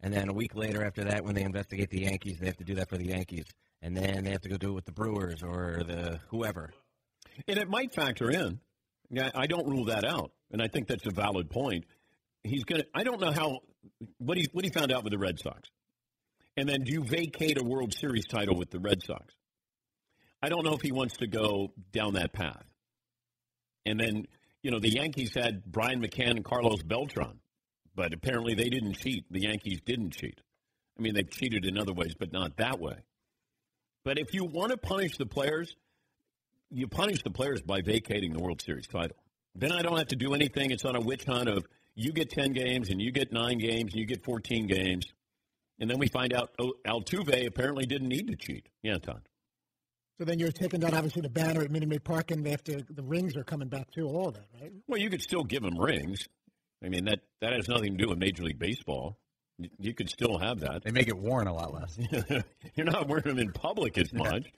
And 0.02 0.14
then 0.14 0.30
a 0.30 0.34
week 0.34 0.56
later, 0.56 0.84
after 0.84 1.04
that, 1.06 1.24
when 1.24 1.36
they 1.36 1.43
investigate 1.43 1.89
the 1.89 2.02
Yankees, 2.02 2.38
they 2.39 2.47
have 2.47 2.58
to 2.58 2.64
do 2.64 2.76
that 2.76 2.89
for 2.89 2.97
the 2.97 3.08
Yankees, 3.08 3.45
and 3.82 3.95
then 3.95 4.24
they 4.24 4.32
have 4.32 4.41
to 4.41 4.49
go 4.49 4.58
do 4.58 4.70
it 4.70 4.74
with 4.74 4.86
the 4.86 4.91
Brewers 4.91 5.43
or 5.43 5.84
the 5.86 6.20
whoever. 6.30 6.72
And 7.47 7.58
it 7.58 7.70
might 7.70 7.93
factor 7.93 8.30
in. 8.32 8.60
Yeah, 9.10 9.30
I 9.36 9.45
don't 9.45 9.68
rule 9.68 9.86
that 9.86 10.06
out, 10.06 10.32
and 10.52 10.62
I 10.62 10.68
think 10.68 10.88
that's 10.88 11.06
a 11.06 11.12
valid 11.12 11.49
point. 11.49 11.86
He's 12.43 12.64
gonna. 12.64 12.86
I 12.95 13.04
don't 13.04 13.20
know 13.20 13.32
how 13.32 13.60
what 14.18 14.38
he 14.38 14.47
what 14.54 14.64
he 14.64 14.72
found 14.72 14.91
out 14.91 15.04
with 15.04 15.12
the 15.12 15.20
Red 15.20 15.38
Sox, 15.39 15.70
and 16.58 16.68
then 16.68 16.82
do 16.84 16.93
you 16.93 17.04
vacate 17.04 17.60
a 17.60 17.64
World 17.64 17.93
Series 17.93 18.26
title 18.26 18.56
with 18.56 18.72
the 18.72 18.80
Red 18.80 19.04
Sox? 19.04 19.36
I 20.41 20.49
don't 20.49 20.66
know 20.66 20.74
if 20.74 20.82
he 20.82 20.91
wants 20.91 21.18
to 21.18 21.28
go 21.28 21.74
down 21.91 22.14
that 22.14 22.34
path. 22.34 22.64
And 23.86 23.99
then 23.99 24.26
you 24.64 24.72
know 24.72 24.80
the 24.80 24.89
Yankees 24.89 25.34
had 25.36 25.66
Brian 25.66 26.02
McCann 26.02 26.32
and 26.32 26.45
Carlos 26.45 26.82
Beltran, 26.82 27.39
but 27.96 28.14
apparently 28.14 28.54
they 28.54 28.70
didn't 28.70 28.94
cheat. 28.94 29.26
The 29.32 29.42
Yankees 29.42 29.82
didn't 29.86 30.12
cheat. 30.12 30.39
I 30.98 31.02
mean, 31.02 31.14
they've 31.14 31.30
cheated 31.30 31.66
in 31.66 31.78
other 31.78 31.94
ways, 31.94 32.14
but 32.18 32.32
not 32.32 32.58
that 32.58 32.80
way. 32.80 32.96
But 34.04 34.20
if 34.20 34.34
you 34.34 34.46
want 34.46 34.72
to 34.72 34.78
punish 34.78 35.18
the 35.18 35.26
players, 35.26 35.76
you 36.70 36.88
punish 36.88 37.24
the 37.24 37.32
players 37.32 37.62
by 37.62 37.82
vacating 37.82 38.34
the 38.34 38.39
World 38.39 38.62
Series 38.62 38.88
title. 38.88 39.18
Then 39.56 39.72
I 39.72 39.82
don't 39.82 39.98
have 39.98 40.08
to 40.08 40.16
do 40.16 40.34
anything. 40.34 40.72
It's 40.72 40.86
on 40.86 40.96
a 40.96 41.02
witch 41.02 41.26
hunt 41.26 41.50
of 41.50 41.66
you 41.96 42.14
get 42.14 42.30
10 42.30 42.54
games 42.54 42.89
and 42.89 43.02
you 43.02 43.12
get 43.12 43.32
9 43.32 43.58
games 43.58 43.92
and 43.92 44.00
you 44.00 44.06
get 44.06 44.24
14 44.24 44.68
games. 44.68 45.06
And 45.80 45.89
then 45.89 46.00
we 46.00 46.08
find 46.08 46.34
out 46.34 46.52
oh, 46.60 46.74
Altuve 46.88 47.46
apparently 47.48 47.86
didn't 47.86 48.08
need 48.08 48.28
to 48.28 48.36
cheat. 48.36 48.70
Yeah, 48.82 48.98
Todd. 48.98 49.22
so 50.18 50.26
then 50.26 50.39
you're 50.39 50.52
taking 50.52 50.80
down 50.80 50.94
obviously 50.94 51.22
the 51.22 51.30
banner 51.30 51.62
at 51.62 51.72
Minute 51.72 51.89
Maid 51.89 52.04
Park, 52.04 52.32
and 52.32 52.48
after 52.48 52.82
the 52.89 53.04
rings 53.04 53.36
are 53.36 53.44
coming 53.44 53.68
back 53.68 53.92
too, 53.92 54.08
all 54.08 54.32
that, 54.32 54.46
right? 54.62 54.72
Well, 54.88 55.00
you 55.00 55.10
could 55.10 55.22
still 55.22 55.44
give 55.44 55.64
them 55.64 55.78
rings. 55.78 56.28
I 56.84 56.90
mean, 56.90 57.06
that, 57.06 57.20
that 57.42 57.54
has 57.54 57.68
nothing 57.68 57.98
to 57.98 58.04
do 58.04 58.10
with 58.10 58.18
Major 58.18 58.44
League 58.44 58.60
Baseball. 58.60 59.18
You, 59.58 59.70
you 59.80 59.94
could 59.94 60.10
still 60.10 60.38
have 60.38 60.62
that. 60.62 60.84
They 60.84 60.92
make 60.92 61.08
it 61.08 61.18
worn 61.18 61.48
a 61.48 61.54
lot 61.54 61.74
less. 61.74 61.98
You're 62.76 62.86
not 62.86 63.08
wearing 63.08 63.26
them 63.26 63.40
in 63.40 63.52
public 63.52 63.98
as 63.98 64.12
much. 64.14 64.52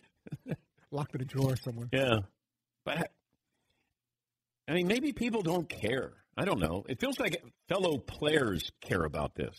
Locked 0.92 1.16
in 1.16 1.22
a 1.22 1.26
drawer 1.26 1.56
somewhere. 1.56 1.90
Yeah. 1.92 2.20
But 2.86 3.12
I 4.68 4.74
mean, 4.74 4.88
maybe 4.88 5.12
people 5.12 5.42
don't 5.42 5.68
care. 5.68 6.14
I 6.38 6.46
don't 6.46 6.60
know. 6.60 6.84
It 6.88 7.00
feels 7.00 7.20
like 7.20 7.44
fellow 7.68 7.98
players 7.98 8.72
care 8.82 9.04
about 9.04 9.36
this. 9.36 9.56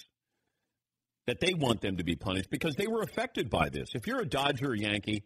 That 1.27 1.41
they 1.41 1.55
want 1.55 1.81
them 1.81 1.97
to 1.99 2.05
be 2.05 2.17
punished 2.17 2.51
because 2.51 2.75
they 2.75 2.87
were 2.87 3.01
affected 3.01 3.49
by 3.49 3.71
this. 3.71 3.89
If 3.95 4.07
you're 4.07 4.21
a 4.21 4.27
Dodger 4.29 4.71
or 4.71 4.75
Yankee, 4.75 5.25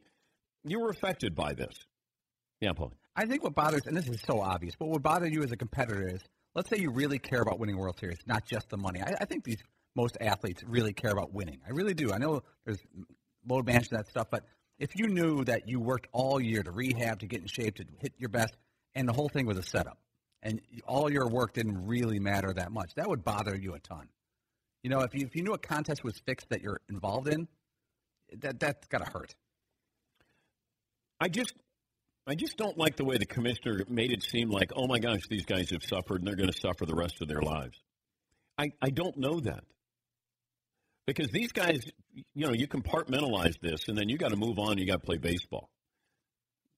you 0.64 0.80
were 0.80 0.90
affected 0.90 1.34
by 1.34 1.54
this. 1.54 1.74
Yeah, 2.60 2.72
Paul. 2.72 2.92
I 3.16 3.26
think 3.26 3.42
what 3.42 3.54
bothers, 3.54 3.86
and 3.86 3.96
this 3.96 4.06
is 4.06 4.20
so 4.24 4.40
obvious, 4.40 4.74
but 4.78 4.86
what 4.86 4.94
would 4.94 5.02
bother 5.02 5.26
you 5.26 5.42
as 5.42 5.50
a 5.50 5.56
competitor 5.56 6.08
is, 6.08 6.22
let's 6.58 6.70
say 6.70 6.76
you 6.76 6.90
really 6.90 7.20
care 7.20 7.40
about 7.40 7.60
winning 7.60 7.76
World 7.76 7.96
Series, 8.00 8.18
not 8.26 8.44
just 8.44 8.68
the 8.68 8.76
money. 8.76 9.00
I, 9.00 9.14
I 9.20 9.24
think 9.26 9.44
these 9.44 9.62
most 9.94 10.16
athletes 10.20 10.64
really 10.64 10.92
care 10.92 11.12
about 11.12 11.32
winning. 11.32 11.60
I 11.64 11.70
really 11.70 11.94
do. 11.94 12.12
I 12.12 12.18
know 12.18 12.42
there's 12.66 12.80
load 13.48 13.64
management 13.64 14.04
that 14.04 14.10
stuff, 14.10 14.26
but 14.28 14.44
if 14.76 14.90
you 14.96 15.06
knew 15.06 15.44
that 15.44 15.68
you 15.68 15.78
worked 15.78 16.08
all 16.10 16.40
year 16.40 16.64
to 16.64 16.72
rehab, 16.72 17.20
to 17.20 17.26
get 17.26 17.42
in 17.42 17.46
shape, 17.46 17.76
to 17.76 17.84
hit 18.00 18.12
your 18.18 18.28
best, 18.28 18.56
and 18.96 19.08
the 19.08 19.12
whole 19.12 19.28
thing 19.28 19.46
was 19.46 19.56
a 19.56 19.62
setup, 19.62 19.98
and 20.42 20.60
all 20.84 21.08
your 21.12 21.28
work 21.28 21.52
didn't 21.52 21.86
really 21.86 22.18
matter 22.18 22.52
that 22.52 22.72
much, 22.72 22.92
that 22.96 23.08
would 23.08 23.22
bother 23.22 23.56
you 23.56 23.74
a 23.74 23.78
ton. 23.78 24.08
You 24.82 24.90
know, 24.90 25.02
if 25.02 25.14
you 25.14 25.26
if 25.26 25.36
you 25.36 25.44
knew 25.44 25.52
a 25.52 25.58
contest 25.58 26.02
was 26.02 26.18
fixed 26.26 26.48
that 26.50 26.60
you're 26.60 26.80
involved 26.88 27.28
in, 27.28 27.46
that 28.40 28.58
that's 28.58 28.88
gotta 28.88 29.08
hurt. 29.08 29.32
I 31.20 31.28
just 31.28 31.52
I 32.28 32.34
just 32.34 32.58
don't 32.58 32.76
like 32.76 32.96
the 32.96 33.06
way 33.06 33.16
the 33.16 33.24
commissioner 33.24 33.84
made 33.88 34.12
it 34.12 34.22
seem 34.22 34.50
like, 34.50 34.70
oh 34.76 34.86
my 34.86 34.98
gosh, 34.98 35.22
these 35.30 35.46
guys 35.46 35.70
have 35.70 35.82
suffered 35.82 36.20
and 36.20 36.28
they're 36.28 36.36
going 36.36 36.52
to 36.52 36.60
suffer 36.60 36.84
the 36.84 36.94
rest 36.94 37.22
of 37.22 37.28
their 37.28 37.40
lives. 37.40 37.80
I, 38.58 38.72
I 38.82 38.90
don't 38.90 39.16
know 39.16 39.40
that. 39.40 39.64
Because 41.06 41.28
these 41.28 41.52
guys, 41.52 41.80
you 42.34 42.46
know, 42.46 42.52
you 42.52 42.68
compartmentalize 42.68 43.58
this 43.62 43.88
and 43.88 43.96
then 43.96 44.10
you 44.10 44.18
got 44.18 44.32
to 44.32 44.36
move 44.36 44.58
on, 44.58 44.76
you 44.76 44.86
got 44.86 45.00
to 45.00 45.06
play 45.06 45.16
baseball. 45.16 45.70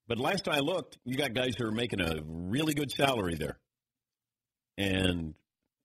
But 0.07 0.19
last 0.19 0.49
I 0.49 0.61
looked, 0.61 0.99
you 1.05 1.17
got 1.17 1.35
guys 1.35 1.55
who 1.59 1.67
are 1.67 1.73
making 1.73 2.01
a 2.01 2.21
really 2.25 2.75
good 2.75 2.93
salary 2.93 3.35
there. 3.35 3.59
And, 4.79 5.35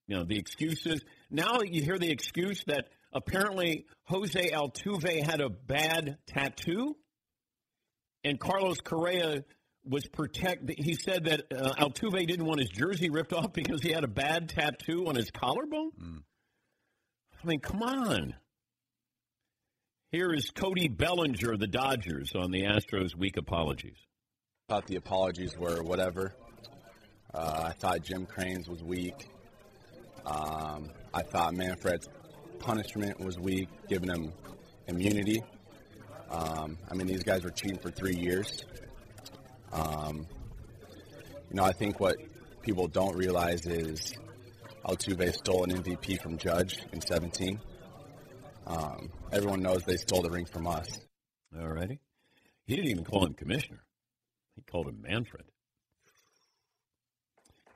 you 0.07 0.15
know, 0.15 0.25
the 0.25 0.37
excuses. 0.37 1.01
Now 1.31 1.61
you 1.63 1.81
hear 1.81 1.97
the 1.97 2.11
excuse 2.11 2.63
that 2.67 2.89
apparently 3.11 3.87
Jose 4.03 4.51
Altuve 4.51 5.23
had 5.23 5.41
a 5.41 5.49
bad 5.49 6.19
tattoo 6.27 6.95
and 8.25 8.39
Carlos 8.39 8.81
Correa 8.81 9.43
was 9.87 10.05
protect. 10.07 10.69
He 10.77 10.95
said 10.95 11.25
that 11.25 11.41
uh, 11.55 11.73
Altuve 11.75 12.25
didn't 12.27 12.45
want 12.45 12.59
his 12.59 12.69
jersey 12.69 13.09
ripped 13.09 13.31
off 13.33 13.53
because 13.53 13.81
he 13.81 13.91
had 13.91 14.03
a 14.03 14.07
bad 14.07 14.49
tattoo 14.49 15.07
on 15.07 15.15
his 15.15 15.29
collarbone. 15.29 15.91
I 17.41 17.47
mean, 17.47 17.59
come 17.59 17.83
on. 17.83 18.33
Here 20.11 20.33
is 20.33 20.49
Cody 20.49 20.87
Bellinger 20.87 21.53
of 21.53 21.59
the 21.59 21.67
Dodgers 21.67 22.33
on 22.35 22.49
the 22.49 22.63
Astros' 22.63 23.15
weak 23.15 23.37
apologies. 23.37 23.97
I 24.67 24.73
thought 24.73 24.87
the 24.87 24.95
apologies 24.95 25.55
were 25.57 25.83
whatever. 25.83 26.33
Uh, 27.33 27.65
I 27.65 27.71
thought 27.73 28.01
Jim 28.01 28.25
Crane's 28.25 28.67
was 28.67 28.81
weak. 28.81 29.29
Um, 30.25 30.89
I 31.13 31.21
thought 31.21 31.53
Manfred's 31.53 32.09
punishment 32.59 33.19
was 33.19 33.37
weak, 33.37 33.69
giving 33.87 34.09
him 34.09 34.31
immunity. 34.87 35.43
Um, 36.29 36.77
I 36.89 36.95
mean, 36.95 37.07
these 37.07 37.23
guys 37.23 37.43
were 37.43 37.51
cheating 37.51 37.77
for 37.77 37.91
three 37.91 38.15
years. 38.15 38.63
Um, 39.71 40.25
you 41.49 41.55
know, 41.55 41.63
I 41.63 41.71
think 41.71 41.99
what 41.99 42.17
people 42.61 42.87
don't 42.87 43.15
realize 43.15 43.65
is 43.65 44.13
Altuve 44.85 45.33
stole 45.33 45.63
an 45.63 45.71
MVP 45.71 46.21
from 46.21 46.37
Judge 46.37 46.79
in 46.91 47.01
17. 47.01 47.59
Um, 48.67 49.11
everyone 49.31 49.61
knows 49.61 49.83
they 49.83 49.97
stole 49.97 50.21
the 50.21 50.29
ring 50.29 50.45
from 50.45 50.67
us. 50.67 50.87
All 51.59 51.67
righty. 51.67 51.99
He 52.65 52.75
didn't 52.75 52.91
even 52.91 53.03
call 53.05 53.25
him 53.25 53.33
commissioner. 53.33 53.83
He 54.55 54.61
called 54.63 54.87
him 54.87 55.01
Manfred. 55.01 55.45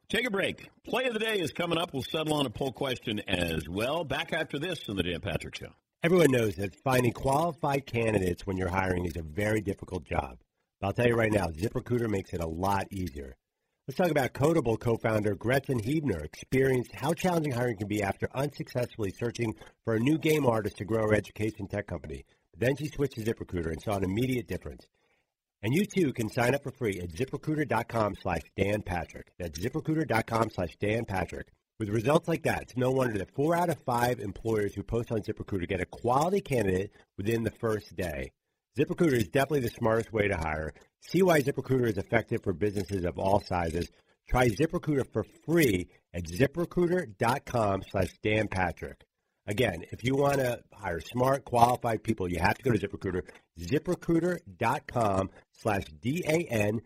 Take 0.10 0.26
a 0.26 0.32
break. 0.32 0.70
Play 0.88 1.06
of 1.06 1.14
the 1.14 1.20
day 1.20 1.40
is 1.40 1.52
coming 1.52 1.78
up. 1.78 1.94
We'll 1.94 2.02
settle 2.02 2.34
on 2.34 2.48
a 2.48 2.50
poll 2.50 2.72
question 2.72 3.22
as 3.28 3.70
well. 3.70 4.04
Back 4.04 4.34
after 4.34 4.58
this 4.58 4.90
on 4.90 4.96
the 4.96 5.04
Dan 5.04 5.20
Patrick 5.22 5.56
Show. 5.56 5.72
Everyone 6.02 6.32
knows 6.32 6.56
that 6.56 6.74
finding 6.76 7.12
qualified 7.12 7.86
candidates 7.86 8.48
when 8.48 8.56
you're 8.56 8.70
hiring 8.70 9.04
is 9.04 9.18
a 9.18 9.22
very 9.22 9.60
difficult 9.60 10.06
job. 10.06 10.38
But 10.80 10.88
I'll 10.88 10.94
tell 10.94 11.08
you 11.08 11.16
right 11.16 11.32
now, 11.32 11.48
ZipRecruiter 11.48 12.10
makes 12.10 12.32
it 12.32 12.40
a 12.40 12.48
lot 12.48 12.88
easier. 12.90 13.36
Let's 13.86 13.98
talk 13.98 14.10
about 14.10 14.32
Kodable 14.32 14.80
co-founder 14.80 15.36
Gretchen 15.36 15.78
Huebner 15.80 16.24
experienced 16.24 16.96
how 16.96 17.14
challenging 17.14 17.52
hiring 17.52 17.76
can 17.76 17.90
be 17.90 18.02
after 18.02 18.30
unsuccessfully 18.34 19.12
searching 19.12 19.54
for 19.84 19.96
a 19.96 20.00
new 20.00 20.18
game 20.18 20.46
artist 20.46 20.78
to 20.78 20.86
grow 20.86 21.02
her 21.02 21.14
education 21.14 21.68
tech 21.68 21.88
company. 21.88 22.24
But 22.54 22.62
then 22.62 22.78
she 22.78 22.88
switched 22.88 23.16
to 23.16 23.22
ZipRecruiter 23.26 23.70
and 23.70 23.82
saw 23.82 23.98
an 23.98 24.06
immediate 24.06 24.48
difference. 24.48 24.88
And 25.62 25.74
you 25.74 25.86
too 25.86 26.14
can 26.14 26.30
sign 26.30 26.56
up 26.56 26.64
for 26.64 26.72
free 26.72 27.02
at 27.02 27.10
ziprecruiter.com 27.10 28.16
slash 28.22 28.44
Dan 28.56 28.84
Patrick. 28.84 29.34
That's 29.38 29.60
ziprecruiter.com 29.60 30.52
slash 30.52 30.78
Dan 30.80 31.04
Patrick. 31.04 31.50
With 31.80 31.90
results 31.90 32.28
like 32.28 32.44
that, 32.44 32.64
it's 32.64 32.76
no 32.76 32.92
wonder 32.92 33.18
that 33.18 33.34
four 33.34 33.56
out 33.56 33.70
of 33.70 33.80
five 33.86 34.20
employers 34.20 34.76
who 34.76 34.84
post 34.84 35.14
on 35.14 35.22
ZipRecruiter 35.22 35.66
get 35.66 35.80
a 35.80 35.86
quality 35.86 36.42
candidate 36.42 36.92
within 37.18 37.44
the 37.44 37.52
first 37.52 37.96
day. 37.96 38.34
ZipRecruiter 38.78 39.14
is 39.14 39.30
definitely 39.30 39.62
the 39.62 39.70
smartest 39.70 40.12
way 40.12 40.28
to 40.28 40.36
hire. 40.36 40.74
See 41.00 41.22
why 41.22 41.40
ZipRecruiter 41.40 41.88
is 41.88 41.98
effective 41.98 42.44
for 42.44 42.52
businesses 42.52 43.06
of 43.06 43.18
all 43.18 43.40
sizes. 43.40 43.90
Try 44.28 44.50
ZipRecruiter 44.50 45.06
for 45.14 45.24
free 45.46 45.88
at 46.14 46.26
ziprecruiter.com 46.26 47.84
slash 47.90 48.10
Dan 48.22 48.50
Patrick. 48.50 49.06
Again, 49.48 49.86
if 49.94 50.04
you 50.04 50.18
want 50.18 50.40
to 50.40 50.62
hire 50.74 51.00
smart, 51.00 51.46
qualified 51.46 52.04
people, 52.04 52.30
you 52.30 52.40
have 52.40 52.58
to 52.58 52.64
go 52.64 52.74
to 52.74 52.88
ZipRecruiter. 52.88 53.22
ZipRecruiter.com 53.58 55.30
slash 55.54 55.86
D-A-N-P-A-T-R-I-C-K. 56.02 56.86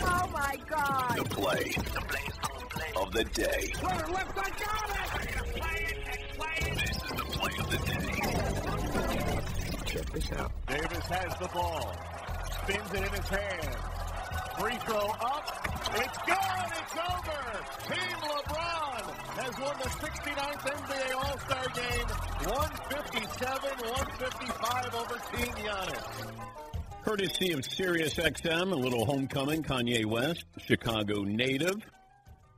Oh 0.00 0.28
my 0.32 0.56
God! 0.68 1.16
The 1.16 1.24
play 1.24 1.74
of 2.96 3.10
the 3.12 3.24
day. 3.24 3.72
Runner 3.82 4.06
left, 4.08 4.38
I 4.38 4.50
got 4.50 4.90
it! 4.90 5.54
Play 5.54 5.86
it 5.88 5.98
and 6.12 6.28
play 6.36 6.56
it! 6.60 6.74
This 6.78 6.96
is 6.96 7.02
the 7.10 7.24
play 7.36 7.54
of 7.58 7.70
the 7.70 7.78
day. 7.86 8.08
Check 9.86 10.06
this 10.12 10.32
out. 10.32 10.52
Davis 10.66 11.06
has 11.06 11.36
the 11.38 11.48
ball. 11.48 11.94
Spins 12.62 12.92
it 12.92 13.02
in 13.02 13.12
his 13.12 13.28
hand. 13.28 13.76
Free 14.58 14.76
throw 14.84 15.08
up. 15.20 15.46
It's 15.94 16.18
good. 16.26 16.72
It's 16.76 16.96
over. 16.98 17.64
Team 17.88 18.18
LeBron 18.28 19.02
has 19.38 19.54
won 19.58 19.76
the 19.78 19.88
69th 19.88 20.64
NBA 20.76 21.14
All-Star 21.14 21.66
game. 21.74 22.08
157-155 22.44 24.94
over 24.94 25.18
Team 25.32 25.52
Giannis. 25.64 26.57
Courtesy 27.08 27.52
of 27.52 27.64
Sirius 27.64 28.16
XM, 28.16 28.70
a 28.70 28.74
little 28.74 29.06
homecoming. 29.06 29.62
Kanye 29.62 30.04
West, 30.04 30.44
Chicago 30.58 31.22
native. 31.22 31.76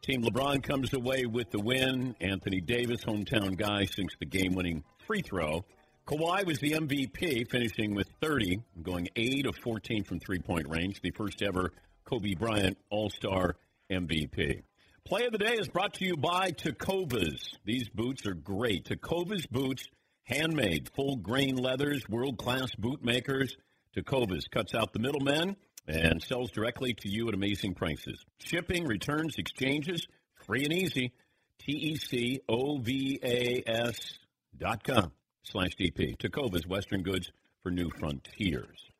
Team 0.02 0.24
LeBron 0.24 0.60
comes 0.60 0.92
away 0.92 1.24
with 1.24 1.52
the 1.52 1.60
win. 1.60 2.16
Anthony 2.20 2.60
Davis, 2.60 3.04
hometown 3.04 3.56
guy, 3.56 3.84
sinks 3.84 4.16
the 4.18 4.26
game 4.26 4.56
winning 4.56 4.82
free 5.06 5.22
throw. 5.22 5.64
Kawhi 6.04 6.44
was 6.44 6.58
the 6.58 6.72
MVP, 6.72 7.48
finishing 7.48 7.94
with 7.94 8.08
30, 8.20 8.60
going 8.82 9.06
8 9.14 9.46
of 9.46 9.54
14 9.54 10.02
from 10.02 10.18
three 10.18 10.40
point 10.40 10.66
range, 10.68 11.00
the 11.00 11.12
first 11.12 11.42
ever 11.42 11.72
Kobe 12.04 12.34
Bryant 12.34 12.76
All 12.90 13.08
Star 13.08 13.54
MVP. 13.88 14.62
Play 15.04 15.26
of 15.26 15.32
the 15.32 15.38
day 15.38 15.58
is 15.58 15.68
brought 15.68 15.94
to 15.94 16.04
you 16.04 16.16
by 16.16 16.50
Tecovas. 16.50 17.54
These 17.64 17.88
boots 17.90 18.26
are 18.26 18.34
great. 18.34 18.86
Tecovas 18.86 19.48
boots, 19.48 19.84
handmade, 20.24 20.90
full 20.96 21.14
grain 21.14 21.54
leathers, 21.54 22.02
world 22.08 22.36
class 22.36 22.74
boot 22.74 23.04
makers. 23.04 23.56
Tecovas 23.96 24.50
cuts 24.50 24.74
out 24.74 24.92
the 24.92 24.98
middlemen 24.98 25.56
and 25.86 26.22
sells 26.22 26.50
directly 26.50 26.94
to 26.94 27.08
you 27.08 27.28
at 27.28 27.34
amazing 27.34 27.74
prices. 27.74 28.24
Shipping, 28.38 28.86
returns, 28.86 29.36
exchanges, 29.38 30.06
free 30.46 30.64
and 30.64 30.72
easy. 30.72 31.12
T 31.58 31.72
E 31.72 31.96
C 31.96 32.40
O 32.48 32.78
V 32.78 33.20
A 33.22 33.62
S 33.66 34.18
dot 34.56 34.82
com 34.82 35.12
slash 35.42 35.76
DP. 35.76 36.16
Tecovas, 36.16 36.66
Western 36.66 37.02
Goods 37.02 37.30
for 37.62 37.70
New 37.70 37.90
Frontiers. 37.98 38.90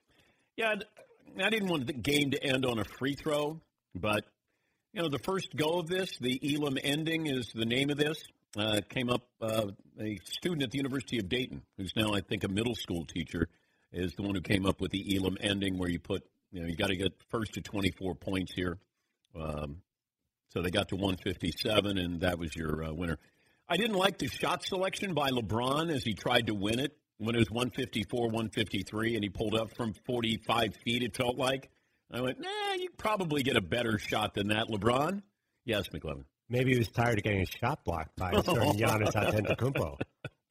Yeah, 0.57 0.75
I 1.43 1.49
didn't 1.49 1.69
want 1.69 1.87
the 1.87 1.93
game 1.95 2.33
to 2.33 2.45
end 2.45 2.67
on 2.67 2.79
a 2.79 2.85
free 2.85 3.15
throw, 3.15 3.61
but, 3.95 4.27
you 4.93 5.01
know, 5.01 5.09
the 5.09 5.19
first 5.21 5.57
go 5.57 5.79
of 5.79 5.89
this, 5.89 6.19
the 6.19 6.39
Elam 6.55 6.77
ending 6.83 7.27
is 7.27 7.51
the 7.55 7.65
name 7.65 7.89
of 7.89 7.97
this. 7.97 8.23
Uh, 8.57 8.81
came 8.89 9.09
up, 9.09 9.23
uh, 9.41 9.67
a 10.01 10.19
student 10.25 10.65
at 10.65 10.71
the 10.73 10.77
University 10.77 11.19
of 11.19 11.29
Dayton, 11.29 11.63
who's 11.79 11.95
now, 11.95 12.13
I 12.13 12.21
think, 12.21 12.43
a 12.43 12.49
middle 12.49 12.75
school 12.75 13.05
teacher, 13.05 13.49
is 13.93 14.15
the 14.15 14.23
one 14.23 14.35
who 14.35 14.41
came 14.41 14.67
up 14.67 14.81
with 14.81 14.91
the 14.91 15.17
Elam 15.17 15.37
ending 15.41 15.79
where 15.79 15.89
you 15.89 15.99
put, 15.99 16.25
you 16.53 16.61
know, 16.61 16.69
you 16.69 16.77
got 16.77 16.89
to 16.89 16.97
get 16.97 17.13
first 17.31 17.55
to 17.55 17.61
24 17.61 18.15
points 18.15 18.53
here. 18.53 18.79
Um, 19.39 19.83
so 20.49 20.63
they 20.63 20.71
got 20.71 20.89
to 20.89 20.97
157, 20.97 21.99
and 21.99 22.21
that 22.21 22.39
was 22.39 22.55
your 22.55 22.85
uh, 22.85 22.93
winner. 22.93 23.19
I 23.69 23.77
didn't 23.77 23.97
like 23.97 24.19
the 24.19 24.27
shot 24.27 24.65
selection 24.65 25.15
by 25.15 25.31
LeBron 25.31 25.93
as 25.93 26.03
he 26.03 26.15
tried 26.15 26.49
to 26.49 26.55
win 26.55 26.81
it 26.81 26.97
when 27.19 27.37
it 27.37 27.39
was 27.39 27.51
154, 27.51 28.23
153, 28.23 29.15
and 29.15 29.23
he 29.23 29.31
pulled 29.31 29.55
up 29.55 29.77
from 29.77 29.95
45 30.07 30.75
feet, 30.85 31.03
it 31.03 31.17
felt 31.17 31.37
like. 31.37 31.71
I 32.11 32.21
went, 32.21 32.41
nah, 32.41 32.75
you 32.77 32.89
probably 32.97 33.43
get 33.45 33.57
a 33.57 33.61
better 33.61 33.99
shot 33.99 34.35
than 34.35 34.49
that, 34.49 34.69
LeBron. 34.69 35.23
Yes, 35.65 35.89
McLovin. 35.91 36.25
Maybe 36.49 36.73
he 36.73 36.79
was 36.79 36.89
tired 36.89 37.19
of 37.19 37.23
getting 37.23 37.41
his 37.41 37.51
shot 37.51 37.85
blocked 37.85 38.17
by 38.17 38.33
a 38.33 38.43
certain 38.43 38.73
Giannis 38.77 39.13
Antetokounmpo. 39.13 40.01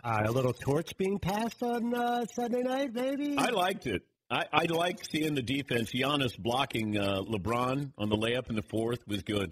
Uh, 0.04 0.24
a 0.26 0.32
little 0.32 0.54
torch 0.54 0.95
being 0.97 1.20
passed 1.20 1.62
on 1.62 1.93
uh, 1.93 2.26
Sunday 2.34 2.62
night, 2.62 2.93
maybe. 2.93 3.38
I 3.38 3.50
liked 3.50 3.86
it. 3.86 4.04
I, 4.32 4.45
I 4.54 4.64
like 4.66 5.04
seeing 5.10 5.34
the 5.34 5.41
defense. 5.41 5.91
Giannis 5.91 6.38
blocking 6.38 6.97
uh, 6.97 7.22
LeBron 7.22 7.91
on 7.97 8.10
the 8.10 8.16
layup 8.16 8.50
in 8.50 8.56
the 8.56 8.62
fourth 8.62 9.00
was 9.08 9.24
good. 9.24 9.52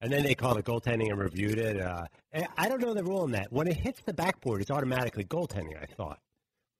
And 0.00 0.10
then 0.10 0.22
they 0.22 0.34
called 0.34 0.56
it 0.56 0.64
goaltending 0.64 1.10
and 1.10 1.18
reviewed 1.18 1.58
it. 1.58 1.78
Uh, 1.78 2.04
I 2.56 2.68
don't 2.68 2.80
know 2.80 2.94
the 2.94 3.04
rule 3.04 3.20
on 3.20 3.32
that. 3.32 3.52
When 3.52 3.68
it 3.68 3.76
hits 3.76 4.00
the 4.06 4.14
backboard, 4.14 4.62
it's 4.62 4.70
automatically 4.70 5.24
goaltending. 5.24 5.76
I 5.76 5.84
thought, 5.94 6.20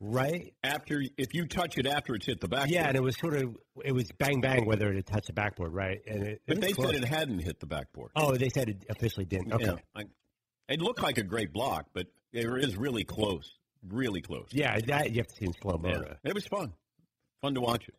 right? 0.00 0.54
After, 0.62 1.02
if 1.18 1.34
you 1.34 1.46
touch 1.46 1.76
it 1.76 1.86
after 1.86 2.14
it's 2.14 2.24
hit 2.24 2.40
the 2.40 2.48
backboard. 2.48 2.70
Yeah, 2.70 2.88
and 2.88 2.96
it 2.96 3.02
was 3.02 3.18
sort 3.18 3.36
of 3.36 3.58
it 3.84 3.92
was 3.92 4.10
bang 4.18 4.40
bang 4.40 4.64
whether 4.64 4.88
it 4.88 4.94
had 4.94 5.06
touched 5.06 5.26
the 5.26 5.34
backboard, 5.34 5.74
right? 5.74 6.00
And 6.06 6.22
it, 6.28 6.42
but 6.46 6.56
it 6.56 6.60
they 6.62 6.72
close. 6.72 6.92
said 6.92 7.02
it 7.02 7.04
hadn't 7.06 7.40
hit 7.40 7.60
the 7.60 7.66
backboard. 7.66 8.12
Oh, 8.16 8.36
they 8.36 8.48
said 8.48 8.70
it 8.70 8.86
officially 8.88 9.26
didn't. 9.26 9.52
Okay. 9.52 9.64
Yeah, 9.66 9.74
I, 9.94 10.04
it 10.70 10.80
looked 10.80 11.02
like 11.02 11.18
a 11.18 11.24
great 11.24 11.52
block, 11.52 11.88
but 11.92 12.06
it 12.32 12.46
is 12.64 12.76
really 12.76 13.04
close, 13.04 13.52
really 13.88 14.20
close. 14.20 14.48
Yeah, 14.52 14.78
that 14.86 15.10
you 15.10 15.18
have 15.18 15.28
to 15.28 15.34
see 15.34 15.46
in 15.46 15.52
slow 15.60 15.78
mo. 15.78 15.90
Yeah, 15.90 16.14
it 16.24 16.34
was 16.34 16.46
fun, 16.46 16.72
fun 17.42 17.54
to 17.54 17.60
watch 17.60 17.88
it. 17.88 17.94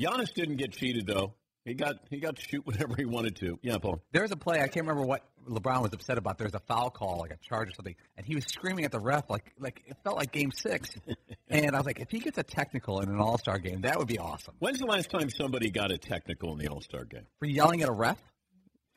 Giannis 0.00 0.32
didn't 0.32 0.56
get 0.56 0.72
cheated 0.72 1.06
though. 1.06 1.34
He 1.64 1.72
got 1.72 1.96
he 2.10 2.18
got 2.18 2.36
to 2.36 2.42
shoot 2.42 2.66
whatever 2.66 2.94
he 2.96 3.04
wanted 3.04 3.36
to. 3.36 3.58
Yeah, 3.62 3.78
Paul. 3.78 4.02
There's 4.12 4.30
a 4.30 4.36
play 4.36 4.60
I 4.60 4.68
can't 4.68 4.86
remember 4.86 5.02
what 5.02 5.22
LeBron 5.48 5.82
was 5.82 5.92
upset 5.92 6.18
about. 6.18 6.38
There's 6.38 6.54
a 6.54 6.60
foul 6.60 6.90
call, 6.90 7.18
like 7.18 7.30
a 7.30 7.38
charge 7.38 7.68
or 7.68 7.72
something, 7.72 7.94
and 8.16 8.26
he 8.26 8.34
was 8.34 8.44
screaming 8.44 8.84
at 8.84 8.92
the 8.92 9.00
ref 9.00 9.30
like 9.30 9.52
like 9.58 9.82
it 9.86 9.96
felt 10.04 10.16
like 10.16 10.32
Game 10.32 10.52
Six. 10.52 10.90
and 11.48 11.74
I 11.74 11.78
was 11.78 11.86
like, 11.86 12.00
if 12.00 12.10
he 12.10 12.18
gets 12.18 12.38
a 12.38 12.42
technical 12.42 13.00
in 13.00 13.08
an 13.08 13.18
All 13.18 13.38
Star 13.38 13.58
game, 13.58 13.82
that 13.82 13.98
would 13.98 14.08
be 14.08 14.18
awesome. 14.18 14.54
When's 14.58 14.78
the 14.78 14.86
last 14.86 15.10
time 15.10 15.30
somebody 15.30 15.70
got 15.70 15.90
a 15.90 15.98
technical 15.98 16.52
in 16.52 16.58
the 16.58 16.68
All 16.68 16.80
Star 16.80 17.04
game? 17.04 17.26
For 17.38 17.46
yelling 17.46 17.82
at 17.82 17.88
a 17.88 17.92
ref? 17.92 18.18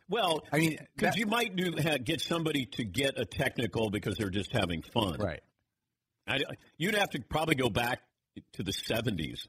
Well, 0.09 0.43
I 0.51 0.57
mean, 0.57 0.77
because 0.95 1.17
you 1.17 1.25
might 1.25 1.55
do 1.55 1.71
get 1.71 2.21
somebody 2.21 2.65
to 2.73 2.83
get 2.85 3.19
a 3.19 3.25
technical 3.25 3.89
because 3.89 4.17
they're 4.17 4.29
just 4.29 4.51
having 4.51 4.81
fun, 4.81 5.17
right? 5.19 5.41
I, 6.27 6.39
you'd 6.77 6.95
have 6.95 7.09
to 7.11 7.21
probably 7.21 7.55
go 7.55 7.69
back 7.69 8.01
to 8.53 8.63
the 8.63 8.71
'70s 8.71 9.47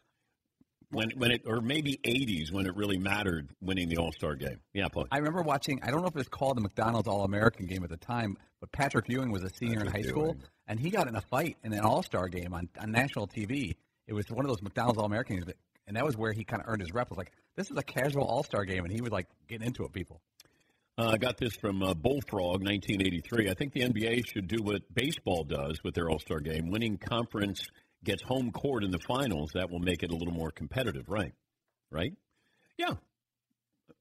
when 0.90 1.10
when 1.16 1.30
it 1.30 1.42
or 1.46 1.60
maybe 1.60 1.98
'80s 2.04 2.52
when 2.52 2.66
it 2.66 2.74
really 2.76 2.98
mattered 2.98 3.50
winning 3.60 3.88
the 3.88 3.98
All 3.98 4.12
Star 4.12 4.34
game. 4.34 4.60
Yeah, 4.72 4.88
Paul. 4.88 5.06
I 5.10 5.18
remember 5.18 5.42
watching. 5.42 5.80
I 5.82 5.90
don't 5.90 6.00
know 6.00 6.08
if 6.08 6.14
it 6.14 6.18
was 6.18 6.28
called 6.28 6.56
the 6.56 6.62
McDonald's 6.62 7.08
All 7.08 7.24
American 7.24 7.66
game 7.66 7.84
at 7.84 7.90
the 7.90 7.96
time, 7.96 8.36
but 8.60 8.72
Patrick 8.72 9.08
Ewing 9.08 9.30
was 9.30 9.42
a 9.42 9.50
senior 9.50 9.80
in 9.80 9.86
high 9.86 9.92
Patrick 9.92 10.08
school, 10.08 10.24
Ewing. 10.26 10.42
and 10.66 10.80
he 10.80 10.90
got 10.90 11.08
in 11.08 11.16
a 11.16 11.20
fight 11.20 11.56
in 11.62 11.72
an 11.72 11.80
All 11.80 12.02
Star 12.02 12.28
game 12.28 12.54
on, 12.54 12.68
on 12.80 12.90
national 12.90 13.28
TV. 13.28 13.76
It 14.06 14.14
was 14.14 14.28
one 14.30 14.44
of 14.44 14.48
those 14.48 14.62
McDonald's 14.62 14.98
All 14.98 15.04
American 15.04 15.36
games, 15.36 15.46
that, 15.46 15.56
and 15.86 15.96
that 15.96 16.04
was 16.04 16.16
where 16.16 16.32
he 16.32 16.44
kind 16.44 16.62
of 16.62 16.68
earned 16.68 16.80
his 16.80 16.92
rep. 16.92 17.08
It 17.08 17.10
was 17.10 17.18
like 17.18 17.32
this 17.56 17.70
is 17.70 17.76
a 17.76 17.82
casual 17.82 18.24
All 18.24 18.42
Star 18.42 18.64
game, 18.64 18.84
and 18.84 18.92
he 18.92 19.00
was 19.00 19.12
like 19.12 19.26
getting 19.48 19.66
into 19.66 19.84
it. 19.84 19.92
People. 19.92 20.20
Uh, 20.98 21.10
I 21.12 21.16
got 21.16 21.36
this 21.38 21.54
from 21.54 21.80
uh, 21.80 21.94
Bullfrog, 21.94 22.60
1983. 22.64 23.48
I 23.48 23.54
think 23.54 23.72
the 23.72 23.82
NBA 23.82 24.26
should 24.26 24.48
do 24.48 24.60
what 24.62 24.82
baseball 24.92 25.44
does 25.44 25.78
with 25.84 25.94
their 25.94 26.10
All 26.10 26.18
Star 26.18 26.40
game, 26.40 26.70
winning 26.70 26.98
conference 26.98 27.64
gets 28.04 28.22
home 28.22 28.50
court 28.50 28.82
in 28.82 28.90
the 28.90 28.98
finals, 29.06 29.52
that 29.54 29.70
will 29.70 29.78
make 29.78 30.02
it 30.02 30.10
a 30.10 30.14
little 30.16 30.34
more 30.34 30.50
competitive, 30.50 31.08
right? 31.08 31.32
Right? 31.90 32.12
Yeah. 32.76 32.94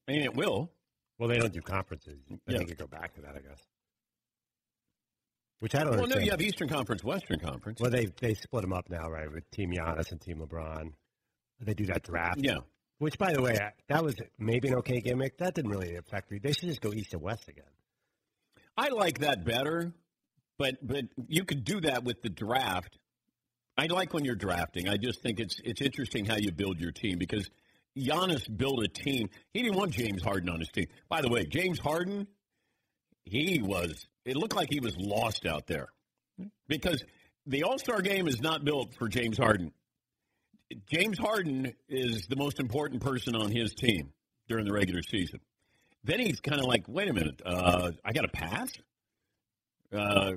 I 0.08 0.12
mean, 0.12 0.22
it 0.22 0.34
will. 0.34 0.72
Well, 1.18 1.28
they 1.28 1.38
don't 1.38 1.52
do 1.52 1.60
conferences. 1.60 2.18
I 2.30 2.52
Yeah. 2.52 2.58
think 2.58 2.76
go 2.78 2.86
back 2.86 3.14
to 3.14 3.20
that, 3.22 3.36
I 3.36 3.40
guess. 3.40 3.60
Which 5.60 5.74
I 5.74 5.84
don't 5.84 5.96
Well, 5.96 6.06
no, 6.06 6.18
you 6.18 6.30
have 6.30 6.40
Eastern 6.40 6.68
Conference, 6.68 7.02
Western 7.02 7.40
Conference. 7.40 7.80
Well, 7.80 7.90
they 7.90 8.06
they 8.20 8.34
split 8.34 8.62
them 8.62 8.72
up 8.72 8.88
now, 8.88 9.08
right? 9.08 9.30
With 9.30 9.48
Team 9.50 9.72
Giannis 9.72 10.12
and 10.12 10.20
Team 10.20 10.38
LeBron. 10.38 10.92
They 11.60 11.74
do 11.74 11.86
that 11.86 12.04
draft. 12.04 12.38
Yeah. 12.38 12.58
Which, 12.98 13.16
by 13.16 13.32
the 13.32 13.40
way, 13.40 13.56
that 13.88 14.04
was 14.04 14.16
maybe 14.38 14.68
an 14.68 14.74
okay 14.76 15.00
gimmick. 15.00 15.38
That 15.38 15.54
didn't 15.54 15.70
really 15.70 15.96
affect 15.96 16.30
me. 16.30 16.38
They 16.42 16.52
should 16.52 16.68
just 16.68 16.80
go 16.80 16.92
East 16.92 17.12
and 17.12 17.22
West 17.22 17.48
again. 17.48 17.64
I 18.76 18.88
like 18.88 19.20
that 19.20 19.44
better, 19.44 19.92
but 20.58 20.76
but 20.82 21.04
you 21.28 21.44
could 21.44 21.64
do 21.64 21.80
that 21.82 22.04
with 22.04 22.22
the 22.22 22.28
draft. 22.28 22.98
I 23.76 23.86
like 23.86 24.12
when 24.12 24.24
you're 24.24 24.34
drafting. 24.34 24.88
I 24.88 24.96
just 24.96 25.22
think 25.22 25.38
it's 25.38 25.60
it's 25.64 25.80
interesting 25.80 26.24
how 26.24 26.36
you 26.36 26.50
build 26.50 26.80
your 26.80 26.90
team 26.90 27.18
because 27.18 27.48
Giannis 27.96 28.44
built 28.56 28.82
a 28.82 28.88
team. 28.88 29.28
He 29.52 29.62
didn't 29.62 29.76
want 29.76 29.92
James 29.92 30.22
Harden 30.22 30.48
on 30.48 30.58
his 30.58 30.68
team. 30.68 30.86
By 31.08 31.20
the 31.20 31.28
way, 31.28 31.44
James 31.44 31.78
Harden, 31.78 32.26
he 33.24 33.60
was. 33.62 34.06
It 34.24 34.36
looked 34.36 34.56
like 34.56 34.68
he 34.70 34.80
was 34.80 34.96
lost 34.96 35.46
out 35.46 35.66
there 35.66 35.88
because 36.68 37.04
the 37.46 37.62
All 37.62 37.78
Star 37.78 38.02
game 38.02 38.28
is 38.28 38.40
not 38.40 38.64
built 38.64 38.94
for 38.98 39.08
James 39.08 39.38
Harden. 39.38 39.72
James 40.90 41.18
Harden 41.18 41.72
is 41.88 42.26
the 42.28 42.36
most 42.36 42.60
important 42.60 43.02
person 43.02 43.34
on 43.34 43.50
his 43.50 43.74
team 43.74 44.12
during 44.48 44.64
the 44.64 44.72
regular 44.72 45.02
season. 45.02 45.40
Then 46.04 46.20
he's 46.20 46.40
kind 46.40 46.60
of 46.60 46.66
like, 46.66 46.84
wait 46.88 47.08
a 47.08 47.12
minute, 47.12 47.40
uh, 47.44 47.92
I 48.04 48.12
got 48.12 48.22
to 48.22 48.28
pass. 48.28 48.70
Uh, 49.92 50.32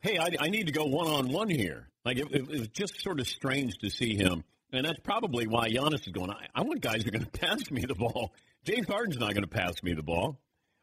hey, 0.00 0.18
I, 0.18 0.30
I 0.40 0.48
need 0.48 0.66
to 0.66 0.72
go 0.72 0.84
one 0.84 1.08
on 1.08 1.28
one 1.28 1.48
here. 1.48 1.88
Like 2.04 2.18
it, 2.18 2.28
it, 2.30 2.48
was 2.48 2.68
just 2.68 3.02
sort 3.02 3.18
of 3.18 3.26
strange 3.26 3.78
to 3.78 3.90
see 3.90 4.14
him, 4.14 4.44
and 4.72 4.86
that's 4.86 5.00
probably 5.00 5.46
why 5.48 5.68
Giannis 5.68 6.06
is 6.06 6.12
going. 6.12 6.30
I, 6.30 6.46
I 6.54 6.62
want 6.62 6.80
guys 6.80 7.02
who 7.02 7.08
are 7.08 7.12
going 7.12 7.24
to 7.30 7.30
pass 7.30 7.70
me 7.70 7.84
the 7.84 7.94
ball. 7.94 8.32
James 8.64 8.86
Harden's 8.86 9.18
not 9.18 9.32
going 9.32 9.42
to 9.42 9.48
pass 9.48 9.82
me 9.82 9.92
the 9.94 10.02
ball, 10.02 10.38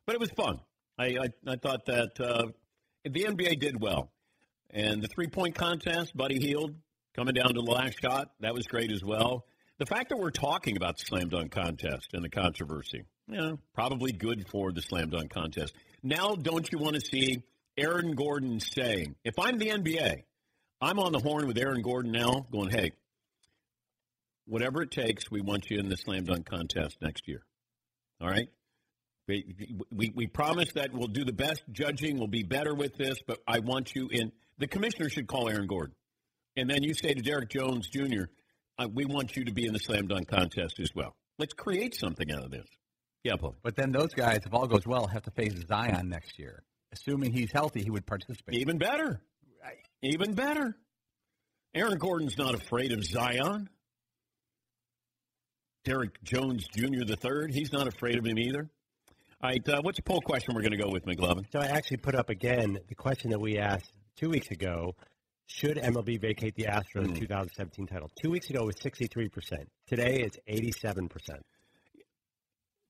but 0.05 0.15
it 0.15 0.19
was 0.19 0.31
fun. 0.31 0.59
I 0.99 1.05
I, 1.05 1.27
I 1.47 1.55
thought 1.55 1.85
that 1.85 2.19
uh, 2.19 2.47
the 3.05 3.23
NBA 3.23 3.59
did 3.59 3.79
well, 3.81 4.11
and 4.69 5.01
the 5.01 5.07
three 5.07 5.27
point 5.27 5.55
contest, 5.55 6.15
Buddy 6.15 6.39
Hield 6.39 6.75
coming 7.15 7.33
down 7.33 7.53
to 7.53 7.61
the 7.61 7.71
last 7.71 7.99
shot, 8.01 8.31
that 8.39 8.53
was 8.53 8.67
great 8.67 8.91
as 8.91 9.03
well. 9.03 9.45
The 9.79 9.85
fact 9.85 10.09
that 10.09 10.17
we're 10.17 10.31
talking 10.31 10.77
about 10.77 10.97
the 10.97 11.05
slam 11.05 11.29
dunk 11.29 11.51
contest 11.51 12.09
and 12.13 12.23
the 12.23 12.29
controversy, 12.29 13.03
yeah, 13.27 13.53
probably 13.73 14.11
good 14.11 14.47
for 14.49 14.71
the 14.71 14.81
slam 14.81 15.09
dunk 15.09 15.33
contest. 15.33 15.73
Now, 16.03 16.35
don't 16.35 16.69
you 16.71 16.77
want 16.77 16.95
to 16.95 17.01
see 17.01 17.43
Aaron 17.77 18.13
Gordon 18.13 18.59
saying, 18.59 19.15
if 19.23 19.39
I'm 19.39 19.57
the 19.57 19.69
NBA, 19.69 20.23
I'm 20.81 20.99
on 20.99 21.11
the 21.11 21.19
horn 21.19 21.47
with 21.47 21.57
Aaron 21.57 21.81
Gordon 21.81 22.11
now, 22.11 22.45
going, 22.51 22.69
hey, 22.69 22.91
whatever 24.45 24.81
it 24.81 24.91
takes, 24.91 25.31
we 25.31 25.41
want 25.41 25.69
you 25.69 25.79
in 25.79 25.89
the 25.89 25.97
slam 25.97 26.25
dunk 26.25 26.45
contest 26.45 26.97
next 27.01 27.27
year. 27.27 27.41
All 28.21 28.29
right? 28.29 28.49
We, 29.27 29.55
we, 29.91 30.11
we 30.13 30.27
promise 30.27 30.73
that 30.73 30.93
we'll 30.93 31.07
do 31.07 31.23
the 31.23 31.33
best 31.33 31.63
judging, 31.71 32.17
we'll 32.17 32.27
be 32.27 32.43
better 32.43 32.75
with 32.75 32.95
this, 32.97 33.21
but 33.25 33.39
I 33.47 33.59
want 33.59 33.95
you 33.95 34.09
in. 34.11 34.31
The 34.59 34.67
commissioner 34.67 35.09
should 35.09 35.27
call 35.27 35.49
Aaron 35.49 35.65
Gordon. 35.65 35.95
And 36.55 36.69
then 36.69 36.83
you 36.83 36.93
say 36.93 37.13
to 37.13 37.21
Derrick 37.21 37.49
Jones 37.49 37.89
Jr., 37.89 38.25
uh, 38.77 38.87
we 38.91 39.05
want 39.05 39.35
you 39.35 39.45
to 39.45 39.51
be 39.51 39.65
in 39.65 39.73
the 39.73 39.79
slam 39.79 40.07
dunk 40.07 40.27
contest 40.27 40.79
as 40.79 40.89
well. 40.95 41.15
Let's 41.39 41.53
create 41.53 41.95
something 41.95 42.31
out 42.31 42.43
of 42.43 42.51
this. 42.51 42.67
Yeah, 43.23 43.35
Paul. 43.37 43.55
But 43.63 43.75
then 43.75 43.91
those 43.91 44.13
guys, 44.13 44.39
if 44.45 44.53
all 44.53 44.67
goes 44.67 44.85
well, 44.85 45.07
have 45.07 45.23
to 45.23 45.31
face 45.31 45.53
Zion 45.67 46.09
next 46.09 46.37
year. 46.37 46.63
Assuming 46.91 47.31
he's 47.31 47.51
healthy, 47.51 47.81
he 47.81 47.89
would 47.89 48.05
participate. 48.05 48.55
Even 48.55 48.77
better. 48.77 49.21
Even 50.01 50.33
better. 50.33 50.75
Aaron 51.73 51.97
Gordon's 51.97 52.37
not 52.37 52.53
afraid 52.53 52.91
of 52.91 53.03
Zion. 53.03 53.69
Derrick 55.85 56.21
Jones 56.23 56.67
Jr. 56.67 57.05
the 57.05 57.15
third, 57.15 57.51
he's 57.53 57.73
not 57.73 57.87
afraid 57.87 58.17
of 58.17 58.25
him 58.25 58.37
either. 58.37 58.69
All 59.41 59.49
right, 59.49 59.69
uh, 59.69 59.81
what's 59.81 59.97
the 59.97 60.03
poll 60.03 60.21
question 60.21 60.55
we're 60.55 60.61
going 60.61 60.71
to 60.71 60.77
go 60.77 60.89
with, 60.89 61.05
McLovin? 61.05 61.45
So 61.51 61.59
I 61.59 61.65
actually 61.65 61.97
put 61.97 62.15
up 62.15 62.29
again 62.29 62.79
the 62.87 62.95
question 62.95 63.31
that 63.31 63.39
we 63.39 63.57
asked 63.57 63.91
two 64.15 64.29
weeks 64.29 64.51
ago: 64.51 64.95
Should 65.47 65.77
MLB 65.77 66.19
vacate 66.19 66.55
the 66.55 66.65
Astros 66.65 67.07
Hmm. 67.07 67.13
2017 67.15 67.87
title? 67.87 68.09
Two 68.21 68.31
weeks 68.31 68.49
ago 68.49 68.63
it 68.63 68.65
was 68.67 68.79
63 68.81 69.29
percent. 69.29 69.69
Today 69.87 70.21
it's 70.21 70.37
87 70.47 71.09
percent. 71.09 71.45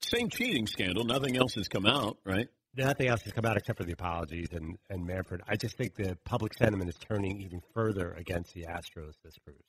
Same 0.02 0.30
cheating 0.30 0.68
scandal. 0.68 1.04
Nothing 1.06 1.38
else 1.38 1.56
has 1.56 1.68
come 1.68 1.86
out, 1.86 2.18
right? 2.26 2.48
Nothing 2.76 3.08
else 3.08 3.22
has 3.24 3.34
come 3.34 3.46
out 3.46 3.56
except 3.58 3.78
for 3.78 3.84
the 3.86 3.94
apologies 3.94 4.48
and, 4.52 4.78
and 4.90 5.06
Manfred. 5.06 5.42
I 5.48 5.56
just 5.56 5.78
think 5.78 5.96
the 5.96 6.18
public 6.26 6.54
sentiment 6.56 6.90
is 6.90 6.96
turning 6.98 7.40
even 7.42 7.62
further 7.74 8.12
against 8.14 8.54
the 8.54 8.64
Astros 8.66 9.14
this 9.24 9.38
proves. 9.46 9.64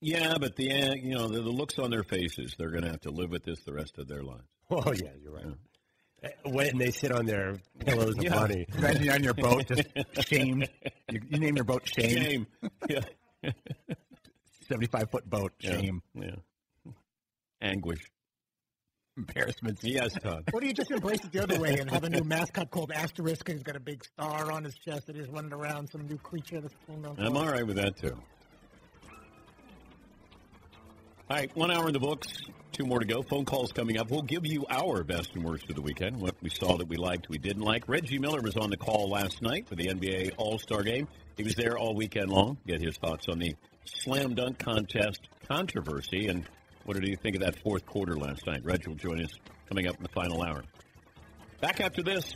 Yeah, 0.00 0.34
but 0.40 0.56
the 0.56 0.64
you 1.02 1.14
know 1.14 1.28
the, 1.28 1.42
the 1.42 1.50
looks 1.50 1.78
on 1.78 1.90
their 1.90 2.02
faces, 2.02 2.54
they're 2.58 2.70
going 2.70 2.84
to 2.84 2.90
have 2.90 3.02
to 3.02 3.10
live 3.10 3.30
with 3.30 3.44
this 3.44 3.62
the 3.64 3.72
rest 3.72 3.98
of 3.98 4.08
their 4.08 4.22
lives. 4.22 4.44
Oh 4.72 4.92
yeah, 4.92 5.10
you're 5.20 5.32
right. 5.32 5.46
Uh, 5.46 5.54
Uh, 6.22 6.28
when 6.50 6.76
they 6.78 6.90
sit 6.90 7.12
on 7.12 7.24
their 7.26 7.56
pillows 7.78 8.16
of 8.18 8.24
Yeah. 8.24 8.34
money, 8.34 8.66
Imagine 8.76 9.02
you're 9.04 9.14
on 9.14 9.24
your 9.24 9.34
boat, 9.34 9.66
just 9.66 10.28
shame. 10.28 10.64
You, 11.10 11.20
you 11.28 11.38
name 11.38 11.56
your 11.56 11.64
boat 11.64 11.82
Shame. 11.88 12.08
Shame. 12.08 12.46
Yeah. 12.88 13.50
75 14.68 15.10
foot 15.10 15.28
boat, 15.28 15.52
Yeah. 15.60 15.80
Shame. 15.80 16.02
Yeah. 16.14 16.30
Anguish. 17.62 18.00
Embarrassment. 19.16 19.78
Yes, 19.82 20.12
Todd. 20.22 20.44
What 20.50 20.60
do 20.60 20.66
you 20.66 20.72
just 20.72 20.90
embrace 20.90 21.22
it 21.24 21.32
the 21.32 21.42
other 21.42 21.58
way 21.60 21.78
and 21.78 21.90
have 21.90 22.04
a 22.04 22.08
new 22.10 22.22
mascot 22.24 22.70
called 22.70 22.90
Asterisk 22.92 23.48
and 23.48 23.58
he's 23.58 23.62
got 23.64 23.76
a 23.76 23.80
big 23.80 24.04
star 24.04 24.50
on 24.52 24.64
his 24.64 24.74
chest 24.76 25.06
that 25.08 25.16
he's 25.16 25.28
running 25.28 25.52
around, 25.52 25.88
some 25.90 26.06
new 26.06 26.16
creature 26.18 26.60
that's 26.60 26.74
pulling 26.86 27.04
on 27.04 27.18
I'm 27.18 27.36
all 27.36 27.48
right 27.48 27.66
with 27.66 27.76
that 27.76 27.96
too. 27.96 28.16
All 31.30 31.36
right, 31.36 31.56
one 31.56 31.70
hour 31.70 31.86
in 31.86 31.92
the 31.92 32.00
books, 32.00 32.26
two 32.72 32.84
more 32.84 32.98
to 32.98 33.04
go. 33.04 33.22
Phone 33.22 33.44
calls 33.44 33.70
coming 33.70 33.98
up. 33.98 34.10
We'll 34.10 34.22
give 34.22 34.44
you 34.44 34.66
our 34.68 35.04
best 35.04 35.36
and 35.36 35.44
worst 35.44 35.70
of 35.70 35.76
the 35.76 35.80
weekend. 35.80 36.16
What 36.16 36.34
we 36.42 36.50
saw 36.50 36.76
that 36.76 36.88
we 36.88 36.96
liked, 36.96 37.28
we 37.28 37.38
didn't 37.38 37.62
like. 37.62 37.88
Reggie 37.88 38.18
Miller 38.18 38.40
was 38.40 38.56
on 38.56 38.68
the 38.68 38.76
call 38.76 39.08
last 39.08 39.40
night 39.40 39.68
for 39.68 39.76
the 39.76 39.86
NBA 39.86 40.32
All 40.38 40.58
Star 40.58 40.82
Game. 40.82 41.06
He 41.36 41.44
was 41.44 41.54
there 41.54 41.78
all 41.78 41.94
weekend 41.94 42.30
long. 42.30 42.58
Get 42.66 42.82
his 42.82 42.96
thoughts 42.96 43.28
on 43.28 43.38
the 43.38 43.54
slam 43.84 44.34
dunk 44.34 44.58
contest 44.58 45.20
controversy 45.48 46.26
and 46.26 46.44
what 46.84 46.94
did 46.94 47.04
he 47.04 47.14
think 47.14 47.36
of 47.36 47.42
that 47.42 47.60
fourth 47.62 47.86
quarter 47.86 48.16
last 48.16 48.44
night? 48.48 48.64
Reggie 48.64 48.88
will 48.88 48.96
join 48.96 49.22
us 49.22 49.30
coming 49.68 49.86
up 49.86 49.96
in 49.98 50.02
the 50.02 50.08
final 50.08 50.42
hour. 50.42 50.64
Back 51.60 51.80
after 51.80 52.02
this. 52.02 52.34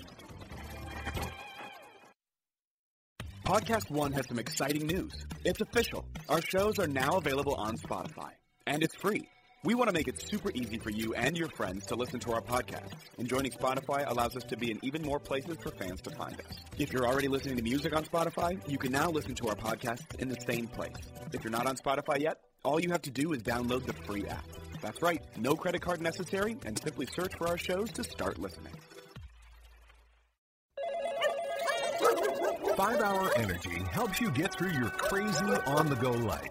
Podcast 3.44 3.90
One 3.90 4.12
has 4.12 4.28
some 4.28 4.38
exciting 4.38 4.86
news. 4.86 5.26
It's 5.44 5.60
official. 5.60 6.04
Our 6.28 6.40
shows 6.40 6.78
are 6.78 6.86
now 6.86 7.16
available 7.16 7.56
on 7.56 7.76
Spotify, 7.76 8.30
and 8.66 8.82
it's 8.82 8.94
free. 8.96 9.28
We 9.64 9.74
want 9.74 9.88
to 9.88 9.94
make 9.94 10.08
it 10.08 10.20
super 10.20 10.50
easy 10.54 10.78
for 10.78 10.90
you 10.90 11.14
and 11.14 11.38
your 11.38 11.48
friends 11.48 11.86
to 11.86 11.94
listen 11.94 12.20
to 12.20 12.32
our 12.32 12.42
podcast, 12.42 12.92
and 13.18 13.26
joining 13.26 13.50
Spotify 13.50 14.04
allows 14.06 14.36
us 14.36 14.44
to 14.44 14.58
be 14.58 14.70
in 14.70 14.78
even 14.82 15.02
more 15.02 15.18
places 15.18 15.56
for 15.62 15.70
fans 15.70 16.02
to 16.02 16.10
find 16.10 16.34
us. 16.34 16.58
If 16.78 16.92
you're 16.92 17.06
already 17.06 17.28
listening 17.28 17.56
to 17.56 17.62
music 17.62 17.96
on 17.96 18.04
Spotify, 18.04 18.60
you 18.68 18.76
can 18.76 18.92
now 18.92 19.08
listen 19.08 19.34
to 19.36 19.48
our 19.48 19.54
podcasts 19.54 20.14
in 20.18 20.28
the 20.28 20.38
same 20.46 20.66
place. 20.66 20.96
If 21.32 21.42
you're 21.42 21.50
not 21.50 21.66
on 21.66 21.76
Spotify 21.76 22.20
yet, 22.20 22.40
all 22.62 22.78
you 22.78 22.90
have 22.90 23.02
to 23.02 23.10
do 23.10 23.32
is 23.32 23.42
download 23.42 23.86
the 23.86 23.94
free 24.04 24.26
app. 24.26 24.44
That's 24.82 25.00
right, 25.00 25.22
no 25.38 25.54
credit 25.54 25.80
card 25.80 26.02
necessary, 26.02 26.58
and 26.66 26.78
simply 26.78 27.06
search 27.14 27.32
for 27.38 27.48
our 27.48 27.56
shows 27.56 27.90
to 27.92 28.04
start 28.04 28.38
listening. 28.38 28.74
Five 32.76 33.00
Hour 33.00 33.30
Energy 33.36 33.82
helps 33.92 34.20
you 34.20 34.30
get 34.32 34.52
through 34.52 34.72
your 34.72 34.90
crazy 34.90 35.44
on 35.44 35.88
the 35.88 35.94
go 35.94 36.10
life. 36.10 36.50